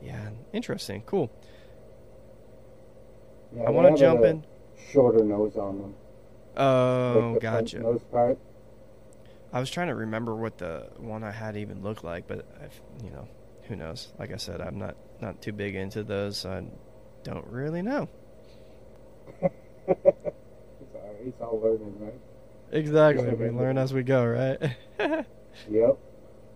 yeah, 0.03 0.31
interesting, 0.53 1.03
cool. 1.07 1.31
Yeah, 3.57 3.62
I 3.64 3.70
want 3.70 3.96
to 3.96 4.01
jump 4.01 4.24
in. 4.24 4.44
Shorter 4.92 5.24
nose 5.24 5.57
on 5.57 5.78
them. 5.78 5.94
Oh, 6.57 7.30
like 7.32 7.34
the 7.34 7.40
gotcha. 7.40 7.78
Nose 7.80 8.03
part. 8.11 8.38
I 9.53 9.61
was 9.61 9.70
trying 9.70 9.88
to 9.88 9.94
remember 9.94 10.34
what 10.34 10.59
the 10.59 10.88
one 10.99 11.24
I 11.24 11.30
had 11.30 11.57
even 11.57 11.82
looked 11.82 12.05
like, 12.05 12.26
but 12.26 12.46
I've, 12.62 12.80
you 13.03 13.11
know, 13.11 13.28
who 13.62 13.76
knows? 13.76 14.12
Like 14.18 14.32
I 14.32 14.36
said, 14.36 14.61
I'm 14.61 14.78
not 14.78 14.96
not 15.20 15.40
too 15.40 15.53
big 15.53 15.74
into 15.74 16.03
those, 16.03 16.38
so 16.38 16.51
I 16.51 16.64
don't 17.22 17.46
really 17.46 17.82
know. 17.82 18.09
it's 19.42 19.55
all, 20.94 21.16
it's 21.24 21.40
all 21.40 21.61
learning, 21.61 21.94
right? 22.01 22.14
Exactly, 22.70 23.32
we 23.34 23.51
learn 23.51 23.78
as 23.78 23.92
we 23.94 24.03
go, 24.03 24.24
right? 24.24 24.76
Yep. 25.68 25.99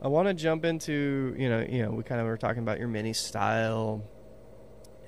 I 0.01 0.09
want 0.09 0.28
to 0.28 0.34
jump 0.34 0.64
into 0.64 1.34
you 1.36 1.49
know 1.49 1.66
you 1.68 1.82
know 1.82 1.90
we 1.90 2.05
kind 2.05 2.20
of 2.20 2.26
were 2.26 2.36
talking 2.36 2.62
about 2.62 2.78
your 2.78 2.88
mini 2.88 3.12
style, 3.12 4.05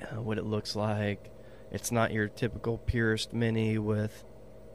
uh, 0.03 0.21
what 0.21 0.39
it 0.39 0.45
looks 0.45 0.75
like. 0.75 1.31
It's 1.75 1.91
not 1.91 2.13
your 2.13 2.29
typical 2.29 2.79
purist 2.79 3.33
mini 3.33 3.79
with 3.79 4.23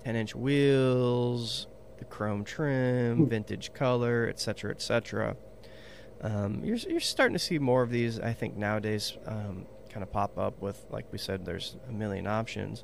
10 0.04 0.18
inch 0.18 0.36
wheels, 0.36 1.66
the 1.97 2.04
chrome 2.04 2.43
trim, 2.43 3.30
vintage 3.30 3.74
color, 3.74 4.28
etc., 4.28 4.72
etc. 4.72 5.38
Um, 6.20 6.62
you're, 6.62 6.76
you're 6.76 7.00
starting 7.00 7.36
to 7.36 7.39
see 7.39 7.58
more 7.58 7.84
of 7.84 7.89
these, 7.89 8.20
I 8.20 8.34
think, 8.34 8.58
nowadays 8.58 9.18
um, 9.26 9.66
kind 9.89 10.04
of 10.04 10.12
pop 10.12 10.38
up 10.38 10.62
with, 10.62 10.86
like 10.89 11.10
we 11.14 11.18
said, 11.18 11.45
there's 11.45 11.78
a 11.88 11.93
million 11.93 12.28
options. 12.28 12.84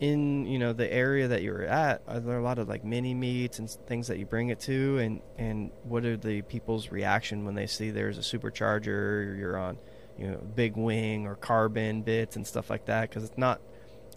In 0.00 0.44
you 0.44 0.58
know 0.58 0.72
the 0.74 0.92
area 0.92 1.28
that 1.28 1.42
you're 1.42 1.64
at, 1.64 2.02
are 2.08 2.18
there 2.18 2.38
a 2.38 2.42
lot 2.42 2.58
of 2.58 2.68
like 2.68 2.84
mini 2.84 3.14
meets 3.14 3.60
and 3.60 3.70
things 3.70 4.08
that 4.08 4.18
you 4.18 4.26
bring 4.26 4.48
it 4.48 4.60
to, 4.62 4.98
and 4.98 5.22
and 5.38 5.70
what 5.84 6.04
are 6.04 6.18
the 6.18 6.42
people's 6.42 6.90
reaction 6.90 7.46
when 7.46 7.54
they 7.54 7.66
see 7.66 7.90
there's 7.92 8.18
a 8.18 8.20
supercharger, 8.20 9.38
you're 9.38 9.56
on, 9.56 9.78
you 10.18 10.28
know, 10.28 10.38
big 10.54 10.76
wing 10.76 11.26
or 11.26 11.36
carbon 11.36 12.02
bits 12.02 12.36
and 12.36 12.46
stuff 12.46 12.70
like 12.70 12.86
that? 12.86 13.08
Because 13.08 13.24
it's 13.24 13.38
not, 13.38 13.60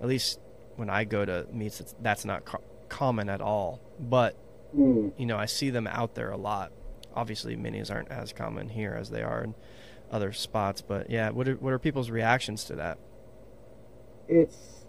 at 0.01 0.07
least 0.07 0.39
when 0.75 0.89
I 0.89 1.03
go 1.03 1.25
to 1.25 1.47
meets, 1.51 1.95
that's 2.01 2.25
not 2.25 2.45
co- 2.45 2.63
common 2.89 3.29
at 3.29 3.41
all. 3.41 3.79
But 3.99 4.35
Mm. 4.75 5.13
you 5.17 5.25
know, 5.25 5.37
I 5.37 5.45
see 5.47 5.71
them 5.71 5.87
out 5.87 6.13
there 6.15 6.29
a 6.31 6.37
lot. 6.37 6.71
Obviously, 7.15 7.55
minis 7.57 7.91
aren't 7.91 8.11
as 8.11 8.31
common 8.31 8.69
here 8.69 8.93
as 8.93 9.09
they 9.09 9.23
are 9.23 9.43
in 9.43 9.55
other 10.11 10.31
spots. 10.31 10.81
But 10.81 11.09
yeah, 11.09 11.31
what 11.31 11.47
are 11.47 11.55
what 11.55 11.73
are 11.73 11.79
people's 11.79 12.11
reactions 12.11 12.63
to 12.65 12.75
that? 12.75 12.99
It's 14.27 14.85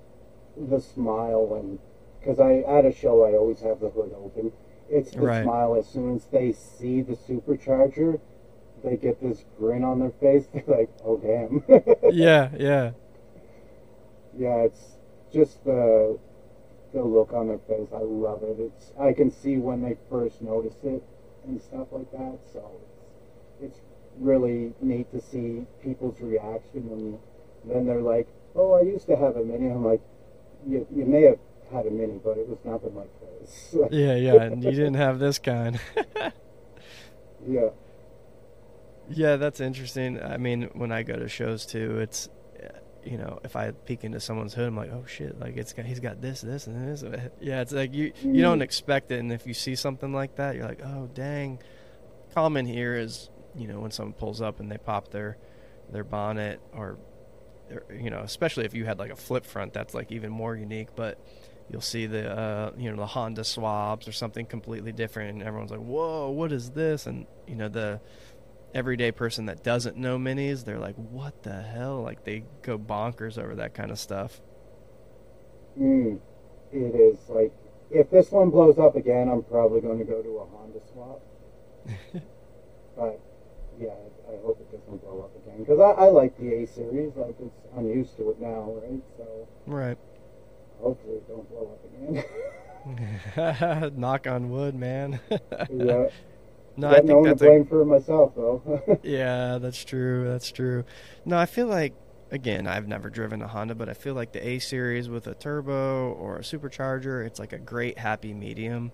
the 0.56 0.80
smile 0.80 1.46
when, 1.46 1.78
because 2.20 2.38
I 2.40 2.58
at 2.58 2.84
a 2.84 2.92
show 2.92 3.24
I 3.24 3.32
always 3.36 3.61
have 3.61 3.80
the 3.80 3.88
hood 3.90 4.12
open. 4.16 4.52
It's 4.90 5.12
the 5.12 5.22
Right. 5.22 5.42
smile 5.42 5.74
as 5.76 5.88
soon 5.88 6.16
as 6.16 6.26
they 6.26 6.52
see 6.52 7.00
the 7.00 7.14
supercharger, 7.16 8.20
they 8.83 8.97
get 8.97 9.20
this 9.22 9.45
grin 9.59 9.85
on 9.85 10.01
their 10.01 10.11
face. 10.11 10.47
They're 10.53 10.64
like, 10.66 10.91
"Oh 11.05 11.16
damn!" 11.18 11.64
yeah, 12.12 12.51
yeah, 12.59 12.93
yeah, 14.37 14.57
it's 14.62 14.97
just 15.33 15.64
the 15.64 16.18
the 16.93 17.03
look 17.03 17.33
on 17.33 17.49
their 17.49 17.59
face. 17.59 17.89
I 17.95 18.01
love 18.01 18.43
it. 18.43 18.57
It's 18.59 18.93
I 18.99 19.12
can 19.12 19.31
see 19.31 19.57
when 19.57 19.83
they 19.83 19.97
first 20.09 20.43
notice 20.43 20.76
it 20.83 21.03
and 21.47 21.61
stuff 21.61 21.89
like 21.93 22.11
that. 22.12 22.39
So 22.53 22.70
it's 23.61 23.78
it's 23.78 23.81
really 24.18 24.72
neat 24.81 25.11
to 25.12 25.20
see 25.20 25.66
people's 25.83 26.20
reaction 26.20 26.89
and 26.91 27.18
then 27.64 27.87
they're 27.87 28.01
like, 28.01 28.28
"Oh, 28.55 28.72
I 28.72 28.83
used 28.83 29.07
to 29.07 29.16
have 29.16 29.37
a 29.37 29.45
mini." 29.45 29.70
I'm 29.70 29.85
like, 29.85 30.01
"You 30.66 30.87
you 30.95 31.05
may 31.05 31.22
have 31.22 31.39
had 31.72 31.87
a 31.87 31.91
mini, 31.91 32.18
but 32.22 32.39
it 32.39 32.49
was 32.49 32.59
nothing 32.64 32.95
like 32.95 33.11
this." 33.20 33.76
yeah, 33.91 34.14
yeah. 34.14 34.43
And 34.43 34.64
you 34.64 34.70
didn't 34.70 34.95
have 34.95 35.18
this 35.18 35.39
kind. 35.39 35.81
yeah. 37.47 37.68
Yeah, 39.11 39.36
that's 39.36 39.61
interesting. 39.61 40.22
I 40.22 40.36
mean, 40.36 40.70
when 40.72 40.92
I 40.92 41.02
go 41.02 41.16
to 41.16 41.28
shows 41.28 41.66
too, 41.66 41.98
it's 41.98 42.28
you 43.04 43.16
know, 43.16 43.40
if 43.44 43.56
I 43.56 43.70
peek 43.70 44.04
into 44.04 44.20
someone's 44.20 44.54
hood, 44.54 44.68
I'm 44.68 44.76
like, 44.76 44.92
oh 44.92 45.04
shit, 45.06 45.38
like 45.40 45.56
it's 45.56 45.72
got 45.72 45.86
he's 45.86 46.00
got 46.00 46.20
this, 46.20 46.40
this, 46.42 46.66
and 46.66 46.88
this. 46.88 47.02
Yeah, 47.40 47.61
it's 47.61 47.72
like 47.72 47.94
you 47.94 48.12
you 48.22 48.42
don't 48.42 48.62
expect 48.62 49.11
it, 49.11 49.20
and 49.20 49.32
if 49.32 49.46
you 49.46 49.54
see 49.54 49.74
something 49.74 50.12
like 50.12 50.36
that, 50.36 50.56
you're 50.56 50.66
like, 50.66 50.82
oh 50.84 51.08
dang. 51.12 51.61
Common 52.34 52.64
here 52.64 52.94
is 52.94 53.28
you 53.56 53.66
know 53.66 53.80
when 53.80 53.90
someone 53.90 54.12
pulls 54.12 54.40
up 54.40 54.61
and 54.61 54.70
they 54.70 54.78
pop 54.78 55.11
their 55.11 55.36
their 55.90 56.04
bonnet 56.04 56.61
or 56.72 56.98
or, 57.70 57.84
you 57.92 58.11
know 58.11 58.20
especially 58.20 58.64
if 58.64 58.74
you 58.74 58.84
had 58.84 59.00
like 59.00 59.11
a 59.11 59.16
flip 59.16 59.44
front 59.44 59.72
that's 59.72 59.94
like 59.94 60.12
even 60.12 60.30
more 60.30 60.54
unique 60.54 60.88
but 60.94 61.18
you'll 61.68 61.80
see 61.80 62.06
the 62.06 62.30
uh, 62.30 62.70
you 62.76 62.90
know 62.90 62.96
the 62.96 63.06
honda 63.06 63.44
swaps 63.44 64.06
or 64.06 64.12
something 64.12 64.46
completely 64.46 64.92
different 64.92 65.30
and 65.30 65.42
everyone's 65.42 65.70
like 65.70 65.80
whoa 65.80 66.30
what 66.30 66.52
is 66.52 66.70
this 66.70 67.06
and 67.06 67.26
you 67.46 67.54
know 67.54 67.68
the 67.68 68.00
everyday 68.74 69.10
person 69.10 69.46
that 69.46 69.62
doesn't 69.62 69.96
know 69.96 70.18
minis 70.18 70.64
they're 70.64 70.78
like 70.78 70.96
what 70.96 71.42
the 71.42 71.62
hell 71.62 72.02
like 72.02 72.24
they 72.24 72.44
go 72.62 72.78
bonkers 72.78 73.36
over 73.36 73.54
that 73.56 73.74
kind 73.74 73.90
of 73.90 73.98
stuff 73.98 74.40
Mm, 75.78 76.18
it 76.72 76.94
is 76.94 77.16
like 77.28 77.52
if 77.90 78.10
this 78.10 78.30
one 78.30 78.50
blows 78.50 78.78
up 78.78 78.96
again, 78.96 79.28
I'm 79.28 79.42
probably 79.42 79.80
going 79.80 79.98
to 79.98 80.04
go 80.04 80.22
to 80.22 80.38
a 80.38 80.46
Honda 80.46 80.80
swap. 80.92 81.20
but 82.96 83.20
yeah, 83.80 83.90
I, 84.28 84.32
I 84.32 84.36
hope 84.44 84.60
it 84.60 84.70
doesn't 84.70 85.00
blow 85.02 85.22
up 85.22 85.34
again 85.44 85.60
because 85.60 85.80
I, 85.80 86.04
I 86.04 86.08
like 86.08 86.38
the 86.38 86.54
A 86.54 86.66
series. 86.66 87.16
Like 87.16 87.36
it's 87.40 87.56
I'm 87.76 87.88
used 87.88 88.16
to 88.16 88.30
it 88.30 88.40
now, 88.40 88.72
right? 88.82 89.02
So 89.16 89.48
right 89.66 89.98
hopefully 90.80 91.16
it 91.16 91.28
don't 91.28 91.48
blow 91.50 91.72
up 91.72 91.84
again. 91.84 92.24
knock 93.98 94.26
on 94.26 94.48
wood 94.48 94.74
man 94.74 95.20
yeah, 95.70 96.06
no 96.81 96.89
got 96.89 96.99
i 96.99 97.01
think 97.01 97.22
one 97.22 97.31
to 97.31 97.35
that's 97.35 97.43
a 97.43 97.51
blame 97.51 97.64
for 97.66 97.85
myself 97.85 98.35
though. 98.37 98.99
Yeah, 99.03 99.59
that's 99.59 99.85
true. 99.85 100.28
That's 100.28 100.51
true. 100.53 100.85
No, 101.24 101.39
I 101.39 101.47
feel 101.47 101.66
like 101.66 101.95
again, 102.31 102.66
I've 102.66 102.87
never 102.87 103.11
driven 103.11 103.43
a 103.43 103.49
Honda, 103.49 103.74
but 103.74 103.89
I 103.89 103.95
feel 103.95 104.14
like 104.14 104.33
the 104.33 104.47
A 104.47 104.59
series 104.59 105.09
with 105.09 105.26
a 105.26 105.35
turbo 105.35 106.12
or 106.12 106.37
a 106.37 106.43
supercharger, 106.43 107.26
it's 107.26 107.39
like 107.39 107.53
a 107.53 107.59
great 107.59 107.99
happy 107.99 108.35
medium. 108.35 108.93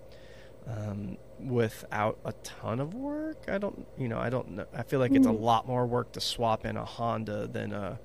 Um, 0.67 1.17
without 1.39 2.19
a 2.25 2.33
ton 2.43 2.79
of 2.79 2.93
work, 2.93 3.45
I 3.49 3.57
don't, 3.57 3.87
you 3.97 4.09
know, 4.09 4.19
I 4.19 4.29
don't 4.29 4.49
know. 4.51 4.65
I 4.73 4.83
feel 4.83 4.99
like 4.99 5.15
it's 5.15 5.27
a 5.27 5.31
Hmm. 5.31 5.33
lot 5.33 5.67
more 5.67 5.87
work 5.87 6.13
to 6.13 6.21
swap 6.21 6.65
in 6.65 6.77
a 6.77 6.85
Honda 6.85 7.47
than 7.47 7.73
a 7.73 7.99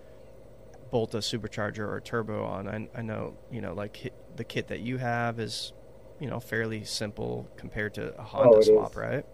bolt 0.90 1.14
a 1.14 1.18
supercharger 1.18 1.78
or 1.80 1.96
a 1.96 2.02
turbo 2.02 2.44
on. 2.44 2.68
I, 2.68 2.88
I 2.98 3.02
know, 3.02 3.38
you 3.50 3.60
know, 3.60 3.74
like 3.74 4.12
the 4.36 4.44
kit 4.44 4.68
that 4.68 4.80
you 4.80 4.98
have 4.98 5.40
is, 5.40 5.72
you 6.20 6.28
know, 6.28 6.40
fairly 6.40 6.84
simple 6.84 7.48
compared 7.56 7.94
to 7.94 8.14
a 8.18 8.22
Honda 8.22 8.58
Oh, 8.58 8.62
swap, 8.62 8.96
is. 8.96 8.96
right? 8.96 9.24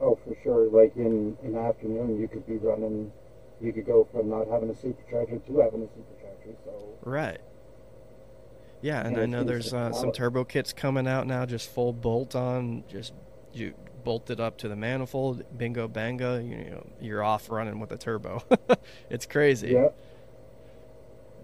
Oh, 0.00 0.18
for 0.24 0.36
sure. 0.42 0.68
Like 0.70 0.96
in 0.96 1.36
an 1.42 1.56
afternoon, 1.56 2.20
you 2.20 2.28
could 2.28 2.46
be 2.46 2.56
running. 2.56 3.12
You 3.60 3.72
could 3.72 3.86
go 3.86 4.06
from 4.12 4.28
not 4.30 4.46
having 4.48 4.70
a 4.70 4.72
supercharger 4.72 5.44
to 5.46 5.58
having 5.58 5.82
a 5.82 5.86
supercharger. 5.86 6.54
So 6.64 6.72
Right. 7.02 7.40
Yeah, 8.80 9.04
and 9.04 9.16
Yeah, 9.16 9.22
I 9.22 9.26
know 9.26 9.42
there's 9.42 9.74
uh, 9.74 9.92
some 9.92 10.12
turbo 10.12 10.44
kits 10.44 10.72
coming 10.72 11.08
out 11.08 11.26
now, 11.26 11.44
just 11.44 11.68
full 11.68 11.92
bolt 11.92 12.36
on, 12.36 12.84
just 12.88 13.12
you 13.52 13.74
bolt 14.04 14.30
it 14.30 14.38
up 14.38 14.56
to 14.58 14.68
the 14.68 14.76
manifold, 14.76 15.42
bingo 15.58 15.88
banga, 15.88 16.40
you 16.42 16.70
know, 16.70 16.86
you're 17.00 17.22
off 17.24 17.50
running 17.50 17.80
with 17.80 17.90
a 17.90 17.98
turbo. 17.98 18.40
it's 19.10 19.26
crazy. 19.26 19.70
yeah, 19.70 19.88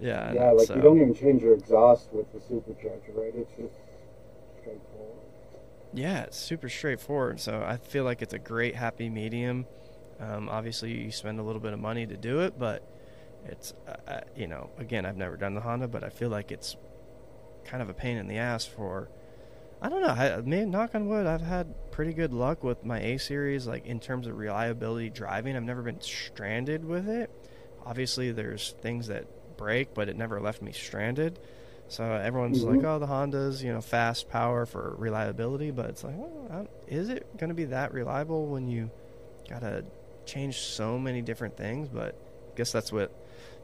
Yeah. 0.00 0.32
yeah. 0.32 0.50
Like 0.52 0.68
so- 0.68 0.76
you 0.76 0.80
don't 0.82 1.00
even 1.00 1.14
change 1.14 1.42
your 1.42 1.54
exhaust 1.54 2.08
with 2.12 2.32
the 2.32 2.38
supercharger, 2.38 3.16
right? 3.16 3.32
It's 3.34 3.50
just 3.52 3.74
straightforward. 4.60 5.23
Yeah, 5.94 6.24
it's 6.24 6.36
super 6.36 6.68
straightforward. 6.68 7.40
So 7.40 7.62
I 7.64 7.76
feel 7.76 8.04
like 8.04 8.20
it's 8.20 8.34
a 8.34 8.38
great 8.38 8.74
happy 8.74 9.08
medium. 9.08 9.66
Um, 10.20 10.48
obviously, 10.48 10.92
you 10.92 11.10
spend 11.10 11.38
a 11.38 11.42
little 11.42 11.60
bit 11.60 11.72
of 11.72 11.78
money 11.78 12.06
to 12.06 12.16
do 12.16 12.40
it, 12.40 12.58
but 12.58 12.82
it's, 13.46 13.74
uh, 13.86 14.10
uh, 14.10 14.20
you 14.36 14.46
know, 14.46 14.70
again, 14.78 15.06
I've 15.06 15.16
never 15.16 15.36
done 15.36 15.54
the 15.54 15.60
Honda, 15.60 15.88
but 15.88 16.02
I 16.02 16.08
feel 16.08 16.30
like 16.30 16.50
it's 16.50 16.76
kind 17.64 17.82
of 17.82 17.88
a 17.88 17.94
pain 17.94 18.16
in 18.16 18.26
the 18.26 18.38
ass 18.38 18.64
for. 18.64 19.08
I 19.82 19.88
don't 19.88 20.00
know. 20.00 20.08
I, 20.08 20.40
maybe 20.40 20.64
knock 20.66 20.94
on 20.94 21.08
wood, 21.08 21.26
I've 21.26 21.42
had 21.42 21.74
pretty 21.90 22.14
good 22.14 22.32
luck 22.32 22.64
with 22.64 22.84
my 22.84 23.00
A 23.00 23.18
series, 23.18 23.66
like 23.66 23.86
in 23.86 24.00
terms 24.00 24.26
of 24.26 24.38
reliability 24.38 25.10
driving. 25.10 25.56
I've 25.56 25.62
never 25.62 25.82
been 25.82 26.00
stranded 26.00 26.84
with 26.84 27.08
it. 27.08 27.30
Obviously, 27.84 28.32
there's 28.32 28.74
things 28.80 29.08
that 29.08 29.26
break, 29.56 29.92
but 29.94 30.08
it 30.08 30.16
never 30.16 30.40
left 30.40 30.62
me 30.62 30.72
stranded. 30.72 31.38
So 31.88 32.04
everyone's 32.04 32.64
like, 32.64 32.82
Mhm. 32.82 32.84
"Oh, 32.84 32.98
the 32.98 33.06
Honda's, 33.06 33.62
you 33.62 33.72
know, 33.72 33.80
fast 33.80 34.28
power 34.28 34.66
for 34.66 34.94
reliability," 34.98 35.70
but 35.70 35.90
it's 35.90 36.02
like, 36.04 36.16
well, 36.16 36.66
is 36.86 37.08
it 37.10 37.36
going 37.36 37.48
to 37.50 37.54
be 37.54 37.66
that 37.66 37.92
reliable 37.92 38.48
when 38.48 38.68
you 38.68 38.90
gotta 39.48 39.86
change 40.26 40.60
so 40.60 40.98
many 40.98 41.22
different 41.22 41.56
things? 41.56 41.88
But 41.90 42.16
I 42.16 42.52
guess 42.56 42.72
that's 42.72 42.92
what 42.92 43.12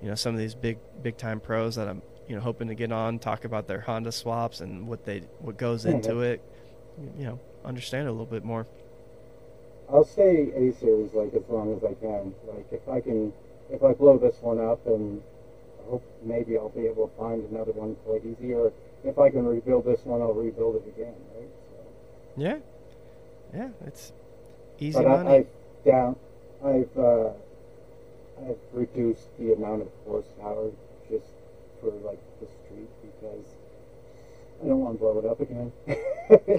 you 0.01 0.09
know 0.09 0.15
some 0.17 0.35
of 0.35 0.41
these 0.41 0.55
big 0.55 0.81
big 1.01 1.19
time 1.19 1.41
pros 1.41 1.77
that 1.77 1.89
I'm 1.89 2.03
you 2.27 2.35
know 2.37 2.43
hoping 2.43 2.69
to 2.69 2.75
get 2.77 2.93
on 2.93 3.19
talk 3.21 3.45
about 3.45 3.67
their 3.69 3.81
Honda 3.83 4.13
swaps 4.13 4.61
and 4.61 4.89
what 4.89 5.05
they 5.05 5.29
what 5.39 5.57
goes 5.59 5.85
into 5.87 6.23
it. 6.23 6.43
You 6.97 7.25
know, 7.27 7.41
understand 7.65 8.09
a 8.09 8.13
little 8.13 8.27
bit 8.27 8.45
more. 8.45 8.69
I'll 9.89 10.05
stay 10.05 10.51
A 10.53 10.73
series 10.73 11.13
like 11.13 11.35
as 11.35 11.49
long 11.49 11.75
as 11.75 11.85
I 11.85 11.95
can. 11.95 12.35
Like 12.47 12.67
if 12.73 12.89
I 12.89 13.01
can, 13.01 13.33
if 13.69 13.83
I 13.83 13.93
blow 13.93 14.17
this 14.19 14.41
one 14.41 14.59
up, 14.59 14.87
and 14.87 15.23
hope 15.89 16.05
maybe 16.23 16.57
I'll 16.57 16.69
be 16.69 16.87
able 16.87 17.09
to 17.09 17.17
find 17.17 17.49
another 17.51 17.73
one 17.73 17.97
quite 18.07 18.23
easy. 18.25 18.53
Or 18.55 18.73
if 19.05 19.19
I 19.19 19.31
can 19.31 19.47
rebuild 19.47 19.85
this 19.85 20.05
one, 20.05 20.21
I'll 20.21 20.35
rebuild 20.35 20.77
it 20.77 20.89
again. 20.89 21.15
Right. 21.35 21.49
So, 21.71 21.77
Yeah, 22.37 22.59
yeah, 23.55 23.69
it's 23.87 24.13
easy 24.79 24.99
but 24.99 25.09
money. 25.09 25.29
I, 25.29 25.35
I've 25.37 25.47
down, 25.85 26.17
I've 26.65 26.99
uh, 26.99 27.31
I've 28.39 28.59
reduced 28.73 29.37
the 29.39 29.53
amount 29.53 29.83
of 29.83 29.89
horsepower 30.07 30.71
just 31.11 31.27
for 31.81 31.91
like 32.05 32.21
the 32.41 32.47
street 32.47 32.91
because 33.03 33.45
I 34.63 34.67
don't 34.67 34.81
want 34.81 34.95
to 34.97 34.99
blow 34.99 35.19
it 35.19 35.25
up 35.25 35.41
again. 35.41 35.73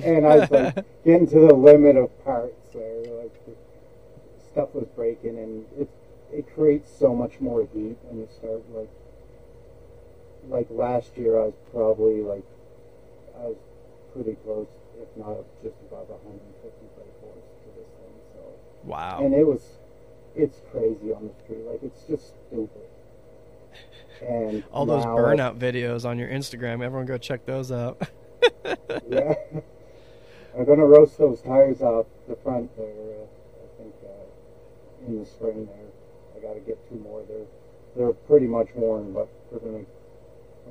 and 0.05 0.25
I 0.25 0.37
was 0.37 0.51
like 0.51 0.75
getting 1.05 1.27
to 1.27 1.39
the 1.47 1.53
limit 1.53 1.95
of 1.97 2.23
parts 2.23 2.69
there. 2.73 2.99
Like 3.21 3.45
the 3.45 3.53
stuff 4.51 4.73
was 4.73 4.87
breaking, 4.95 5.37
and 5.37 5.65
it 5.79 5.89
it 6.33 6.53
creates 6.55 6.89
so 6.97 7.13
much 7.13 7.39
more 7.39 7.67
heat 7.73 7.97
and 8.09 8.19
you 8.19 8.27
start 8.37 8.61
like 8.73 8.89
like 10.47 10.67
last 10.69 11.17
year. 11.17 11.39
I 11.39 11.45
was 11.45 11.53
probably 11.71 12.21
like 12.21 12.45
I 13.35 13.45
was 13.45 13.57
pretty 14.13 14.35
close, 14.43 14.67
if 14.99 15.07
not 15.17 15.37
just 15.63 15.75
above 15.89 16.09
150 16.09 16.69
brake 16.95 17.15
horse 17.21 17.45
to 17.63 17.69
this 17.77 17.87
thing. 17.99 18.15
So 18.33 18.41
wow. 18.83 19.19
and 19.21 19.33
it 19.33 19.45
was 19.45 19.61
it's 20.35 20.57
crazy 20.71 21.13
on 21.13 21.27
the 21.27 21.43
street. 21.43 21.65
Like 21.65 21.83
it's 21.83 22.03
just 22.03 22.33
stupid. 22.47 22.87
And 24.21 24.63
All 24.71 24.85
those 24.85 25.05
now, 25.05 25.15
burnout 25.15 25.57
videos 25.57 26.05
on 26.05 26.19
your 26.19 26.29
Instagram, 26.29 26.83
everyone 26.83 27.05
go 27.05 27.17
check 27.17 27.45
those 27.45 27.71
out. 27.71 28.01
Yeah. 29.07 29.33
I'm 30.57 30.65
gonna 30.65 30.85
roast 30.85 31.17
those 31.17 31.41
tires 31.41 31.81
off 31.81 32.07
the 32.27 32.35
front 32.35 32.75
there. 32.75 32.85
Uh, 32.87 33.23
I 33.23 33.77
think 33.77 33.93
uh, 34.03 35.07
in 35.07 35.19
the 35.19 35.25
spring 35.25 35.65
there. 35.65 35.91
I 36.35 36.39
got 36.45 36.53
to 36.53 36.59
get 36.59 36.77
two 36.89 36.95
more. 36.95 37.23
They're 37.27 37.45
they're 37.95 38.13
pretty 38.13 38.47
much 38.47 38.69
worn, 38.75 39.13
but 39.13 39.29
we're 39.51 39.59
gonna 39.59 39.85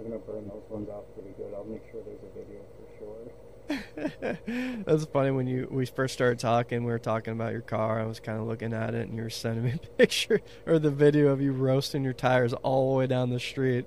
we're 0.01 0.11
gonna 0.11 0.23
burn 0.23 0.49
those 0.49 0.63
ones 0.69 0.89
off 0.89 1.05
pretty 1.15 1.31
good. 1.37 1.53
I'll 1.55 1.65
make 1.65 1.83
sure 1.91 2.01
there's 2.05 2.21
a 2.23 2.39
video 2.39 2.61
for 2.77 2.87
sure. 2.99 4.83
That's 4.85 5.05
funny 5.07 5.31
when 5.31 5.47
you 5.47 5.69
we 5.71 5.87
first 5.87 6.15
started 6.15 6.39
talking. 6.39 6.85
We 6.85 6.93
were 6.93 6.99
talking 6.99 7.33
about 7.33 7.53
your 7.53 7.61
car. 7.61 8.01
I 8.01 8.07
was 8.07 8.21
kind 8.21 8.39
of 8.39 8.47
looking 8.47 8.73
at 8.73 8.95
it, 8.95 9.09
and 9.09 9.17
you 9.17 9.23
were 9.23 9.31
sending 9.31 9.65
me 9.65 9.73
a 9.73 9.87
picture 9.99 10.41
or 10.67 10.79
the 10.79 10.91
video 10.91 11.29
of 11.29 11.41
you 11.41 11.53
roasting 11.53 12.03
your 12.03 12.13
tires 12.13 12.53
all 12.53 12.93
the 12.93 12.99
way 12.99 13.07
down 13.07 13.31
the 13.31 13.41
street. 13.41 13.87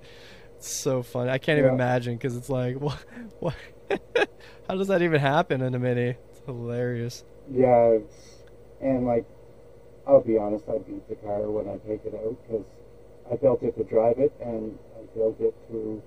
It's 0.57 0.73
so 0.73 1.03
funny. 1.03 1.29
I 1.29 1.37
can't 1.37 1.59
even 1.59 1.73
imagine 1.73 2.15
because 2.15 2.37
it's 2.37 2.49
like, 2.49 2.75
what, 2.79 3.03
what? 3.39 3.55
How 4.67 4.75
does 4.75 4.87
that 4.87 5.01
even 5.01 5.19
happen 5.19 5.61
in 5.61 5.75
a 5.75 5.79
mini? 5.79 6.15
It's 6.31 6.41
hilarious. 6.45 7.23
Yeah, 7.51 7.97
it's, 7.97 8.43
and 8.81 9.05
like 9.05 9.25
I'll 10.07 10.21
be 10.21 10.37
honest, 10.37 10.65
I 10.69 10.77
beat 10.77 11.07
the 11.09 11.15
car 11.15 11.41
when 11.49 11.67
I 11.67 11.77
take 11.87 12.05
it 12.05 12.13
out 12.13 12.37
because 12.43 12.65
I 13.31 13.35
built 13.35 13.63
it 13.63 13.75
to 13.77 13.83
drive 13.83 14.19
it, 14.19 14.33
and 14.41 14.77
Built 15.15 15.39
it 15.41 15.53
to 15.69 16.01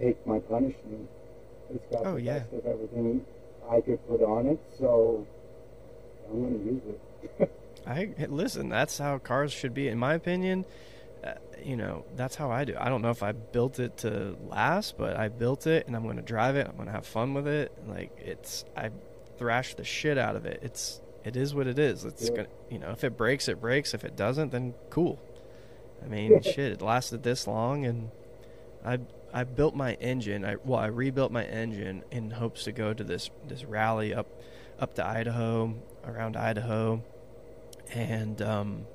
take 0.00 0.26
my 0.26 0.38
punishment. 0.38 1.08
It's 1.74 1.84
got 1.94 2.06
Oh, 2.06 2.14
the 2.14 2.22
yeah. 2.22 2.38
best 2.40 2.52
of 2.54 2.66
everything 2.66 3.24
I 3.70 3.80
could 3.80 4.06
put 4.08 4.22
on 4.22 4.46
it, 4.46 4.60
so 4.78 5.26
I'm 6.30 6.42
gonna 6.42 6.64
use 6.64 6.82
it. 7.40 7.50
I 7.86 8.14
listen. 8.28 8.68
That's 8.68 8.98
how 8.98 9.18
cars 9.18 9.52
should 9.52 9.74
be, 9.74 9.88
in 9.88 9.98
my 9.98 10.14
opinion. 10.14 10.64
Uh, 11.24 11.34
you 11.62 11.76
know, 11.76 12.04
that's 12.16 12.34
how 12.34 12.50
I 12.50 12.64
do. 12.64 12.74
I 12.78 12.88
don't 12.88 13.02
know 13.02 13.10
if 13.10 13.22
I 13.22 13.32
built 13.32 13.78
it 13.78 13.98
to 13.98 14.36
last, 14.48 14.96
but 14.98 15.16
I 15.16 15.28
built 15.28 15.66
it, 15.66 15.86
and 15.86 15.94
I'm 15.94 16.02
going 16.02 16.16
to 16.16 16.22
drive 16.22 16.56
it. 16.56 16.66
I'm 16.66 16.74
going 16.76 16.86
to 16.86 16.92
have 16.92 17.06
fun 17.06 17.32
with 17.34 17.46
it. 17.46 17.72
Like 17.86 18.10
it's, 18.18 18.64
I 18.76 18.90
thrash 19.38 19.74
the 19.76 19.84
shit 19.84 20.18
out 20.18 20.34
of 20.36 20.46
it. 20.46 20.60
It's, 20.62 21.00
it 21.24 21.36
is 21.36 21.54
what 21.54 21.66
it 21.68 21.78
is. 21.78 22.04
It's 22.04 22.28
Yeah. 22.28 22.36
gonna, 22.36 22.48
you 22.70 22.78
know, 22.80 22.90
if 22.90 23.04
it 23.04 23.16
breaks, 23.16 23.48
it 23.48 23.60
breaks. 23.60 23.94
If 23.94 24.04
it 24.04 24.16
doesn't, 24.16 24.50
then 24.50 24.74
cool. 24.90 25.20
I 26.04 26.08
mean, 26.08 26.42
shit, 26.42 26.72
it 26.72 26.82
lasted 26.82 27.22
this 27.22 27.46
long, 27.46 27.84
and 27.84 28.10
I, 28.84 28.98
I 29.32 29.44
built 29.44 29.74
my 29.74 29.94
engine. 29.94 30.44
I 30.44 30.56
well, 30.64 30.80
I 30.80 30.86
rebuilt 30.86 31.32
my 31.32 31.44
engine 31.44 32.02
in 32.10 32.30
hopes 32.30 32.64
to 32.64 32.72
go 32.72 32.92
to 32.92 33.04
this 33.04 33.30
this 33.46 33.64
rally 33.64 34.12
up, 34.14 34.26
up 34.78 34.94
to 34.94 35.06
Idaho, 35.06 35.74
around 36.06 36.36
Idaho. 36.36 37.02
And 37.94 38.40
um, 38.42 38.86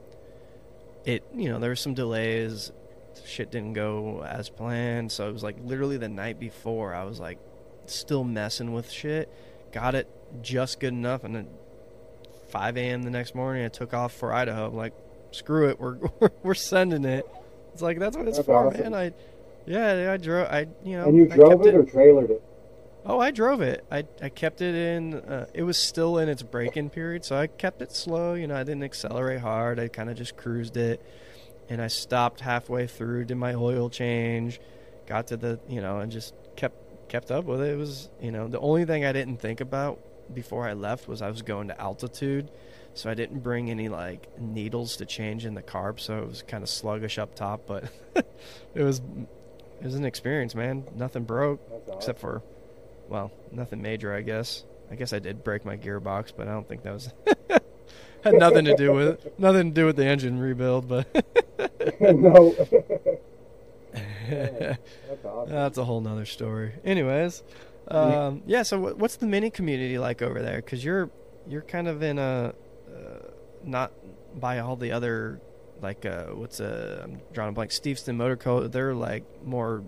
it 1.06 1.24
you 1.34 1.50
know 1.50 1.60
there 1.60 1.70
were 1.70 1.76
some 1.76 1.94
delays. 1.94 2.72
Shit 3.26 3.52
didn't 3.52 3.74
go 3.74 4.24
as 4.24 4.50
planned. 4.50 5.12
So 5.12 5.28
it 5.28 5.34
was 5.34 5.44
like 5.44 5.58
literally 5.64 5.98
the 5.98 6.10
night 6.10 6.40
before 6.40 6.94
i 6.94 7.04
was 7.04 7.20
like 7.20 7.40
still 7.86 8.24
messing 8.24 8.74
with 8.74 8.92
shit. 8.92 9.32
Got 9.72 9.96
it 9.96 10.08
just 10.42 10.80
good 10.80 10.94
enough 10.94 11.24
and 11.24 11.34
then 11.34 11.48
5 12.50 12.78
a.m 12.78 13.04
the 13.04 13.10
next 13.10 13.34
morning 13.34 13.64
i 13.64 13.70
took 13.70 13.94
off 13.94 14.14
for 14.14 14.34
idaho. 14.34 14.68
I'm 14.68 14.76
like 14.76 14.94
screw 15.32 15.70
it 15.70 15.80
we're 15.80 15.98
we're 16.44 16.54
sending 16.54 17.06
it 17.06 17.26
it's 17.74 17.82
like 17.82 18.00
that's 18.00 18.18
what 18.18 18.28
it's 18.28 18.38
That's 18.38 18.46
for 18.46 18.68
awesome. 18.68 18.92
man 18.92 18.94
i 18.94 19.12
yeah 19.66 20.12
i 20.12 20.18
drove 20.18 20.48
i 20.48 20.68
you 20.84 20.98
know 20.98 21.06
and 21.06 21.18
you 21.18 21.28
I 21.32 21.36
drove 21.36 21.52
kept 21.64 21.66
it 21.66 21.76
or 21.76 21.84
trailered 21.84 22.30
it? 22.32 22.44
Oh, 23.10 23.20
I 23.22 23.32
drove 23.32 23.62
it. 23.62 23.86
I, 23.90 24.04
I 24.22 24.28
kept 24.28 24.62
it 24.62 24.76
in. 24.76 25.14
Uh, 25.14 25.46
it 25.54 25.64
was 25.64 25.78
still 25.78 26.18
in 26.18 26.28
its 26.28 26.44
break-in 26.44 26.90
period, 26.90 27.24
so 27.24 27.38
I 27.38 27.48
kept 27.48 27.82
it 27.82 27.94
slow. 27.94 28.34
You 28.34 28.48
know, 28.48 28.56
I 28.58 28.64
didn't 28.64 28.84
accelerate 28.84 29.40
hard. 29.40 29.80
I 29.80 29.88
kind 29.88 30.10
of 30.10 30.18
just 30.18 30.36
cruised 30.36 30.76
it, 30.76 31.02
and 31.70 31.82
I 31.82 31.88
stopped 31.88 32.42
halfway 32.42 32.86
through, 32.86 33.24
did 33.24 33.36
my 33.36 33.54
oil 33.54 33.90
change, 33.90 34.60
got 35.06 35.28
to 35.28 35.38
the 35.38 35.58
you 35.70 35.80
know, 35.80 36.00
and 36.00 36.12
just 36.12 36.34
kept 36.58 37.08
kept 37.08 37.32
up 37.32 37.46
with 37.46 37.62
it. 37.62 37.72
It 37.72 37.78
was 37.78 38.10
you 38.22 38.32
know 38.32 38.50
the 38.50 38.60
only 38.60 38.84
thing 38.84 39.06
I 39.06 39.14
didn't 39.14 39.38
think 39.38 39.62
about 39.62 40.00
before 40.34 40.68
I 40.68 40.74
left 40.74 41.08
was 41.08 41.22
I 41.22 41.30
was 41.30 41.42
going 41.44 41.70
to 41.70 41.80
altitude, 41.80 42.52
so 42.98 43.10
I 43.10 43.14
didn't 43.14 43.40
bring 43.40 43.70
any 43.70 43.90
like 43.90 44.28
needles 44.40 44.98
to 44.98 45.06
change 45.06 45.46
in 45.46 45.54
the 45.54 45.62
carb, 45.62 46.00
so 46.00 46.18
it 46.20 46.28
was 46.28 46.42
kind 46.42 46.64
of 46.64 46.70
sluggish 46.70 47.18
up 47.18 47.36
top. 47.36 47.62
But 47.68 47.86
it 48.76 48.84
was 48.84 49.00
it 49.80 49.86
was 49.86 49.96
an 49.96 50.06
experience, 50.06 50.56
man. 50.56 50.86
Nothing 50.96 51.24
broke 51.24 51.62
awesome. 51.72 51.98
except 51.98 52.20
for 52.20 52.42
well, 53.10 53.32
nothing 53.52 53.82
major, 53.82 54.14
I 54.14 54.22
guess. 54.22 54.64
I 54.90 54.96
guess 54.96 55.14
I 55.14 55.20
did 55.20 55.44
break 55.44 55.66
my 55.66 55.78
gearbox, 55.78 56.32
but 56.36 56.48
I 56.48 56.52
don't 56.52 56.68
think 56.68 56.84
that 56.84 56.94
was 56.94 57.14
had 58.24 58.34
nothing 58.34 58.66
to 58.66 58.76
do 58.76 58.94
with 58.94 59.26
it. 59.26 59.40
Nothing 59.40 59.70
to 59.72 59.74
do 59.74 59.86
with 59.86 59.96
the 59.96 60.06
engine 60.06 60.40
rebuild, 60.40 60.88
but 60.88 61.08
no. 62.00 62.56
That's 64.30 65.26
awesome. 65.26 65.54
that's 65.54 65.78
a 65.78 65.86
whole 65.86 66.02
nother 66.02 66.26
story. 66.26 66.74
Anyways, 66.84 67.44
um, 67.90 68.44
yeah. 68.46 68.64
So, 68.64 68.80
what, 68.80 68.98
what's 68.98 69.18
the 69.18 69.28
mini 69.28 69.50
community 69.50 69.98
like 69.98 70.22
over 70.22 70.42
there? 70.42 70.58
Because 70.58 70.84
you're 70.84 71.10
you're 71.48 71.62
kind 71.62 71.88
of 71.88 72.04
in 72.04 72.20
a 72.20 72.54
not 73.68 73.92
by 74.40 74.60
all 74.60 74.76
the 74.76 74.92
other 74.92 75.40
like 75.82 76.06
uh, 76.06 76.26
what's 76.28 76.60
a 76.60 77.02
I'm 77.04 77.22
drawing 77.34 77.50
a 77.50 77.54
blank. 77.54 77.72
Steveston 77.72 78.16
Motor 78.16 78.38
Co. 78.38 78.68
They're 78.68 78.96
like 78.96 79.24
more 79.44 79.84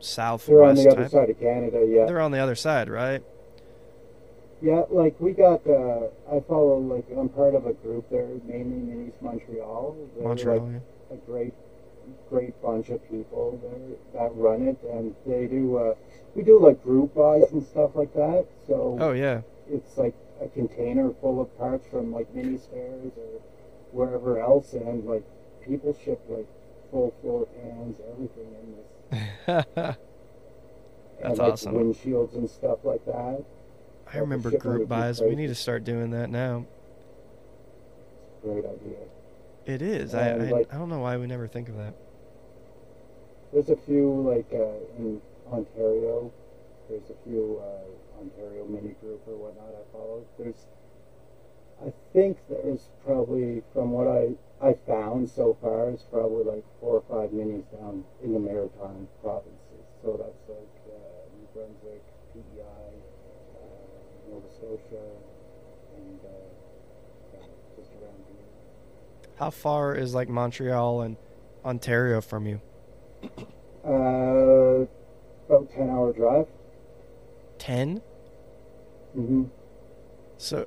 southwest. 0.00 0.46
They're 0.48 0.64
on 0.64 0.74
the 0.74 0.88
other 0.90 1.08
side 1.08 1.30
of 1.30 1.38
Canada, 1.40 1.86
yeah. 1.88 2.06
They're 2.06 2.20
on 2.20 2.32
the 2.32 2.38
other 2.38 2.54
side, 2.54 2.88
right? 2.88 3.22
Yeah, 4.62 4.82
like 4.90 5.18
we 5.20 5.32
got. 5.32 5.66
Uh, 5.66 6.08
I 6.30 6.40
follow 6.40 6.78
like 6.78 7.06
I'm 7.16 7.28
part 7.30 7.54
of 7.54 7.66
a 7.66 7.72
group 7.72 8.10
there, 8.10 8.28
mainly 8.46 8.92
in 8.92 9.08
East 9.08 9.22
Montreal. 9.22 9.96
They're 10.16 10.28
Montreal. 10.28 10.58
like 10.58 10.82
yeah. 11.10 11.16
a 11.16 11.20
great, 11.30 11.54
great 12.28 12.60
bunch 12.62 12.90
of 12.90 13.00
people 13.10 13.58
there 13.62 14.20
that 14.20 14.34
run 14.34 14.68
it, 14.68 14.78
and 14.92 15.14
they 15.26 15.46
do. 15.46 15.78
Uh, 15.78 15.94
we 16.34 16.42
do 16.42 16.60
like 16.60 16.82
group 16.84 17.14
buys 17.14 17.50
and 17.52 17.64
stuff 17.64 17.92
like 17.94 18.12
that. 18.14 18.46
So 18.66 18.98
Oh 19.00 19.12
yeah. 19.12 19.40
it's 19.68 19.96
like 19.96 20.14
a 20.40 20.48
container 20.48 21.12
full 21.20 21.40
of 21.40 21.56
parts 21.58 21.86
from 21.90 22.12
like 22.12 22.32
mini 22.34 22.58
spares 22.58 23.12
or 23.16 23.40
wherever 23.92 24.40
else, 24.40 24.72
and 24.72 25.04
like 25.04 25.24
people 25.64 25.96
ship 26.04 26.20
like 26.28 26.46
full 26.90 27.14
floor 27.20 27.46
pans, 27.46 27.96
everything 28.12 28.54
in 28.62 28.76
this. 28.76 29.66
That's 29.76 29.98
and, 31.22 31.38
like, 31.38 31.52
awesome. 31.52 31.74
Windshields 31.74 32.34
and 32.34 32.48
stuff 32.48 32.78
like 32.84 33.04
that. 33.06 33.44
I 34.12 34.18
remember 34.18 34.50
group 34.56 34.88
buys. 34.88 35.20
We 35.20 35.34
need 35.34 35.48
to 35.48 35.54
start 35.54 35.84
doing 35.84 36.10
that 36.10 36.30
now. 36.30 36.66
Great 38.42 38.64
idea. 38.64 38.96
It 39.66 39.82
is. 39.82 40.14
I, 40.14 40.30
I, 40.30 40.36
like- 40.36 40.74
I 40.74 40.78
don't 40.78 40.88
know 40.88 41.00
why 41.00 41.16
we 41.16 41.26
never 41.26 41.46
think 41.46 41.68
of 41.68 41.76
that. 41.76 41.94
There's 43.52 43.68
a 43.68 43.76
few 43.76 44.08
like 44.08 44.48
uh, 44.52 44.98
in 44.98 45.20
Ontario. 45.52 46.32
There's 46.90 47.08
a 47.10 47.22
few 47.22 47.62
uh, 47.62 48.20
Ontario 48.20 48.66
mini 48.66 48.96
group 49.00 49.22
or 49.28 49.36
whatnot 49.36 49.70
I 49.70 49.92
follow. 49.92 50.26
There's, 50.36 50.66
I 51.80 51.92
think 52.12 52.38
there's 52.48 52.88
probably 53.06 53.62
from 53.72 53.92
what 53.92 54.08
I 54.08 54.34
I 54.60 54.74
found 54.74 55.30
so 55.30 55.56
far 55.62 55.90
is 55.90 56.04
probably 56.10 56.42
like 56.44 56.64
four 56.80 57.00
or 57.00 57.04
five 57.08 57.30
minis 57.30 57.64
down 57.70 58.04
in 58.24 58.34
the 58.34 58.40
maritime 58.40 59.06
provinces. 59.22 59.86
So 60.02 60.18
that's 60.18 60.48
like 60.50 60.74
uh, 60.90 61.30
New 61.38 61.46
Brunswick, 61.54 62.02
PEI, 62.34 62.98
uh, 63.54 64.32
Nova 64.32 64.50
Scotia, 64.50 65.06
and 65.96 66.20
uh, 66.24 66.28
yeah, 67.32 67.46
just 67.78 67.92
around 67.92 68.20
here. 68.26 68.44
How 69.36 69.50
far 69.50 69.94
is 69.94 70.12
like 70.12 70.28
Montreal 70.28 71.02
and 71.02 71.16
Ontario 71.64 72.20
from 72.20 72.46
you? 72.46 72.60
Uh, 73.86 74.86
about 75.48 75.70
ten 75.70 75.88
hour 75.88 76.12
drive. 76.12 76.48
Ten. 77.60 78.00
Mm-hmm. 79.16 79.44
So, 80.38 80.66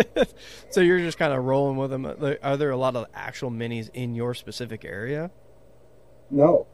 so 0.70 0.80
you're 0.80 0.98
just 0.98 1.18
kind 1.18 1.34
of 1.34 1.44
rolling 1.44 1.76
with 1.76 1.90
them. 1.90 2.06
Are 2.42 2.56
there 2.56 2.70
a 2.70 2.76
lot 2.76 2.96
of 2.96 3.04
actual 3.12 3.50
minis 3.50 3.90
in 3.92 4.14
your 4.14 4.32
specific 4.32 4.84
area? 4.86 5.30
No. 6.30 6.66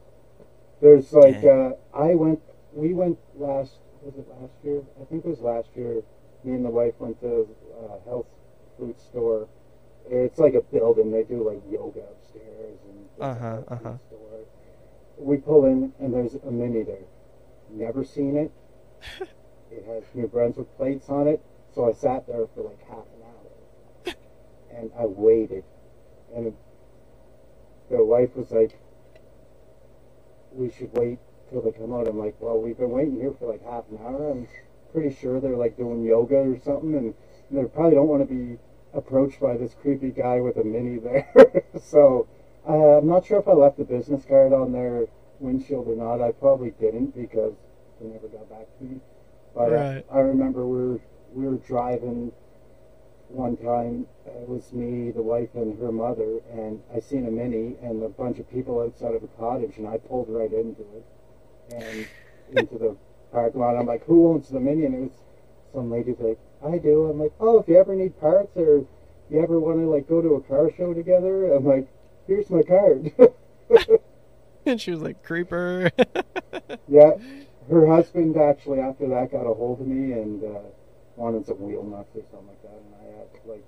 There's 0.81 1.11
like 1.11 1.43
uh, 1.43 1.71
I 1.93 2.15
went 2.15 2.39
we 2.73 2.93
went 2.93 3.19
last 3.35 3.73
was 4.01 4.15
it 4.15 4.27
last 4.41 4.53
year? 4.63 4.81
I 4.99 5.05
think 5.05 5.25
it 5.25 5.27
was 5.27 5.41
last 5.41 5.67
year. 5.75 6.01
Me 6.45 6.53
and 6.53 6.65
the 6.65 6.69
wife 6.69 6.93
went 6.99 7.19
to 7.19 7.47
a 7.77 8.09
health 8.09 8.27
food 8.79 8.99
store. 8.99 9.49
It's 10.09 10.39
like 10.39 10.53
a 10.53 10.61
building. 10.61 11.11
They 11.11 11.23
do 11.23 11.47
like 11.47 11.61
yoga 11.69 11.99
upstairs 11.99 12.79
and 12.89 13.05
Uh-huh, 13.19 13.61
uh-huh. 13.67 13.97
store. 14.07 14.45
We 15.17 15.37
pull 15.37 15.65
in 15.65 15.91
and 15.99 16.13
there's 16.13 16.35
a 16.35 16.49
mini 16.49 16.83
there. 16.83 17.05
Never 17.69 18.05
seen 18.05 18.37
it. 18.37 18.51
it 19.71 19.85
has 19.85 20.03
New 20.13 20.27
Brunswick 20.27 20.75
plates 20.77 21.09
on 21.09 21.27
it. 21.27 21.41
So 21.73 21.89
I 21.89 21.93
sat 21.93 22.27
there 22.27 22.45
for 22.53 22.63
like 22.63 22.81
half 22.89 23.05
an 23.15 23.23
hour. 23.25 24.15
and 24.77 24.91
I 24.99 25.05
waited. 25.05 25.63
And 26.35 26.53
the 27.89 28.03
wife 28.03 28.35
was 28.35 28.51
like, 28.51 28.77
we 30.53 30.69
should 30.71 30.91
wait 30.93 31.19
till 31.49 31.61
they 31.61 31.71
come 31.71 31.93
out. 31.93 32.07
I'm 32.07 32.19
like, 32.19 32.35
well, 32.39 32.59
we've 32.59 32.77
been 32.77 32.91
waiting 32.91 33.15
here 33.15 33.33
for 33.39 33.51
like 33.51 33.63
half 33.65 33.85
an 33.89 33.99
hour. 34.03 34.31
I'm 34.31 34.47
pretty 34.91 35.15
sure 35.15 35.39
they're 35.39 35.57
like 35.57 35.77
doing 35.77 36.03
yoga 36.03 36.35
or 36.35 36.59
something, 36.59 36.95
and 36.95 37.13
they 37.49 37.63
probably 37.65 37.95
don't 37.95 38.07
want 38.07 38.27
to 38.27 38.33
be 38.33 38.57
approached 38.93 39.39
by 39.39 39.55
this 39.55 39.73
creepy 39.81 40.11
guy 40.11 40.41
with 40.41 40.57
a 40.57 40.63
mini 40.63 40.99
there. 40.99 41.63
so 41.81 42.27
Uh, 42.67 42.99
I'm 42.99 43.07
not 43.07 43.25
sure 43.25 43.39
if 43.39 43.47
I 43.47 43.53
left 43.53 43.77
the 43.77 43.83
business 43.83 44.23
card 44.25 44.53
on 44.53 44.71
their 44.71 45.07
windshield 45.39 45.87
or 45.87 45.95
not. 45.95 46.21
I 46.21 46.31
probably 46.31 46.71
didn't 46.79 47.15
because 47.15 47.53
they 47.99 48.07
never 48.07 48.27
got 48.27 48.49
back 48.49 48.67
to 48.77 48.83
me. 48.83 48.99
But 49.53 49.73
uh, 49.73 49.75
Right. 49.75 50.05
I 50.11 50.19
remember 50.19 50.65
we 50.65 50.79
were 50.87 50.99
we 51.33 51.45
were 51.45 51.57
driving 51.57 52.31
one 53.29 53.57
time. 53.57 54.07
It 54.25 54.47
was 54.47 54.71
me, 54.73 55.11
the 55.11 55.21
wife, 55.21 55.49
and 55.55 55.77
her 55.79 55.91
mother, 55.91 56.39
and 56.51 56.81
I 56.93 56.99
seen 56.99 57.27
a 57.27 57.31
mini 57.31 57.77
and 57.81 58.03
a 58.03 58.09
bunch 58.09 58.39
of 58.39 58.49
people 58.49 58.81
outside 58.81 59.15
of 59.15 59.23
a 59.23 59.27
cottage, 59.27 59.77
and 59.77 59.87
I 59.87 59.97
pulled 59.97 60.29
right 60.29 60.51
into 60.51 60.81
it 60.81 61.05
and 61.73 62.07
into 62.57 62.77
the 62.77 62.95
parking 63.31 63.61
lot. 63.61 63.77
I'm 63.77 63.85
like, 63.85 64.05
"Who 64.05 64.29
owns 64.29 64.49
the 64.49 64.59
mini?" 64.59 64.85
And 64.85 64.95
it 64.95 65.01
was 65.01 65.11
some 65.73 65.91
lady's 65.91 66.19
like, 66.19 66.39
"I 66.65 66.77
do." 66.77 67.05
I'm 67.05 67.19
like, 67.19 67.33
"Oh, 67.39 67.59
if 67.59 67.67
you 67.67 67.77
ever 67.77 67.95
need 67.95 68.19
parts 68.19 68.55
or 68.57 68.85
you 69.29 69.41
ever 69.41 69.59
want 69.59 69.79
to 69.79 69.89
like 69.89 70.07
go 70.07 70.21
to 70.21 70.35
a 70.35 70.41
car 70.41 70.71
show 70.75 70.93
together?" 70.93 71.53
I'm 71.53 71.65
like, 71.65 71.87
"Here's 72.27 72.49
my 72.49 72.63
card." 72.63 73.11
And 74.65 74.79
she 74.79 74.91
was 74.91 75.01
like, 75.01 75.23
"Creeper." 75.23 75.89
yeah, 76.87 77.13
her 77.71 77.87
husband 77.87 78.37
actually 78.37 78.79
after 78.79 79.07
that 79.07 79.31
got 79.31 79.47
a 79.49 79.53
hold 79.53 79.79
of 79.81 79.87
me 79.87 80.11
and 80.13 80.43
uh, 80.43 80.59
wanted 81.15 81.45
some 81.45 81.61
wheel 81.61 81.83
nuts 81.83 82.15
or 82.15 82.21
something 82.29 82.47
like 82.47 82.61
that, 82.61 82.77
and 82.77 82.93
I 82.99 83.17
had 83.17 83.27
like, 83.45 83.65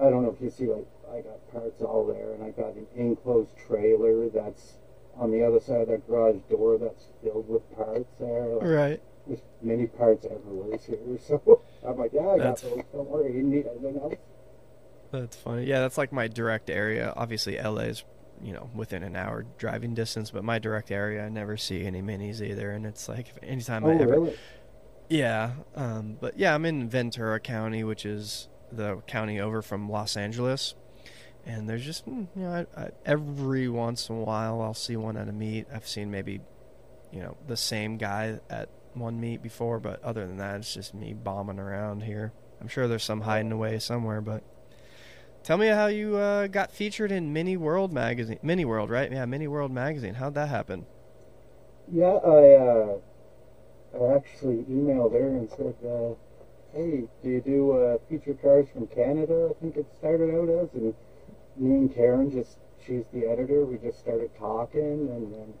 I 0.00 0.10
don't 0.10 0.22
know 0.24 0.30
if 0.36 0.40
you 0.42 0.50
see 0.50 0.66
like 0.66 0.86
I 1.10 1.20
got 1.20 1.52
parts 1.52 1.80
all 1.82 2.06
there, 2.06 2.32
and 2.34 2.42
I 2.42 2.50
got 2.50 2.74
an 2.74 2.86
enclosed 2.96 3.50
trailer 3.66 4.28
that's 4.28 4.74
on 5.16 5.30
the 5.30 5.44
other 5.44 5.60
side 5.60 5.82
of 5.82 5.88
that 5.88 6.06
garage 6.08 6.40
door 6.50 6.78
that's 6.78 7.06
filled 7.22 7.48
with 7.48 7.62
parts 7.76 8.10
there. 8.18 8.46
Like, 8.56 8.62
right. 8.66 9.02
There's 9.26 9.42
many 9.62 9.86
parts 9.86 10.26
everywhere 10.26 10.78
here, 10.84 11.18
so 11.26 11.60
I'm 11.86 11.96
like, 11.98 12.12
yeah, 12.12 12.22
I 12.22 12.38
got 12.38 12.38
That's- 12.38 12.62
those. 12.62 12.82
Don't 12.92 13.08
worry, 13.08 13.32
you 13.36 13.42
need 13.42 13.66
anything 13.66 14.00
else? 14.02 14.14
That's 15.12 15.36
funny. 15.36 15.66
Yeah, 15.66 15.80
that's 15.80 15.98
like 15.98 16.10
my 16.12 16.26
direct 16.26 16.70
area. 16.70 17.12
Obviously, 17.14 17.58
LA 17.58 17.82
is, 17.82 18.02
you 18.42 18.52
know, 18.52 18.70
within 18.74 19.02
an 19.02 19.16
hour 19.16 19.46
driving 19.58 19.94
distance, 19.94 20.30
but 20.30 20.44
my 20.44 20.58
direct 20.58 20.90
area, 20.90 21.24
I 21.24 21.28
never 21.28 21.56
see 21.56 21.84
any 21.84 22.02
minis 22.02 22.40
either. 22.40 22.70
And 22.70 22.84
it's 22.84 23.08
like, 23.08 23.34
anytime 23.42 23.84
oh, 23.84 23.90
I 23.90 23.94
ever. 23.94 24.06
really? 24.06 24.36
Yeah. 25.08 25.52
Um, 25.74 26.16
but 26.20 26.38
yeah, 26.38 26.54
I'm 26.54 26.64
in 26.64 26.88
Ventura 26.88 27.38
County, 27.40 27.84
which 27.84 28.04
is 28.04 28.48
the 28.70 28.96
county 29.06 29.40
over 29.40 29.62
from 29.62 29.90
Los 29.90 30.16
Angeles. 30.16 30.74
And 31.44 31.68
there's 31.68 31.84
just, 31.84 32.08
mm, 32.08 32.28
you 32.34 32.42
know, 32.42 32.66
I, 32.76 32.80
I, 32.80 32.90
every 33.04 33.68
once 33.68 34.08
in 34.08 34.16
a 34.16 34.20
while 34.20 34.60
I'll 34.62 34.74
see 34.74 34.96
one 34.96 35.16
at 35.16 35.28
a 35.28 35.32
meet. 35.32 35.66
I've 35.72 35.88
seen 35.88 36.10
maybe, 36.10 36.40
you 37.12 37.20
know, 37.20 37.36
the 37.46 37.56
same 37.56 37.96
guy 37.96 38.38
at 38.48 38.68
one 38.94 39.20
meet 39.20 39.42
before, 39.42 39.80
but 39.80 40.02
other 40.02 40.26
than 40.26 40.36
that, 40.38 40.56
it's 40.56 40.74
just 40.74 40.94
me 40.94 41.14
bombing 41.14 41.58
around 41.58 42.02
here. 42.02 42.32
I'm 42.60 42.68
sure 42.68 42.86
there's 42.86 43.04
some 43.04 43.22
hiding 43.22 43.52
away 43.52 43.78
somewhere, 43.80 44.20
but 44.20 44.44
tell 45.42 45.58
me 45.58 45.66
how 45.68 45.86
you 45.86 46.16
uh, 46.16 46.46
got 46.46 46.72
featured 46.72 47.12
in 47.12 47.32
Mini 47.32 47.56
World 47.56 47.92
magazine. 47.92 48.38
Mini 48.42 48.64
World, 48.64 48.90
right? 48.90 49.10
Yeah, 49.10 49.24
Mini 49.24 49.48
World 49.48 49.72
magazine. 49.72 50.14
How'd 50.14 50.34
that 50.34 50.48
happen? 50.48 50.86
Yeah, 51.92 52.14
I 52.24 52.54
uh, 52.54 52.98
I 54.00 54.14
actually 54.16 54.64
emailed 54.70 55.12
her 55.12 55.28
and 55.28 55.50
said, 55.50 55.74
uh, 55.84 56.14
"Hey, 56.72 57.04
do 57.22 57.28
you 57.28 57.40
do 57.40 57.72
uh, 57.72 57.98
feature 58.08 58.34
cars 58.34 58.66
from 58.72 58.86
Canada?" 58.86 59.50
I 59.50 59.60
think 59.60 59.76
it 59.76 59.86
started 59.98 60.34
out 60.34 60.48
as, 60.48 60.68
and 60.74 60.94
me 61.56 61.70
and 61.76 61.94
Karen 61.94 62.30
just 62.30 62.58
she's 62.86 63.04
the 63.12 63.26
editor. 63.26 63.64
We 63.64 63.76
just 63.78 63.98
started 63.98 64.30
talking 64.38 65.08
and 65.10 65.34
then 65.34 65.54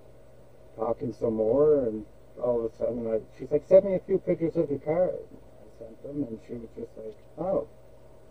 talking 0.76 1.12
some 1.12 1.34
more, 1.34 1.84
and 1.86 2.04
all 2.42 2.64
of 2.64 2.72
a 2.72 2.76
sudden, 2.76 3.06
I, 3.06 3.20
she's 3.38 3.50
like, 3.50 3.64
"Send 3.66 3.84
me 3.84 3.94
a 3.94 4.00
few 4.00 4.18
pictures 4.18 4.56
of 4.56 4.70
your 4.70 4.78
car." 4.78 5.08
And 5.10 5.38
I 5.60 5.78
sent 5.78 6.02
them, 6.02 6.22
and 6.28 6.38
she 6.46 6.54
was 6.54 6.70
just 6.76 6.96
like, 6.96 7.16
"Oh, 7.36 7.66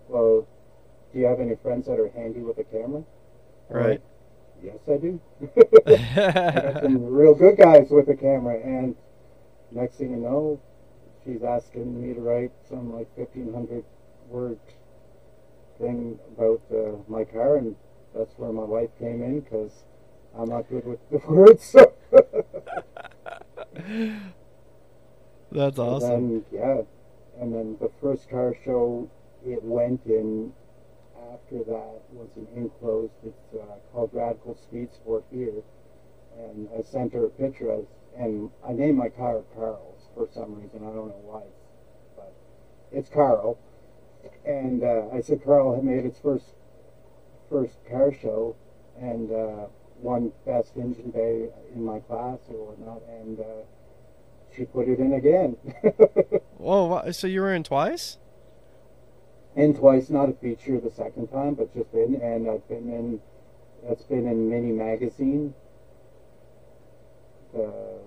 well, 0.07 0.47
do 1.13 1.19
you 1.19 1.25
have 1.25 1.39
any 1.39 1.55
friends 1.55 1.87
that 1.87 1.99
are 1.99 2.09
handy 2.09 2.41
with 2.41 2.57
a 2.59 2.63
camera?" 2.63 3.03
I'm 3.69 3.75
Right. 3.75 3.89
like, 3.91 4.01
yes, 4.63 4.79
I 4.89 4.97
do. 4.97 5.19
I 6.53 6.59
got 6.59 6.79
some 6.81 7.03
real 7.05 7.33
good 7.35 7.57
guys 7.57 7.89
with 7.89 8.09
a 8.09 8.15
camera, 8.15 8.59
and 8.59 8.95
next 9.71 9.97
thing 9.97 10.11
you 10.11 10.17
know, 10.17 10.59
she's 11.23 11.43
asking 11.43 12.01
me 12.01 12.13
to 12.13 12.21
write 12.21 12.51
some 12.69 12.93
like 12.93 13.13
fifteen 13.15 13.53
hundred 13.53 13.83
word 14.29 14.59
thing 15.79 16.19
about 16.37 16.61
uh, 16.73 16.97
my 17.07 17.23
car, 17.23 17.57
and 17.57 17.75
that's 18.15 18.33
where 18.37 18.51
my 18.51 18.63
wife 18.63 18.89
came 18.99 19.21
in 19.23 19.39
because 19.41 19.83
I'm 20.37 20.49
not 20.49 20.69
good 20.69 20.85
with 20.85 20.99
the 21.09 21.17
words. 21.27 21.63
So. 21.63 21.93
That's 25.51 25.79
awesome. 25.79 26.11
And 26.11 26.31
then, 26.31 26.45
yeah, 26.51 26.81
and 27.41 27.53
then 27.53 27.77
the 27.79 27.91
first 28.01 28.29
car 28.29 28.55
show 28.63 29.09
it 29.45 29.63
went 29.63 30.05
in 30.05 30.53
after 31.33 31.63
that 31.63 32.01
was 32.11 32.29
an 32.35 32.47
enclosed. 32.55 33.13
It's 33.25 33.53
uh, 33.53 33.75
called 33.91 34.09
Radical 34.13 34.55
Speed 34.55 34.93
Sport 34.93 35.25
here, 35.31 35.63
and 36.37 36.67
I 36.77 36.81
sent 36.81 37.13
her 37.13 37.25
a 37.25 37.29
picture 37.29 37.71
of, 37.71 37.85
and 38.17 38.49
I 38.67 38.73
named 38.73 38.97
my 38.97 39.09
car 39.09 39.43
Carl's 39.55 40.09
for 40.13 40.27
some 40.33 40.55
reason. 40.55 40.79
I 40.79 40.91
don't 40.93 41.09
know 41.09 41.21
why, 41.23 41.43
but 42.15 42.33
it's 42.91 43.09
Carl. 43.09 43.57
And 44.45 44.83
uh, 44.83 45.07
I 45.13 45.21
said 45.21 45.43
Carl 45.43 45.75
had 45.75 45.83
made 45.83 46.05
its 46.05 46.19
first 46.19 46.45
first 47.49 47.75
car 47.89 48.13
show, 48.13 48.55
and 48.99 49.31
uh, 49.31 49.67
won 49.97 50.31
best 50.45 50.75
engine 50.77 51.11
bay 51.11 51.49
in 51.73 51.83
my 51.83 51.99
class 51.99 52.39
or 52.49 52.67
whatnot, 52.67 53.01
and. 53.09 53.39
Uh, 53.39 53.63
she 54.53 54.65
put 54.65 54.89
it 54.89 54.99
in 54.99 55.13
again. 55.13 55.55
Whoa, 56.57 57.09
so 57.11 57.25
you 57.25 57.39
were 57.39 57.53
in 57.53 57.63
twice? 57.63 58.17
And 59.55 59.75
twice, 59.75 60.09
not 60.09 60.29
a 60.29 60.33
feature 60.33 60.79
the 60.79 60.91
second 60.91 61.27
time, 61.27 61.55
but 61.55 61.73
just 61.73 61.93
in, 61.93 62.15
and 62.15 62.49
I've 62.49 62.67
been 62.67 62.89
in, 62.89 63.19
that's 63.87 64.03
been 64.03 64.27
in 64.27 64.49
Mini 64.49 64.71
Magazine, 64.71 65.53
the, 67.53 67.99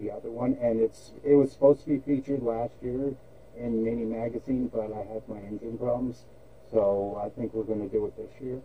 the 0.00 0.10
other 0.10 0.30
one, 0.30 0.56
and 0.60 0.80
it's, 0.80 1.12
it 1.24 1.34
was 1.34 1.50
supposed 1.52 1.80
to 1.84 1.86
be 1.88 1.98
featured 1.98 2.42
last 2.42 2.74
year 2.82 3.14
in 3.58 3.82
Mini 3.82 4.04
Magazine, 4.04 4.68
but 4.72 4.92
I 4.92 5.12
had 5.12 5.28
my 5.28 5.38
engine 5.38 5.76
problems, 5.78 6.24
so 6.70 7.20
I 7.24 7.28
think 7.30 7.52
we're 7.54 7.64
going 7.64 7.80
to 7.80 7.88
do 7.88 8.06
it 8.06 8.16
this 8.16 8.30
year. 8.40 8.60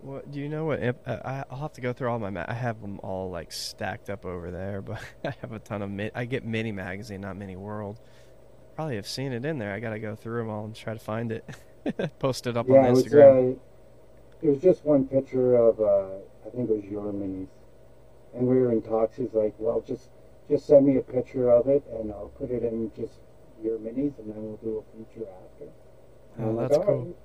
What 0.00 0.30
do 0.30 0.38
you 0.38 0.48
know? 0.48 0.66
What 0.66 0.80
uh, 0.80 0.92
I- 1.06 1.44
I'll 1.50 1.58
have 1.58 1.72
to 1.72 1.80
go 1.80 1.92
through 1.92 2.08
all 2.08 2.20
my. 2.20 2.30
Ma- 2.30 2.44
I 2.46 2.54
have 2.54 2.80
them 2.80 3.00
all 3.02 3.30
like 3.32 3.50
stacked 3.50 4.08
up 4.08 4.24
over 4.24 4.52
there, 4.52 4.80
but 4.82 5.00
I 5.24 5.34
have 5.40 5.50
a 5.50 5.58
ton 5.58 5.82
of. 5.82 5.90
Mi- 5.90 6.12
I 6.14 6.24
get 6.24 6.44
Mini 6.44 6.70
Magazine, 6.70 7.20
not 7.22 7.36
Mini 7.36 7.56
World. 7.56 7.98
Probably 8.78 8.94
have 8.94 9.08
seen 9.08 9.32
it 9.32 9.44
in 9.44 9.58
there. 9.58 9.72
I 9.72 9.80
gotta 9.80 9.98
go 9.98 10.14
through 10.14 10.38
them 10.38 10.50
all 10.50 10.64
and 10.64 10.72
try 10.72 10.92
to 10.92 11.00
find 11.00 11.32
it. 11.32 11.44
Post 12.20 12.46
it 12.46 12.56
up 12.56 12.68
yeah, 12.68 12.76
on 12.76 12.84
it 12.84 12.90
was, 12.92 13.06
Instagram. 13.06 13.56
uh, 13.56 13.58
it 14.40 14.50
was 14.50 14.62
just 14.62 14.84
one 14.84 15.04
picture 15.08 15.56
of, 15.56 15.80
uh, 15.80 16.18
I 16.46 16.50
think 16.50 16.70
it 16.70 16.76
was 16.76 16.84
your 16.84 17.12
minis. 17.12 17.48
And 18.36 18.46
we 18.46 18.54
were 18.54 18.70
in 18.70 18.80
talks. 18.80 19.16
He's 19.16 19.34
like, 19.34 19.52
well, 19.58 19.80
just 19.80 20.10
just 20.48 20.68
send 20.68 20.86
me 20.86 20.96
a 20.96 21.00
picture 21.00 21.50
of 21.50 21.66
it, 21.66 21.82
and 21.90 22.12
I'll 22.12 22.30
put 22.38 22.52
it 22.52 22.62
in 22.62 22.92
just 22.94 23.14
your 23.60 23.78
minis, 23.78 24.16
and 24.20 24.32
then 24.32 24.44
we'll 24.44 24.60
do 24.62 24.84
a 24.84 24.96
feature 24.96 25.26
after. 25.26 25.72
Oh, 26.38 26.42
I'm 26.44 26.54
like, 26.54 26.68
that's 26.70 26.84
cool. 26.86 26.98
right." 26.98 27.16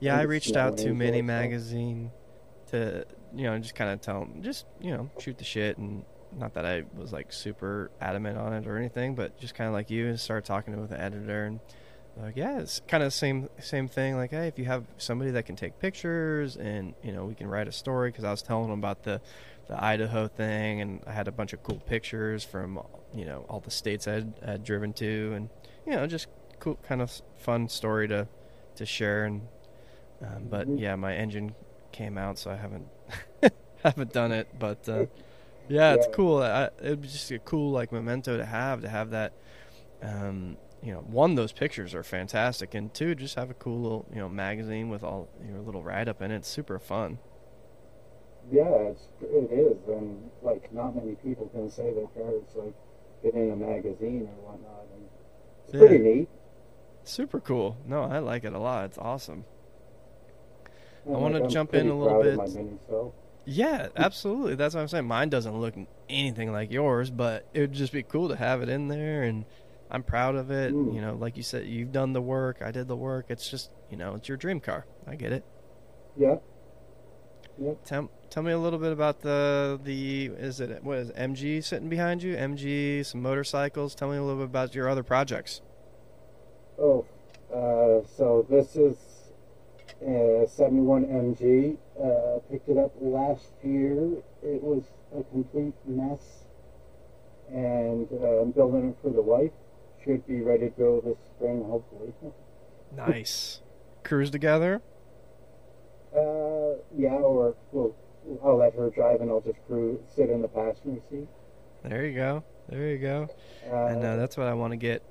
Yeah, 0.00 0.18
I 0.18 0.22
reached 0.22 0.56
out 0.56 0.76
to 0.78 0.92
Mini 0.92 1.22
Magazine 1.22 2.10
to, 2.72 3.06
you 3.32 3.44
know, 3.44 3.56
just 3.60 3.76
kind 3.76 3.90
of 3.92 4.00
tell 4.00 4.18
them, 4.18 4.42
just 4.42 4.66
you 4.80 4.90
know, 4.90 5.08
shoot 5.20 5.38
the 5.38 5.44
shit, 5.44 5.78
and 5.78 6.04
not 6.36 6.54
that 6.54 6.66
I 6.66 6.84
was 6.96 7.12
like 7.12 7.32
super 7.32 7.90
adamant 8.00 8.38
on 8.38 8.52
it 8.52 8.66
or 8.66 8.76
anything, 8.76 9.14
but 9.14 9.38
just 9.40 9.54
kind 9.54 9.68
of 9.68 9.74
like 9.74 9.90
you, 9.90 10.06
and 10.08 10.20
start 10.20 10.44
talking 10.44 10.78
with 10.80 10.90
the 10.90 11.00
editor, 11.00 11.44
and 11.46 11.60
like, 12.16 12.36
yeah, 12.36 12.58
it's 12.60 12.80
kind 12.88 13.02
of 13.02 13.08
the 13.08 13.10
same 13.16 13.48
same 13.60 13.88
thing. 13.88 14.16
Like, 14.16 14.30
hey, 14.30 14.46
if 14.48 14.58
you 14.58 14.64
have 14.66 14.84
somebody 14.98 15.30
that 15.32 15.44
can 15.46 15.56
take 15.56 15.78
pictures, 15.78 16.56
and 16.56 16.94
you 17.02 17.12
know, 17.12 17.24
we 17.24 17.34
can 17.34 17.46
write 17.48 17.68
a 17.68 17.72
story, 17.72 18.10
because 18.10 18.24
I 18.24 18.30
was 18.30 18.42
telling 18.42 18.68
them 18.70 18.78
about 18.78 19.02
the 19.02 19.20
the 19.68 19.82
Idaho 19.82 20.28
thing, 20.28 20.80
and 20.80 21.00
I 21.06 21.12
had 21.12 21.26
a 21.28 21.32
bunch 21.32 21.52
of 21.52 21.62
cool 21.62 21.80
pictures 21.86 22.44
from 22.44 22.80
you 23.14 23.24
know 23.24 23.44
all 23.48 23.60
the 23.60 23.70
states 23.70 24.06
I 24.06 24.24
had, 24.44 24.64
driven 24.64 24.92
to, 24.94 25.32
and 25.34 25.48
you 25.86 25.92
know, 25.92 26.06
just 26.06 26.28
cool, 26.60 26.78
kind 26.86 27.02
of 27.02 27.10
fun 27.38 27.68
story 27.68 28.08
to 28.08 28.28
to 28.76 28.84
share 28.86 29.24
and 29.24 29.48
um, 30.22 30.46
but 30.50 30.66
Mhm. 30.68 30.80
yeah, 30.80 30.96
my 30.96 31.14
engine 31.14 31.54
came 31.92 32.16
out, 32.18 32.38
so 32.38 32.50
I 32.50 32.56
haven't 32.56 32.86
haven't 33.82 34.12
done 34.12 34.32
it. 34.32 34.48
But 34.58 34.88
uh, 34.88 35.06
yeah, 35.68 35.94
it's 35.94 36.06
cool. 36.12 36.38
I, 36.42 36.70
it 36.82 37.00
was 37.00 37.12
just 37.12 37.30
a 37.30 37.38
cool 37.38 37.70
like 37.70 37.92
memento 37.92 38.36
to 38.36 38.44
have 38.44 38.82
to 38.82 38.88
have 38.88 39.10
that. 39.10 39.32
Um, 40.02 40.56
you 40.82 40.92
know, 40.92 41.00
one 41.00 41.34
those 41.34 41.52
pictures 41.52 41.94
are 41.94 42.02
fantastic, 42.02 42.74
and 42.74 42.92
two, 42.92 43.14
just 43.14 43.34
have 43.34 43.50
a 43.50 43.54
cool 43.54 43.80
little 43.80 44.06
you 44.12 44.18
know 44.18 44.28
magazine 44.28 44.88
with 44.88 45.02
all 45.02 45.28
your 45.44 45.60
little 45.60 45.82
write 45.82 46.08
up 46.08 46.22
in 46.22 46.30
it. 46.30 46.36
It's 46.36 46.48
super 46.48 46.78
fun. 46.78 47.18
Yeah, 48.52 48.70
it's, 48.90 49.02
it 49.20 49.50
is, 49.50 49.76
and 49.88 50.30
like 50.42 50.72
not 50.72 50.94
many 50.94 51.16
people 51.16 51.48
can 51.48 51.68
say 51.68 51.92
their 51.92 52.06
car's 52.06 52.44
like 52.54 52.74
been 53.22 53.42
in 53.42 53.50
a 53.50 53.56
magazine 53.56 54.28
or 54.28 54.52
whatnot, 54.52 54.86
and 54.94 55.04
it's 55.64 55.74
Yeah. 55.74 55.80
pretty 55.80 55.98
neat. 55.98 56.28
Super 57.02 57.40
cool. 57.40 57.76
No, 57.86 58.02
I 58.04 58.18
like 58.18 58.44
it 58.44 58.52
a 58.52 58.58
lot. 58.58 58.84
It's 58.84 58.98
awesome. 58.98 59.44
And, 61.06 61.20
wanna 61.20 61.48
jump 61.48 61.74
in 61.74 61.88
a 61.88 61.94
little 61.98 62.22
bit. 62.22 62.38
My 63.46 63.52
mini, 63.52 63.58
so. 63.58 63.62
Yeah, 63.62 63.88
absolutely. 63.96 64.54
That's 64.54 64.74
what 64.74 64.80
I'm 64.82 64.88
saying. 64.88 65.06
Mine 65.06 65.28
doesn't 65.28 65.60
look 65.60 65.74
anything 66.08 66.52
like 66.52 66.70
yours, 66.72 67.10
but 67.10 67.48
it 67.54 67.60
would 67.60 67.72
just 67.72 67.92
be 67.92 68.02
cool 68.02 68.28
to 68.28 68.36
have 68.36 68.62
it 68.62 68.68
in 68.68 68.88
there, 68.88 69.22
and 69.22 69.44
I'm 69.90 70.02
proud 70.02 70.36
of 70.36 70.50
it. 70.50 70.74
Mm. 70.74 70.94
You 70.94 71.00
know, 71.00 71.14
like 71.14 71.36
you 71.36 71.42
said, 71.42 71.66
you've 71.66 71.92
done 71.92 72.12
the 72.12 72.22
work. 72.22 72.62
I 72.62 72.70
did 72.70 72.88
the 72.88 72.96
work. 72.96 73.26
It's 73.28 73.50
just, 73.50 73.70
you 73.90 73.96
know, 73.96 74.14
it's 74.14 74.28
your 74.28 74.36
dream 74.36 74.60
car. 74.60 74.86
I 75.06 75.16
get 75.16 75.32
it. 75.32 75.44
Yeah, 76.16 76.36
Yep. 77.58 77.84
Tell 77.84 78.10
tell 78.28 78.42
me 78.42 78.52
a 78.52 78.58
little 78.58 78.78
bit 78.78 78.92
about 78.92 79.20
the 79.20 79.80
the 79.82 80.26
is 80.26 80.60
it 80.60 80.84
what 80.84 80.98
is 80.98 81.10
it, 81.10 81.16
MG 81.16 81.64
sitting 81.64 81.88
behind 81.88 82.22
you? 82.22 82.36
MG, 82.36 83.04
some 83.04 83.22
motorcycles. 83.22 83.94
Tell 83.94 84.10
me 84.10 84.16
a 84.16 84.22
little 84.22 84.40
bit 84.40 84.46
about 84.46 84.74
your 84.74 84.88
other 84.88 85.02
projects. 85.02 85.62
Oh, 86.78 87.06
uh, 87.50 88.06
so 88.16 88.46
this 88.50 88.76
is 88.76 89.15
a 90.02 90.46
71 90.48 91.04
MG. 91.06 91.76
Uh, 91.98 92.40
picked 92.50 92.68
it 92.68 92.78
up 92.78 92.92
last 93.00 93.52
year. 93.62 94.12
It 94.42 94.62
was 94.62 94.84
a 95.16 95.22
complete 95.24 95.74
mess, 95.86 96.44
and 97.48 98.08
uh, 98.12 98.42
I'm 98.42 98.50
building 98.50 98.90
it 98.90 98.96
for 99.02 99.10
the 99.10 99.22
wife. 99.22 99.52
Should 100.04 100.26
be 100.26 100.40
ready 100.40 100.66
to 100.66 100.70
go 100.70 101.00
this 101.00 101.18
spring, 101.34 101.64
hopefully. 101.64 102.12
Nice. 102.94 103.60
Cruise 104.04 104.30
together. 104.30 104.82
Uh, 106.14 106.78
yeah, 106.96 107.10
or 107.10 107.56
we'll, 107.72 107.94
I'll 108.44 108.56
let 108.56 108.74
her 108.74 108.90
drive 108.90 109.20
and 109.20 109.30
I'll 109.30 109.40
just 109.40 109.58
cruise, 109.66 109.98
sit 110.14 110.30
in 110.30 110.42
the 110.42 110.48
passenger 110.48 111.00
seat. 111.10 111.28
There 111.82 112.06
you 112.06 112.14
go. 112.14 112.44
There 112.68 112.88
you 112.88 112.98
go. 112.98 113.28
Uh, 113.70 113.86
and 113.86 114.04
uh, 114.04 114.16
that's 114.16 114.36
what 114.36 114.46
I 114.46 114.54
want 114.54 114.72
to 114.72 114.76
get. 114.76 115.02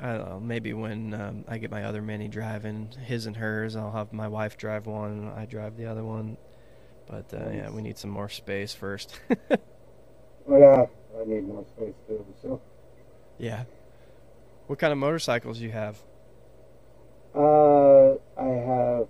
I 0.00 0.12
don't 0.16 0.28
know. 0.28 0.40
Maybe 0.40 0.72
when 0.72 1.14
um, 1.14 1.44
I 1.48 1.58
get 1.58 1.70
my 1.70 1.84
other 1.84 2.02
mini 2.02 2.28
driving, 2.28 2.90
his 3.04 3.26
and 3.26 3.36
hers, 3.36 3.76
I'll 3.76 3.92
have 3.92 4.12
my 4.12 4.28
wife 4.28 4.56
drive 4.56 4.86
one, 4.86 5.10
and 5.10 5.30
I 5.30 5.46
drive 5.46 5.76
the 5.76 5.86
other 5.86 6.04
one. 6.04 6.36
But 7.06 7.32
uh, 7.32 7.50
yeah, 7.50 7.70
we 7.70 7.82
need 7.82 7.98
some 7.98 8.10
more 8.10 8.28
space 8.28 8.74
first. 8.74 9.18
well, 10.46 10.60
yeah, 10.60 10.86
I 11.20 11.24
need 11.24 11.46
more 11.46 11.64
space 11.76 11.94
too. 12.06 12.24
So, 12.42 12.60
yeah. 13.38 13.64
What 14.66 14.78
kind 14.78 14.92
of 14.92 14.98
motorcycles 14.98 15.60
you 15.60 15.70
have? 15.70 15.98
uh, 17.34 18.14
I 18.36 18.48
have 18.48 19.08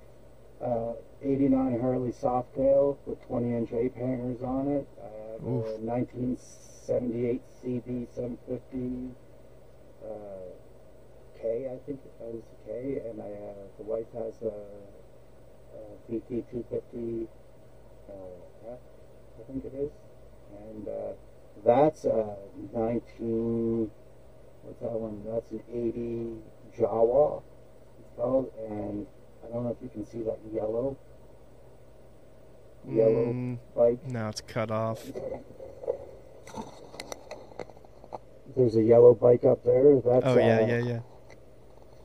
uh, 0.63 0.93
89 1.23 1.81
Harley 1.81 2.13
Softail 2.13 2.97
with 3.07 3.27
20 3.27 3.55
inch 3.55 3.73
ape 3.73 3.97
hangers 3.97 4.43
on 4.43 4.69
it. 4.69 4.89
I 5.01 5.33
have 5.33 5.43
Oof. 5.43 5.67
a 5.67 5.79
1978 5.81 7.43
CB 7.63 8.07
750 8.15 9.11
uh, 9.11 9.28
K, 11.41 11.67
I 11.73 11.79
think 11.87 12.01
it 12.05 12.13
a 12.21 12.69
K, 12.69 13.01
and 13.09 13.21
I 13.23 13.31
the 13.79 13.85
wife 13.85 14.07
has 14.15 14.43
a, 14.43 14.55
a 15.77 15.81
VT 16.11 16.45
250 16.51 17.29
uh, 18.09 18.13
I 19.41 19.43
think 19.53 19.65
it 19.65 19.75
is, 19.75 19.91
and 20.69 20.89
uh, 20.89 21.13
that's 21.65 22.05
a 22.05 22.37
19. 22.75 23.91
What's 24.63 24.81
that 24.81 24.93
one? 24.93 25.23
That's 25.25 25.51
an 25.53 25.63
80 25.73 26.83
Jawa. 26.83 27.43
It's 28.01 28.11
called, 28.17 28.51
and 28.69 29.07
I 29.45 29.53
don't 29.53 29.65
know 29.65 29.71
if 29.71 29.77
you 29.83 29.89
can 29.89 30.05
see 30.07 30.23
that 30.23 30.39
yellow 30.53 30.97
yellow 32.89 33.33
Mm, 33.33 33.59
bike. 33.77 34.05
now 34.07 34.29
it's 34.31 34.41
cut 34.41 34.71
off. 34.71 35.05
There's 38.57 38.77
a 38.77 38.83
yellow 38.83 39.15
bike 39.15 39.45
up 39.45 39.65
there. 39.65 40.01
That's 40.01 40.27
Oh 40.27 40.39
yeah, 40.39 40.59
uh, 40.59 40.67
yeah, 40.67 40.79
yeah. 40.79 41.01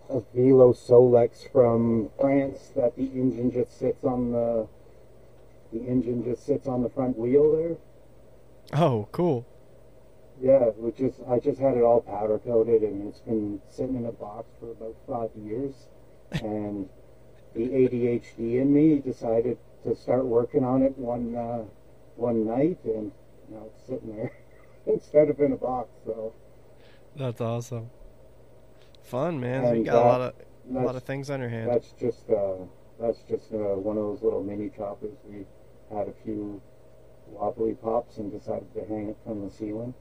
a 0.09 0.21
Velo 0.33 0.73
Solex 0.73 1.51
from 1.51 2.09
France 2.19 2.71
that 2.75 2.95
the 2.95 3.05
engine 3.05 3.51
just 3.51 3.77
sits 3.79 4.03
on 4.03 4.31
the 4.31 4.67
the 5.71 5.79
engine 5.87 6.23
just 6.23 6.45
sits 6.45 6.67
on 6.67 6.83
the 6.83 6.89
front 6.89 7.17
wheel 7.17 7.51
there. 7.55 7.77
Oh, 8.79 9.07
cool. 9.11 9.45
Yeah, 10.41 10.65
which 10.77 10.99
is 10.99 11.13
I 11.29 11.39
just 11.39 11.59
had 11.59 11.77
it 11.77 11.83
all 11.83 12.01
powder 12.01 12.39
coated 12.39 12.83
and 12.83 13.07
it's 13.07 13.19
been 13.19 13.61
sitting 13.69 13.95
in 13.95 14.05
a 14.05 14.11
box 14.11 14.47
for 14.59 14.71
about 14.71 14.95
five 15.07 15.29
years. 15.41 15.73
And 16.41 16.89
the 17.53 17.67
ADHD 17.67 18.59
in 18.59 18.73
me 18.73 18.97
decided 18.99 19.59
to 19.83 19.95
start 19.95 20.25
working 20.25 20.63
on 20.63 20.81
it 20.81 20.97
one 20.97 21.35
uh, 21.35 21.63
one 22.15 22.47
night, 22.47 22.79
and 22.85 23.11
now 23.49 23.65
it's 23.67 23.85
sitting 23.87 24.15
there 24.15 24.31
instead 24.85 25.29
of 25.29 25.39
in 25.39 25.51
a 25.53 25.57
box. 25.57 25.89
So 26.05 26.33
That's 27.15 27.41
awesome. 27.41 27.89
Fun, 29.03 29.39
man. 29.39 29.67
you 29.69 29.69
And, 29.71 29.85
got 29.85 29.95
a 29.95 30.01
uh, 30.01 30.05
lot 30.05 30.21
of 30.21 30.33
a 30.75 30.79
lot 30.79 30.95
of 30.95 31.03
things 31.03 31.29
on 31.29 31.39
your 31.39 31.49
hand. 31.49 31.69
That's 31.69 31.91
just 31.93 32.29
uh, 32.29 32.55
that's 32.99 33.23
just 33.23 33.51
uh, 33.53 33.75
one 33.75 33.97
of 33.97 34.03
those 34.03 34.21
little 34.23 34.43
mini 34.43 34.69
choppers. 34.69 35.17
We 35.23 35.45
had 35.95 36.07
a 36.07 36.13
few 36.23 36.61
wobbly 37.27 37.75
pops 37.75 38.17
and 38.17 38.31
decided 38.31 38.73
to 38.75 38.85
hang 38.85 39.09
it 39.09 39.17
from 39.25 39.43
the 39.45 39.51
ceiling. 39.51 39.93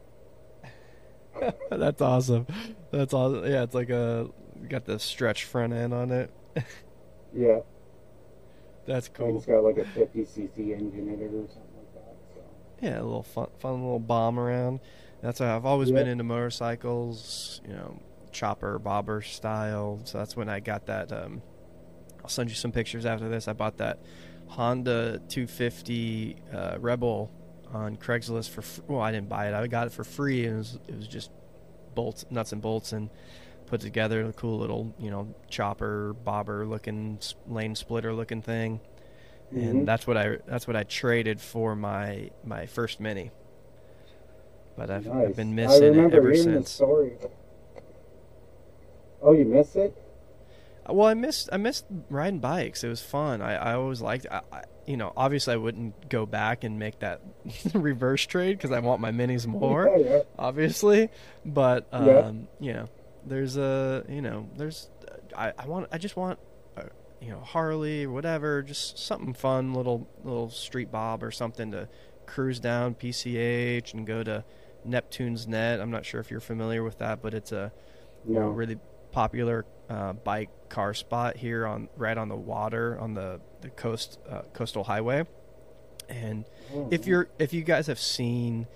That's 1.71 2.01
awesome. 2.03 2.47
That's 2.91 3.15
awesome. 3.15 3.45
Yeah, 3.45 3.63
it's 3.63 3.75
like 3.75 3.91
a 3.91 4.29
got 4.69 4.85
the 4.85 4.99
stretch 4.99 5.45
front 5.45 5.73
end 5.73 5.93
on 5.95 6.11
it. 6.11 6.31
Yeah, 7.33 7.61
That's 8.87 9.09
cool. 9.09 9.37
it's 9.37 9.47
got 9.47 9.65
like 9.65 9.79
a 9.79 9.85
50 9.85 10.21
cc 10.25 10.59
engine 10.59 11.09
in 11.09 11.21
it 11.21 11.33
or 11.35 11.49
something 11.49 11.62
that. 11.62 11.62
Yeah, 12.83 13.01
a 13.01 13.05
little 13.05 13.23
fun, 13.23 13.47
fun 13.61 13.75
little 13.81 14.01
bomb 14.01 14.39
around. 14.39 14.81
That's 15.23 15.39
why 15.39 15.55
I've 15.55 15.65
always 15.65 15.93
been 15.93 16.09
into 16.09 16.25
motorcycles. 16.25 17.61
You 17.65 17.75
know, 17.75 18.01
chopper 18.33 18.79
bobber 18.81 19.23
style. 19.23 20.01
So 20.05 20.19
that's 20.19 20.37
when 20.37 20.49
I 20.49 20.59
got 20.59 20.87
that. 20.87 21.13
Um, 21.13 21.43
I'll 22.23 22.29
send 22.29 22.51
you 22.51 22.57
some 22.57 22.73
pictures 22.73 23.07
after 23.07 23.29
this. 23.29 23.47
I 23.47 23.53
bought 23.53 23.77
that 23.79 24.01
Honda 24.49 25.21
250 25.29 26.37
uh, 26.53 26.77
Rebel 26.81 27.31
on 27.73 27.97
Craigslist 27.97 28.51
for. 28.51 28.63
Fr- 28.63 28.81
well, 28.89 29.01
I 29.01 29.13
didn't 29.13 29.29
buy 29.29 29.47
it. 29.47 29.55
I 29.55 29.65
got 29.69 29.87
it 29.87 29.93
for 29.93 30.03
free. 30.03 30.45
And 30.47 30.57
it 30.57 30.59
was 30.59 30.79
it 30.89 30.97
was 30.97 31.07
just 31.07 31.31
bolts, 31.95 32.25
nuts 32.31 32.53
and 32.53 32.61
bolts, 32.61 32.93
and 32.93 33.11
put 33.67 33.81
together 33.81 34.27
a 34.27 34.33
cool 34.33 34.59
little 34.59 34.93
you 34.99 35.11
know 35.11 35.33
chopper 35.49 36.15
bobber 36.25 36.67
looking 36.67 37.21
lane 37.47 37.77
splitter 37.77 38.13
looking 38.13 38.43
thing. 38.43 38.81
Mhm. 39.55 39.71
And 39.71 39.89
that's 39.89 40.07
what 40.07 40.17
I 40.17 40.39
that's 40.47 40.67
what 40.67 40.77
I 40.77 40.85
traded 40.85 41.41
for 41.41 41.75
my 41.77 42.31
my 42.45 42.67
first 42.67 43.01
mini. 43.01 43.31
But 44.77 44.91
I've, 44.91 45.09
I've 45.11 45.37
been 45.37 45.55
missing 45.55 45.95
it 45.99 46.15
ever 46.15 46.35
since. 46.35 46.81
Oh, 49.21 49.33
you 49.33 49.45
missed 49.45 49.77
it? 49.77 49.97
Well, 50.89 51.07
I 51.07 51.15
missed 51.15 51.49
I 51.53 51.59
missed 51.59 51.85
riding 52.11 52.41
bikes. 52.41 52.83
It 52.83 52.89
was 52.89 53.01
fun. 53.03 53.41
I, 53.41 53.55
I 53.55 53.75
always 53.75 54.01
liked. 54.01 54.27
I, 54.31 54.41
I, 54.53 54.63
you 54.87 54.97
know, 54.97 55.13
obviously 55.17 55.55
I 55.55 55.57
wouldn't 55.59 56.09
go 56.09 56.27
back 56.27 56.65
and 56.65 56.79
make 56.79 56.99
that 57.01 57.21
reverse 57.75 58.27
trade 58.27 58.57
because 58.59 58.73
I 58.73 58.81
want 58.81 59.01
my 59.01 59.13
minis 59.13 59.47
more. 59.61 59.89
Yeah, 59.97 60.05
yeah. 60.17 60.21
obviously, 60.39 61.09
but 61.45 61.87
um, 61.93 62.07
Yeah. 62.09 62.33
you 62.59 62.73
know, 62.73 62.89
there's 63.27 63.57
a 63.57 64.05
you 64.09 64.23
know, 64.23 64.49
there's 64.57 64.89
I, 65.37 65.53
I 65.57 65.67
want 65.67 65.87
I 65.93 65.99
just 65.99 66.17
want 66.17 66.39
uh, 66.41 66.43
you 67.23 67.31
know 67.31 67.41
Harley 67.41 68.05
or 68.05 68.11
whatever, 68.11 68.63
just 68.63 68.99
something 68.99 69.33
fun, 69.33 69.73
little 69.75 70.09
little 70.25 70.51
street 70.51 70.91
bob 70.91 71.23
or 71.23 71.31
something 71.31 71.71
to 71.71 71.89
cruise 72.27 72.61
down 72.61 72.95
PCH 72.95 73.95
and 73.95 74.07
go 74.07 74.23
to 74.23 74.45
Neptune's 74.85 75.47
Net. 75.47 75.81
I'm 75.81 75.91
not 75.91 76.05
sure 76.05 76.21
if 76.21 76.31
you're 76.31 76.41
familiar 76.41 76.83
with 76.83 76.99
that, 76.99 77.23
but 77.23 77.33
it's 77.35 77.53
a 77.53 77.73
you 78.27 78.35
know 78.35 78.49
really 78.49 78.79
popular 79.13 79.65
uh, 79.89 80.15
bike 80.15 80.51
car 80.69 80.95
spot 80.95 81.37
here 81.37 81.67
on 81.67 81.89
right 81.97 82.17
on 82.19 82.29
the 82.29 82.37
water 82.37 82.99
on 82.99 83.15
the 83.15 83.41
the 83.61 83.71
coast 83.71 84.19
uh, 84.29 84.43
coastal 84.53 84.85
highway, 84.85 85.25
and 86.09 86.45
Oh, 86.75 86.89
if 86.91 87.07
you're 87.07 87.29
if 87.39 87.53
you 87.53 87.63
guys 87.63 87.87
have 87.87 88.01
seen 88.01 88.67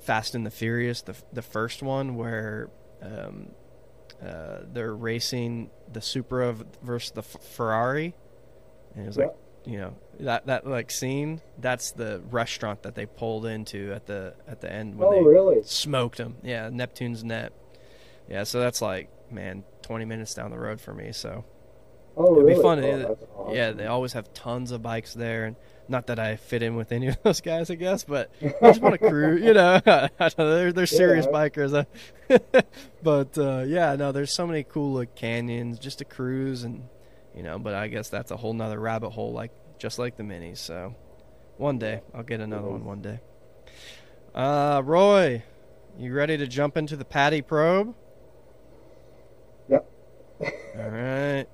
Fast 0.00 0.34
and 0.34 0.44
the 0.44 0.50
Furious, 0.50 1.00
the 1.02 1.14
the 1.32 1.42
first 1.42 1.82
one 1.82 2.16
where 2.16 2.68
um, 3.00 3.52
uh, 4.24 4.58
they're 4.72 4.94
racing 4.94 5.70
the 5.92 6.00
Supra 6.00 6.54
versus 6.82 7.12
the 7.12 7.20
F- 7.20 7.42
Ferrari, 7.42 8.14
and 8.94 9.04
it 9.04 9.06
was 9.06 9.16
like 9.16 9.34
you 9.64 9.78
know 9.78 9.94
that 10.20 10.46
that 10.46 10.66
like 10.66 10.90
scene. 10.90 11.40
That's 11.58 11.92
the 11.92 12.22
restaurant 12.30 12.82
that 12.82 12.94
they 12.94 13.06
pulled 13.06 13.46
into 13.46 13.92
at 13.92 14.06
the 14.06 14.34
at 14.46 14.60
the 14.60 14.72
end 14.72 14.98
when 14.98 15.08
oh, 15.08 15.12
they 15.12 15.22
really? 15.22 15.62
smoked 15.62 16.18
them. 16.18 16.36
Yeah, 16.42 16.68
Neptune's 16.70 17.24
Net. 17.24 17.52
Yeah, 18.28 18.44
so 18.44 18.60
that's 18.60 18.82
like 18.82 19.10
man, 19.30 19.64
twenty 19.82 20.04
minutes 20.04 20.34
down 20.34 20.50
the 20.50 20.58
road 20.58 20.80
for 20.80 20.92
me. 20.92 21.12
So 21.12 21.44
Oh, 22.16 22.34
It'd 22.34 22.46
be 22.46 22.52
really? 22.52 22.62
fun. 22.62 22.84
Oh, 22.84 22.86
It- 22.86 23.28
awesome. 23.36 23.54
yeah, 23.54 23.70
they 23.72 23.86
always 23.86 24.12
have 24.14 24.32
tons 24.34 24.72
of 24.72 24.82
bikes 24.82 25.14
there, 25.14 25.44
and 25.46 25.56
not 25.88 26.06
that 26.08 26.18
I 26.18 26.36
fit 26.36 26.62
in 26.62 26.76
with 26.76 26.92
any 26.92 27.08
of 27.08 27.20
those 27.22 27.40
guys, 27.40 27.70
I 27.70 27.74
guess, 27.76 28.04
but 28.04 28.30
I 28.42 28.48
just 28.62 28.80
want 28.82 29.00
to 29.00 29.08
cruise. 29.08 29.42
You 29.42 29.54
know, 29.54 29.80
I 29.86 30.08
don't 30.18 30.38
know, 30.38 30.54
they're 30.56 30.72
they're 30.72 30.86
serious 30.86 31.26
Yeah. 31.26 31.32
bikers, 31.32 31.86
but 33.02 33.38
uh, 33.38 33.64
yeah, 33.66 33.96
no, 33.96 34.12
there's 34.12 34.32
so 34.32 34.46
many 34.46 34.62
cool 34.64 34.94
like, 34.94 35.14
canyons 35.14 35.78
just 35.78 35.98
to 35.98 36.04
cruise, 36.04 36.64
and 36.64 36.88
you 37.34 37.42
know, 37.42 37.58
but 37.58 37.74
I 37.74 37.88
guess 37.88 38.08
that's 38.08 38.30
a 38.30 38.36
whole 38.36 38.52
nother 38.54 38.78
rabbit 38.78 39.10
hole, 39.10 39.32
like 39.32 39.52
just 39.78 39.98
like 39.98 40.16
the 40.16 40.22
minis. 40.22 40.58
So 40.58 40.94
one 41.56 41.78
day 41.78 42.02
I'll 42.14 42.22
get 42.22 42.40
another 42.40 42.68
one. 42.68 42.84
One 42.84 43.00
day. 43.02 43.20
Uh, 44.34 44.82
Roy, 44.84 45.42
you 45.98 46.12
ready 46.12 46.36
to 46.36 46.46
jump 46.46 46.76
into 46.76 46.96
the 46.96 47.04
Patty 47.04 47.40
probe? 47.42 47.94
Yep. 49.68 49.90
All 50.78 50.88
right. 50.88 51.46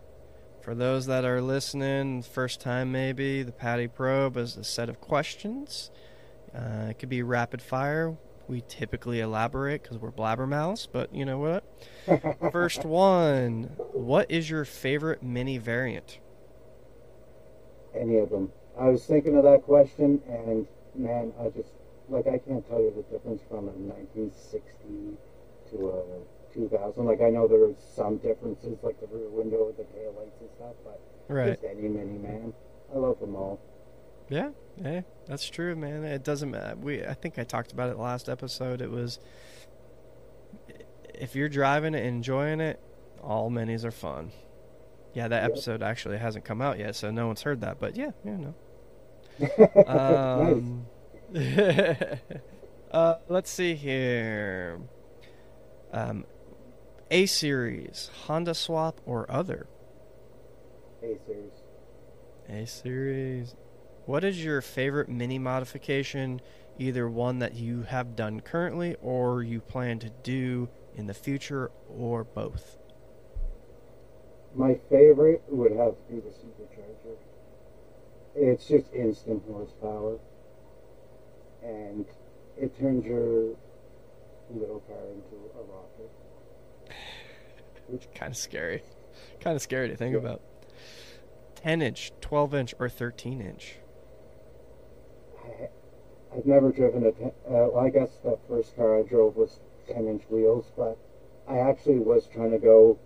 For 0.66 0.74
those 0.74 1.06
that 1.06 1.24
are 1.24 1.40
listening, 1.40 2.22
first 2.22 2.60
time 2.60 2.90
maybe, 2.90 3.44
the 3.44 3.52
Patty 3.52 3.86
Probe 3.86 4.36
is 4.36 4.56
a 4.56 4.64
set 4.64 4.88
of 4.88 5.00
questions. 5.00 5.92
Uh, 6.52 6.88
it 6.90 6.98
could 6.98 7.08
be 7.08 7.22
rapid 7.22 7.62
fire. 7.62 8.16
We 8.48 8.64
typically 8.66 9.20
elaborate 9.20 9.84
because 9.84 9.98
we're 9.98 10.10
blabbermouths, 10.10 10.88
but 10.90 11.14
you 11.14 11.24
know 11.24 11.38
what? 11.38 11.62
First 12.50 12.84
one 12.84 13.76
What 13.92 14.28
is 14.28 14.50
your 14.50 14.64
favorite 14.64 15.22
mini 15.22 15.56
variant? 15.56 16.18
Any 17.94 18.18
of 18.18 18.30
them. 18.30 18.50
I 18.76 18.88
was 18.88 19.04
thinking 19.04 19.36
of 19.36 19.44
that 19.44 19.62
question, 19.62 20.20
and 20.28 20.66
man, 20.96 21.32
I 21.40 21.50
just 21.50 21.70
like 22.08 22.26
I 22.26 22.38
can't 22.38 22.68
tell 22.68 22.80
you 22.80 22.92
the 22.92 23.02
difference 23.02 23.40
from 23.48 23.68
a 23.68 23.70
1960 23.70 25.16
to 25.70 25.90
a 25.90 26.35
2000. 26.56 27.04
Like 27.06 27.20
I 27.22 27.30
know 27.30 27.46
there 27.48 27.64
are 27.64 27.74
some 27.94 28.18
differences, 28.18 28.78
like 28.82 29.00
the 29.00 29.06
rear 29.08 29.28
window, 29.30 29.72
the 29.76 29.84
tail 29.84 30.14
lights 30.18 30.40
and 30.40 30.50
stuff, 30.56 30.74
but 30.84 31.00
Right. 31.28 31.60
just 31.60 31.64
any 31.64 31.88
mini 31.88 32.18
man, 32.18 32.54
I 32.94 32.98
love 32.98 33.20
them 33.20 33.36
all. 33.36 33.60
Yeah, 34.28 34.50
yeah, 34.76 35.02
that's 35.26 35.48
true, 35.48 35.76
man. 35.76 36.04
It 36.04 36.24
doesn't 36.24 36.50
matter. 36.50 36.76
We, 36.76 37.04
I 37.04 37.14
think 37.14 37.38
I 37.38 37.44
talked 37.44 37.72
about 37.72 37.90
it 37.90 37.98
last 37.98 38.28
episode. 38.28 38.80
It 38.82 38.90
was 38.90 39.20
if 41.14 41.36
you're 41.36 41.48
driving 41.48 41.94
it, 41.94 41.98
and 41.98 42.08
enjoying 42.16 42.60
it, 42.60 42.80
all 43.22 43.50
minis 43.50 43.84
are 43.84 43.90
fun. 43.92 44.32
Yeah, 45.14 45.28
that 45.28 45.44
Yep. 45.44 45.52
episode 45.52 45.82
actually 45.82 46.18
hasn't 46.18 46.44
come 46.44 46.60
out 46.60 46.78
yet, 46.78 46.94
so 46.96 47.10
no 47.10 47.26
one's 47.28 47.42
heard 47.42 47.60
that. 47.62 47.78
But 47.78 47.96
yeah, 47.96 48.10
yeah, 48.24 48.36
no. 48.36 48.54
nice. 50.34 50.64
Um, 50.66 50.86
uh, 52.90 53.16
let's 53.28 53.50
see 53.50 53.74
here. 53.74 54.80
Um, 55.92 56.24
A 57.10 57.26
series, 57.26 58.10
Honda 58.26 58.52
swap 58.52 59.00
or 59.06 59.30
other. 59.30 59.68
A 61.04 61.16
series. 61.24 61.52
A 62.48 62.66
series. 62.66 63.54
What 64.06 64.24
is 64.24 64.44
your 64.44 64.60
favorite 64.60 65.08
mini 65.08 65.38
modification? 65.38 66.40
Either 66.78 67.08
one 67.08 67.38
that 67.38 67.54
you 67.54 67.82
have 67.82 68.16
done 68.16 68.40
currently 68.40 68.96
or 69.00 69.44
you 69.44 69.60
plan 69.60 70.00
to 70.00 70.10
do 70.24 70.68
in 70.96 71.06
the 71.06 71.14
future 71.14 71.70
or 71.88 72.24
both? 72.24 72.76
My 74.56 74.74
favorite 74.90 75.44
would 75.48 75.72
have 75.72 75.94
to 75.96 76.02
be 76.12 76.18
the 76.18 76.30
supercharger. 76.30 77.16
It's 78.34 78.66
just 78.66 78.92
instant 78.92 79.44
horsepower, 79.48 80.18
and 81.62 82.04
it 82.60 82.76
turns 82.76 83.04
your 83.06 83.54
little 84.50 84.80
car 84.88 85.06
into 85.06 85.36
a 85.54 85.62
rocket. 85.72 86.10
Kind 88.14 88.32
of 88.32 88.36
scary. 88.36 88.82
Kind 89.40 89.56
of 89.56 89.62
scary 89.62 89.88
to 89.88 89.96
think 89.96 90.12
Yeah. 90.12 90.20
about. 90.20 90.42
10 91.56 91.82
inch, 91.82 92.12
12 92.20 92.54
inch, 92.54 92.74
or 92.78 92.88
13 92.88 93.40
inch? 93.40 93.76
I've 96.34 96.46
never 96.46 96.70
driven 96.70 97.06
a. 97.06 97.12
Ten, 97.12 97.28
uh, 97.48 97.72
well, 97.72 97.78
I 97.78 97.88
guess 97.88 98.18
the 98.22 98.38
first 98.48 98.76
car 98.76 98.98
I 98.98 99.02
drove 99.02 99.36
was 99.36 99.60
10 99.88 100.06
inch 100.06 100.22
wheels, 100.28 100.70
but 100.76 100.98
I 101.48 101.58
actually 101.58 101.98
was 101.98 102.26
trying 102.26 102.50
to 102.50 102.58
go 102.58 102.98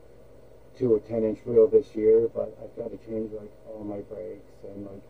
to 0.78 0.96
a 0.96 1.00
10 1.00 1.24
inch 1.24 1.38
wheel 1.44 1.68
this 1.68 1.94
year, 1.94 2.28
but 2.34 2.56
I've 2.62 2.74
got 2.76 2.90
to 2.90 3.06
change 3.06 3.32
like 3.32 3.52
all 3.68 3.84
my 3.84 4.00
brakes 4.00 4.50
and 4.64 4.84
like 4.86 5.02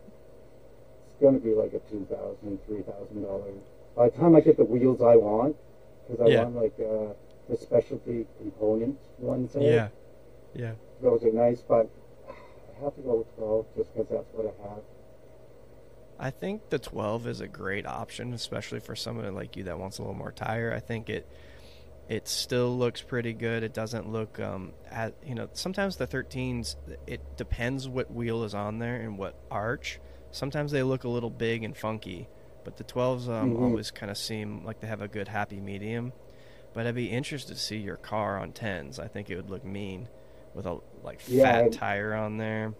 it's 1.07 1.15
going 1.19 1.33
to 1.33 1.39
be 1.39 1.53
like 1.53 1.73
a 1.73 1.79
two 1.89 2.05
thousand, 2.09 2.59
three 2.67 2.81
thousand 2.83 3.23
dollars. 3.23 3.57
By 3.95 4.09
the 4.09 4.17
time 4.17 4.35
I 4.35 4.41
get 4.41 4.57
the 4.57 4.65
wheels 4.65 5.01
I 5.01 5.15
want, 5.15 5.55
because 6.07 6.21
I 6.23 6.29
Yeah. 6.29 6.43
want 6.43 6.55
like 6.55 6.75
uh, 6.79 7.13
the 7.51 7.57
specialty 7.57 8.25
component 8.39 8.97
ones. 9.19 9.53
there, 9.53 9.61
Yeah. 9.63 9.89
Yeah. 10.53 10.73
those 11.01 11.23
are 11.23 11.31
nice, 11.33 11.61
but 11.61 11.89
I 12.29 12.83
have 12.83 12.95
to 12.95 13.01
go 13.01 13.15
with 13.17 13.35
12 13.37 13.65
just 13.75 13.93
because 13.93 14.09
that's 14.09 14.33
what 14.33 14.55
I 14.59 14.69
have. 14.69 14.83
I 16.17 16.29
think 16.29 16.69
the 16.69 16.79
12 16.79 17.27
is 17.27 17.41
a 17.41 17.47
great 17.47 17.85
option, 17.85 18.33
especially 18.33 18.79
for 18.79 18.95
someone 18.95 19.33
like 19.35 19.57
you 19.57 19.63
that 19.65 19.77
wants 19.79 19.97
a 19.97 20.01
little 20.01 20.15
more 20.15 20.31
tire. 20.31 20.73
I 20.73 20.79
think 20.79 21.09
it 21.09 21.27
it 22.09 22.27
still 22.27 22.77
looks 22.77 23.01
pretty 23.01 23.31
good. 23.33 23.63
It 23.63 23.73
doesn't 23.73 24.09
look 24.11 24.39
um 24.39 24.73
at, 24.89 25.13
you 25.25 25.35
know, 25.35 25.49
sometimes 25.53 25.97
the 25.97 26.07
13s 26.07 26.75
it 27.07 27.21
depends 27.37 27.87
what 27.87 28.11
wheel 28.13 28.43
is 28.43 28.53
on 28.53 28.79
there 28.79 28.95
and 28.97 29.17
what 29.17 29.35
arch. 29.49 29.99
Sometimes 30.31 30.71
they 30.71 30.83
look 30.83 31.03
a 31.03 31.09
little 31.09 31.29
big 31.29 31.63
and 31.63 31.75
funky, 31.75 32.29
but 32.63 32.77
the 32.77 32.83
12s 32.85 33.27
um, 33.27 33.55
Mhm. 33.55 33.61
always 33.63 33.91
kind 33.91 34.09
of 34.11 34.17
seem 34.17 34.63
like 34.63 34.79
they 34.79 34.87
have 34.87 35.01
a 35.01 35.07
good 35.07 35.27
happy 35.27 35.59
medium. 35.59 36.13
But 36.73 36.87
I'd 36.87 36.95
be 36.95 37.09
interested 37.09 37.53
to 37.55 37.59
see 37.59 37.77
your 37.77 37.97
car 37.97 38.37
on 38.39 38.53
10s. 38.53 38.99
I 38.99 39.07
think 39.07 39.29
it 39.29 39.35
would 39.35 39.49
look 39.49 39.65
mean 39.65 40.09
with 40.53 40.65
a 40.65 40.79
like 41.03 41.19
Yeah, 41.27 41.43
fat 41.43 41.71
tire 41.71 42.13
on 42.13 42.37
there. 42.37 42.73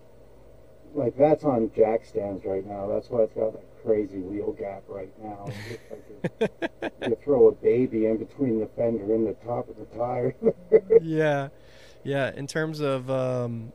like 0.94 1.16
that's 1.18 1.44
on 1.44 1.72
jack 1.76 2.06
stands 2.06 2.44
right 2.46 2.66
now. 2.66 2.88
That's 2.88 3.10
why 3.10 3.22
it's 3.24 3.34
got 3.34 3.54
that 3.54 3.66
crazy 3.84 4.20
wheel 4.20 4.52
gap 4.54 4.84
right 4.88 5.12
now. 5.22 5.56
Like 5.89 6.04
you, 6.10 6.24
you 7.06 7.18
throw 7.24 7.48
a 7.48 7.52
baby 7.54 8.06
in 8.08 8.18
between 8.18 8.60
the 8.60 8.68
fender 8.68 9.14
and 9.14 9.26
the 9.28 9.34
top 9.46 9.70
of 9.70 9.78
the 9.78 9.86
tire. 9.98 10.36
yeah, 11.00 11.50
yeah. 12.04 12.32
In 12.36 12.48
terms 12.48 12.80
of 12.80 13.10
um, 13.10 13.74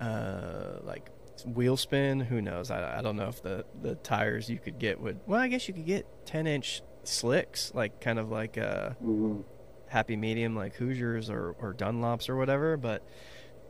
uh, 0.00 0.78
like 0.82 1.10
wheel 1.46 1.76
spin, 1.76 2.20
who 2.20 2.40
knows? 2.42 2.70
I, 2.70 2.98
I 2.98 3.02
don't 3.02 3.16
know 3.16 3.28
if 3.28 3.42
the 3.42 3.64
the 3.80 3.96
tires 3.96 4.48
you 4.50 4.58
could 4.58 4.78
get 4.78 5.00
would. 5.00 5.20
Well, 5.26 5.40
I 5.40 5.48
guess 5.48 5.68
you 5.68 5.74
could 5.74 5.86
get 5.86 6.06
ten 6.26 6.46
inch 6.46 6.82
slicks, 7.04 7.72
like 7.74 8.00
kind 8.00 8.18
of 8.18 8.30
like 8.30 8.56
a 8.56 8.96
Mhm. 9.04 9.42
happy 9.88 10.16
medium, 10.16 10.54
like 10.56 10.74
Hoosiers 10.76 11.30
or 11.30 11.54
or 11.60 11.74
Dunlops 11.74 12.28
or 12.28 12.36
whatever. 12.36 12.76
But 12.76 13.02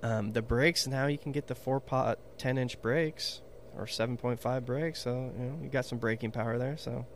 um, 0.03 0.33
the 0.33 0.43
brakes 0.43 0.87
now 0.87 1.07
you 1.07 1.18
can 1.18 1.33
get 1.33 1.47
the 1.47 1.55
four 1.55 1.81
pot 1.81 2.18
ten 2.39 2.59
inch 2.59 2.81
brakes 2.83 3.43
or 3.76 3.87
seven 3.87 4.16
point 4.16 4.41
five 4.41 4.64
brakes. 4.66 5.01
So 5.01 5.31
you 5.39 5.45
know 5.45 5.59
you 5.62 5.68
got 5.68 5.85
some 5.85 5.99
braking 5.99 6.31
power 6.31 6.59
there. 6.59 6.76
So 6.76 7.07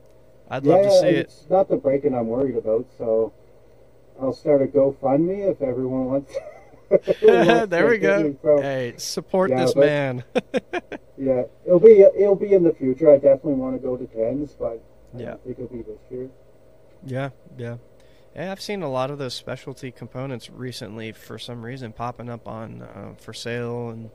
I'd 0.51 0.65
love 0.67 0.83
to 0.85 0.91
see 1.01 1.07
it. 1.09 1.17
it's 1.27 1.47
not 1.49 1.69
the 1.69 1.77
braking 1.77 2.15
I'm 2.15 2.29
worried 2.29 2.57
about. 2.57 2.87
So 2.99 3.33
I'll 4.21 4.33
start 4.33 4.63
a 4.63 4.67
GoFundMe 4.67 5.51
if 5.51 5.61
everyone 5.63 6.05
wants. 6.07 6.35
there 7.23 7.89
we 7.89 7.99
go. 7.99 8.37
some- 8.43 8.63
Hey, 8.63 8.93
support 8.99 9.51
Yeah, 9.51 9.57
this 9.65 9.75
but- 9.75 9.87
man. 9.87 10.25
Yeah, 11.17 11.45
it'll 11.65 11.79
be 11.79 12.01
it'll 12.01 12.35
be 12.35 12.53
in 12.53 12.65
the 12.65 12.73
future. 12.73 13.09
I 13.09 13.15
definitely 13.19 13.55
want 13.55 13.81
to 13.81 13.87
go 13.87 13.97
to 13.97 14.05
tens, 14.05 14.57
but 14.59 14.83
Yeah. 15.21 15.31
don't 15.31 15.45
think 15.45 15.59
it'll 15.59 15.77
be 15.77 15.83
this 15.83 15.99
year. 16.11 16.31
Yeah, 17.05 17.31
yeah. 17.59 17.77
Yeah, 18.35 18.51
I've 18.51 18.61
seen 18.61 18.83
a 18.83 18.91
lot 18.91 19.11
of 19.11 19.19
those 19.19 19.35
specialty 19.35 19.93
components 19.93 20.51
recently 20.51 21.13
for 21.13 21.39
some 21.39 21.65
reason 21.65 21.93
popping 21.93 22.29
up 22.29 22.49
on 22.49 22.83
uh, 22.83 23.15
for 23.17 23.33
sale 23.33 23.91
and 23.91 24.11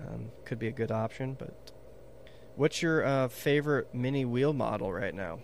um, 0.00 0.30
could 0.44 0.58
be 0.58 0.68
a 0.68 0.72
good 0.72 0.90
option. 0.90 1.34
But 1.38 1.70
what's 2.56 2.80
your 2.80 3.04
uh, 3.04 3.28
favorite 3.28 3.94
mini 3.94 4.24
wheel 4.24 4.52
model 4.54 4.90
right 4.92 5.14
now? 5.14 5.40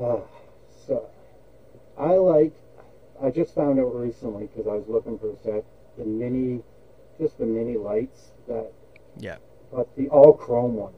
Uh, 0.00 0.16
so 0.86 1.08
I 1.96 2.14
like. 2.14 2.52
I 3.22 3.30
just 3.30 3.54
found 3.54 3.78
out 3.78 3.94
recently 3.94 4.46
because 4.48 4.66
I 4.66 4.74
was 4.74 4.88
looking 4.88 5.18
for 5.18 5.30
a 5.30 5.36
set 5.44 5.64
the 5.96 6.04
mini, 6.04 6.60
just 7.18 7.38
the 7.38 7.44
Minilites 7.44 8.30
that, 8.48 8.72
Yeah. 9.16 9.36
but 9.72 9.94
the 9.96 10.08
all 10.08 10.32
chrome 10.32 10.74
ones. 10.74 10.96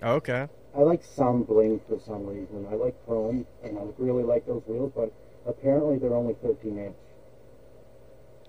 Okay. 0.00 0.46
I 0.76 0.80
like 0.80 1.04
some 1.04 1.44
bling 1.44 1.80
for 1.88 1.98
some 2.00 2.26
reason. 2.26 2.66
I 2.70 2.74
like 2.74 2.94
chrome, 3.06 3.46
and 3.62 3.78
I 3.78 3.82
really 3.98 4.24
like 4.24 4.46
those 4.46 4.62
wheels, 4.66 4.92
but 4.94 5.12
apparently 5.46 5.98
they're 5.98 6.14
only 6.14 6.34
13 6.42 6.78
inch, 6.78 6.96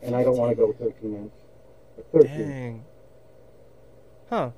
and 0.01 0.15
I 0.15 0.23
don't 0.23 0.37
want 0.37 0.51
to 0.51 0.55
go 0.55 0.73
13 0.73 1.15
inch. 1.15 1.31
13. 2.11 2.49
Dang. 2.49 2.85
Huh. 4.29 4.51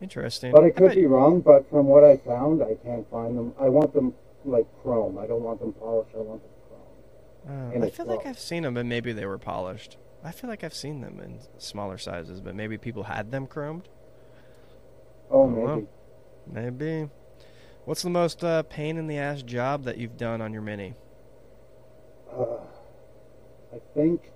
Interesting. 0.00 0.52
But 0.52 0.64
I 0.64 0.70
could 0.70 0.88
bet- 0.88 0.96
be 0.96 1.06
wrong. 1.06 1.40
But 1.40 1.68
from 1.70 1.86
what 1.86 2.04
I 2.04 2.18
found, 2.18 2.62
I 2.62 2.74
can't 2.74 3.08
find 3.10 3.36
them. 3.36 3.54
I 3.58 3.68
want 3.68 3.94
them 3.94 4.14
like 4.44 4.66
chrome. 4.82 5.18
I 5.18 5.26
don't 5.26 5.42
want 5.42 5.60
them 5.60 5.72
polished. 5.72 6.14
I 6.14 6.18
want 6.18 6.42
them 6.42 6.50
chrome. 6.68 7.82
Uh, 7.82 7.86
I 7.86 7.90
feel 7.90 8.06
like. 8.06 8.26
I've 8.26 8.38
seen 8.38 8.62
them, 8.62 8.74
but 8.74 8.86
maybe 8.86 9.12
they 9.12 9.26
were 9.26 9.38
polished. 9.38 9.96
I 10.22 10.32
feel 10.32 10.50
like 10.50 10.64
I've 10.64 10.74
seen 10.74 11.00
them 11.00 11.20
in 11.20 11.38
smaller 11.58 11.98
sizes, 11.98 12.40
but 12.40 12.54
maybe 12.54 12.76
people 12.76 13.04
had 13.04 13.30
them 13.30 13.46
chromed. 13.46 13.84
Oh, 15.30 15.46
maybe. 15.46 15.66
wow. 15.66 15.86
Maybe. 16.50 17.08
What's 17.84 18.02
the 18.02 18.10
most 18.10 18.42
uh, 18.42 18.62
pain 18.64 18.96
in 18.96 19.06
the 19.06 19.18
ass 19.18 19.42
job 19.42 19.84
that 19.84 19.96
you've 19.98 20.16
done 20.16 20.40
on 20.40 20.52
your 20.52 20.62
mini? 20.62 20.94
Uh, 22.32 22.58
I 23.72 23.78
think 23.94 24.32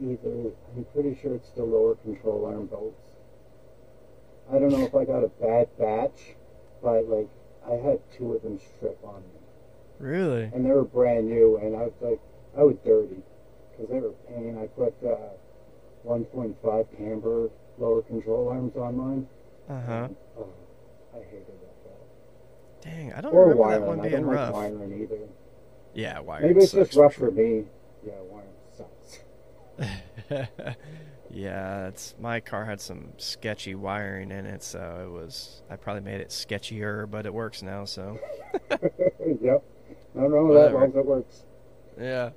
either 0.00 0.52
I'm 0.76 0.84
pretty 0.92 1.18
sure 1.20 1.34
it's 1.34 1.50
the 1.50 1.64
lower 1.64 1.96
control 1.96 2.46
arm 2.46 2.66
bolts. 2.66 3.12
I 4.50 4.58
don't 4.58 4.70
know 4.70 4.82
if 4.84 4.94
I 4.94 5.04
got 5.04 5.24
a 5.24 5.28
bad 5.28 5.68
batch, 5.78 6.36
but 6.82 7.06
like 7.08 7.28
I 7.68 7.72
had 7.74 7.98
two 8.16 8.34
of 8.34 8.42
them 8.42 8.58
strip 8.76 8.98
on 9.04 9.22
me, 9.22 9.40
Really? 9.98 10.44
and 10.54 10.64
they 10.64 10.70
were 10.70 10.84
brand 10.84 11.28
new, 11.28 11.56
and 11.58 11.76
I 11.76 11.80
was 11.82 11.92
like, 12.00 12.20
I 12.56 12.62
was 12.62 12.76
dirty 12.84 13.22
because 13.72 13.90
they 13.90 14.00
were 14.00 14.10
a 14.10 14.32
pain. 14.32 14.56
I 14.56 14.66
put 14.68 14.94
uh, 15.04 15.34
1.5 16.06 16.96
camber 16.96 17.50
lower 17.76 18.02
control 18.02 18.48
arms 18.48 18.74
on 18.76 18.96
mine. 18.96 19.26
Uh 19.68 19.80
huh. 19.86 19.92
and, 20.04 20.16
oh, 20.38 20.48
I 21.14 21.18
hated 21.18 21.46
that. 21.46 22.80
Dang, 22.82 23.12
I 23.12 23.20
don't 23.20 23.34
Or 23.34 23.48
remember 23.48 23.70
that 23.70 23.86
one 23.86 24.00
I 24.00 24.02
being 24.08 24.14
don't 24.22 24.24
rough. 24.24 24.54
like 24.54 24.72
either. 24.72 25.18
Yeah, 25.94 26.20
wiring. 26.20 26.46
Maybe 26.48 26.60
it's 26.60 26.72
just 26.72 26.94
rough 26.96 27.14
for 27.14 27.30
me. 27.30 27.64
Yeah, 28.06 28.12
wiring 28.30 28.48
sucks. 28.76 29.18
yeah, 31.30 31.88
it's 31.88 32.14
my 32.20 32.40
car 32.40 32.64
had 32.64 32.80
some 32.80 33.08
sketchy 33.18 33.74
wiring 33.74 34.30
in 34.30 34.46
it, 34.46 34.62
so 34.62 35.02
it 35.04 35.10
was. 35.10 35.62
I 35.70 35.76
probably 35.76 36.02
made 36.02 36.20
it 36.20 36.28
sketchier, 36.28 37.10
but 37.10 37.26
it 37.26 37.34
works 37.34 37.62
now. 37.62 37.84
So 37.84 38.18
yep. 38.70 39.62
No, 40.14 40.26
no, 40.28 40.54
that 40.54 40.72
Whatever. 40.72 40.84
as 40.86 40.94
it 40.94 41.06
works. 41.06 41.44
Yeah. 42.00 42.30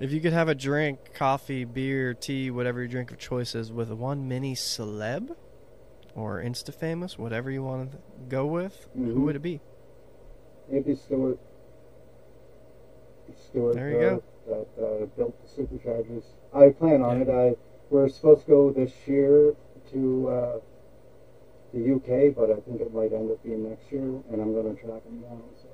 If 0.00 0.10
you 0.10 0.20
could 0.20 0.32
have 0.32 0.48
a 0.48 0.54
drink, 0.54 1.12
coffee, 1.14 1.64
beer, 1.64 2.14
tea, 2.14 2.50
whatever 2.50 2.80
your 2.80 2.88
drink 2.88 3.10
of 3.12 3.18
choice 3.18 3.54
is, 3.54 3.70
with 3.70 3.90
one 3.90 4.26
mini 4.26 4.54
celeb 4.54 5.36
or 6.14 6.40
Insta 6.42 6.74
famous, 6.74 7.18
whatever 7.18 7.50
you 7.50 7.62
want 7.62 7.92
to 7.92 7.98
go 8.28 8.46
with, 8.46 8.86
who 8.94 9.00
Mhm. 9.02 9.24
would 9.24 9.36
it 9.36 9.42
be? 9.42 9.60
Maybe 10.68 10.94
Stewart. 10.94 11.38
Stewart. 13.34 13.74
There 13.74 13.90
you 13.90 13.96
uh, 13.96 14.00
go. 14.00 14.22
That 14.48 14.84
uh, 14.84 15.06
built 15.16 15.34
the 15.42 15.62
superchargers. 15.62 16.24
I 16.52 16.70
plan 16.70 17.02
on 17.02 17.18
Yeah. 17.18 17.22
it. 17.24 17.30
I 17.30 17.56
we're 17.90 18.08
supposed 18.08 18.42
to 18.42 18.48
go 18.48 18.70
this 18.72 18.92
year 19.06 19.54
to 19.92 20.28
uh, 20.28 20.60
the 21.74 21.80
UK, 21.94 22.34
but 22.34 22.50
I 22.50 22.56
think 22.60 22.80
it 22.80 22.92
might 22.92 23.12
end 23.12 23.30
up 23.30 23.42
being 23.42 23.68
next 23.68 23.90
year, 23.92 24.02
and 24.30 24.40
I'm 24.40 24.52
going 24.52 24.74
to 24.74 24.80
track 24.82 25.04
him 25.04 25.20
down. 25.20 25.42
So 25.62 25.68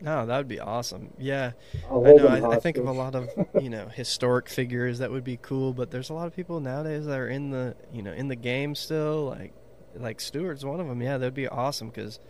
No, 0.00 0.26
that 0.26 0.36
would 0.38 0.48
be 0.48 0.60
awesome. 0.60 1.12
Yeah. 1.18 1.52
I 1.90 1.94
know. 2.12 2.26
I, 2.28 2.56
I 2.56 2.60
think 2.60 2.76
of 2.76 2.86
a 2.86 2.92
lot 2.92 3.14
of 3.14 3.28
you 3.60 3.68
know 3.70 3.88
historic 3.88 4.48
figures 4.48 4.98
that 5.00 5.10
would 5.10 5.24
be 5.24 5.38
cool, 5.40 5.72
but 5.72 5.90
there's 5.90 6.10
a 6.10 6.14
lot 6.14 6.26
of 6.26 6.36
people 6.36 6.60
nowadays 6.60 7.06
that 7.06 7.18
are 7.18 7.28
in 7.28 7.50
the 7.50 7.74
you 7.92 8.02
know 8.02 8.12
in 8.12 8.28
the 8.28 8.36
game 8.36 8.74
still. 8.74 9.26
Like 9.26 9.52
like 9.96 10.20
Stewart's 10.20 10.64
one 10.64 10.78
of 10.80 10.86
them. 10.86 11.02
Yeah, 11.02 11.18
that'd 11.18 11.34
be 11.34 11.48
awesome 11.48 11.88
because 11.88 12.20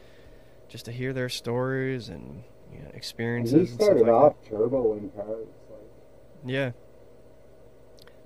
just 0.69 0.85
to 0.87 0.93
hear 0.93 1.13
their 1.13 1.29
stories 1.29 2.09
and 2.09 2.43
you 2.73 2.79
know 2.81 2.87
And 2.87 2.95
experiences. 2.95 3.53
he 3.53 3.59
and 3.61 3.69
stuff 3.69 3.85
started 3.85 4.03
like 4.05 4.13
off 4.13 4.35
turbo 4.49 4.95
in 4.95 5.11
cars. 5.11 5.47
Like, 5.71 5.81
Yeah. 6.47 6.71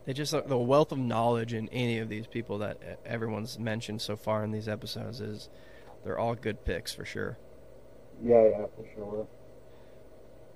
They 0.04 0.12
just 0.12 0.32
the 0.48 0.58
wealth 0.58 0.90
of 0.92 0.98
knowledge 0.98 1.54
in 1.54 1.68
any 1.68 1.98
of 1.98 2.08
these 2.08 2.26
people 2.26 2.58
that 2.58 2.98
everyone's 3.06 3.58
mentioned 3.58 4.02
so 4.02 4.16
far 4.16 4.42
in 4.44 4.50
these 4.50 4.68
episodes 4.68 5.20
is 5.20 5.48
they're 6.04 6.18
all 6.18 6.34
good 6.34 6.64
picks 6.64 6.92
for 6.92 7.04
sure. 7.04 7.38
Yeah, 8.22 8.48
yeah, 8.48 8.66
for 8.76 8.84
sure. 8.94 9.26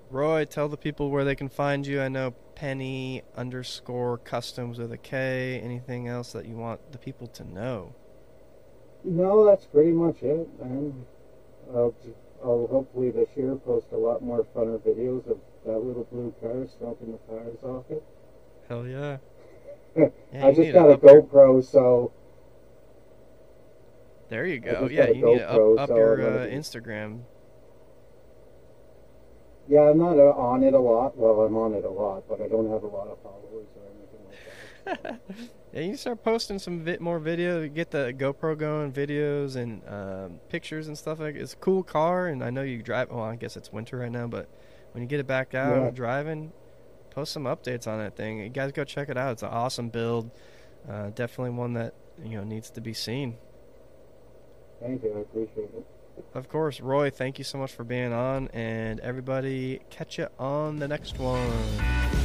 Roy, 0.09 0.45
tell 0.45 0.69
the 0.69 0.77
people 0.77 1.09
where 1.09 1.25
they 1.25 1.35
can 1.35 1.49
find 1.49 1.85
you. 1.85 2.01
I 2.01 2.07
know 2.07 2.33
Penny 2.55 3.23
underscore 3.35 4.17
Kustoms 4.19 4.77
with 4.77 4.91
a 4.91 4.97
K. 4.97 5.59
Anything 5.61 6.07
else 6.07 6.31
that 6.31 6.45
you 6.45 6.55
want 6.55 6.91
the 6.93 6.97
people 6.97 7.27
to 7.27 7.43
know? 7.43 7.93
No, 9.03 9.45
that's 9.45 9.65
pretty 9.65 9.91
much 9.91 10.23
it. 10.23 10.47
And 10.61 11.05
I'll, 11.73 11.93
I'll 12.43 12.67
hopefully 12.67 13.11
this 13.11 13.27
year 13.35 13.55
post 13.55 13.87
a 13.91 13.97
lot 13.97 14.23
more 14.23 14.45
funner 14.55 14.79
videos 14.79 15.29
of 15.29 15.37
that 15.65 15.77
little 15.79 16.05
blue 16.05 16.33
car 16.41 16.65
smoking 16.77 17.11
the 17.11 17.33
tires 17.33 17.59
off 17.63 17.85
it. 17.89 18.03
Hell 18.67 18.87
yeah. 18.87 19.17
Yeah, 20.31 20.45
I 20.45 20.53
just 20.53 20.73
got 20.73 20.91
a 20.91 20.97
GoPro, 20.97 21.65
so 21.65 22.11
There 24.29 24.45
you 24.45 24.59
go. 24.59 24.87
Yeah, 24.91 25.07
you 25.07 25.25
need 25.25 25.39
to 25.39 25.49
up, 25.49 25.79
up 25.79 25.89
so 25.89 25.97
your 25.97 26.21
uh, 26.21 26.45
Instagram. 26.45 27.21
Yeah, 29.67 29.89
I'm 29.89 29.97
not 29.97 30.17
uh, 30.17 30.31
on 30.33 30.63
it 30.63 30.73
a 30.73 30.79
lot. 30.79 31.17
Well, 31.17 31.41
I'm 31.41 31.55
on 31.57 31.73
it 31.73 31.83
a 31.85 31.89
lot, 31.89 32.23
but 32.27 32.41
I 32.41 32.47
don't 32.47 32.69
have 32.71 32.83
a 32.83 32.87
lot 32.87 33.07
of 33.07 33.17
followers 33.21 33.67
or 33.75 33.83
anything 33.85 34.25
like 34.25 35.03
that. 35.03 35.19
yeah, 35.73 35.81
you 35.81 35.97
start 35.97 36.23
posting 36.23 36.59
some 36.59 36.83
vi- 36.83 36.97
more 36.99 37.19
video. 37.19 37.67
Get 37.67 37.91
the 37.91 38.13
GoPro 38.17 38.57
going, 38.57 38.91
videos 38.91 39.55
and 39.55 39.81
um, 39.87 40.39
pictures 40.49 40.87
and 40.87 40.97
stuff 40.97 41.19
like. 41.19 41.35
It's 41.35 41.53
a 41.53 41.57
cool 41.57 41.83
car, 41.83 42.27
and 42.27 42.43
I 42.43 42.49
know 42.49 42.61
you 42.63 42.81
drive. 42.81 43.09
Well, 43.11 43.23
I 43.23 43.35
guess 43.35 43.57
it's 43.57 43.71
winter 43.71 43.97
right 43.97 44.11
now, 44.11 44.27
but 44.27 44.47
when 44.93 45.03
you 45.03 45.07
get 45.07 45.19
it 45.19 45.27
back 45.27 45.53
out 45.53 45.83
Yeah. 45.83 45.91
driving, 45.91 46.53
post 47.09 47.33
some 47.33 47.43
updates 47.43 47.87
on 47.87 47.99
that 47.99 48.15
thing. 48.15 48.39
You 48.39 48.49
guys 48.49 48.71
go 48.71 48.83
check 48.83 49.09
it 49.09 49.17
out. 49.17 49.33
It's 49.33 49.43
an 49.43 49.49
awesome 49.49 49.89
build. 49.89 50.31
Uh, 50.89 51.09
definitely 51.09 51.51
one 51.51 51.73
that 51.73 51.93
you 52.23 52.37
know 52.37 52.43
needs 52.43 52.69
to 52.71 52.81
be 52.81 52.93
seen. 52.93 53.37
Thank 54.79 55.03
you, 55.03 55.13
I 55.17 55.19
appreciate 55.21 55.69
it. 55.75 55.85
Of 56.33 56.49
course, 56.49 56.79
Roy. 56.79 57.09
Thank 57.09 57.37
you 57.37 57.43
so 57.43 57.57
much 57.57 57.71
for 57.71 57.83
being 57.83 58.13
on, 58.13 58.47
and 58.49 58.99
everybody, 58.99 59.81
catch 59.89 60.17
you 60.17 60.27
on 60.37 60.77
the 60.77 60.87
next 60.87 61.19
one. 61.19 62.16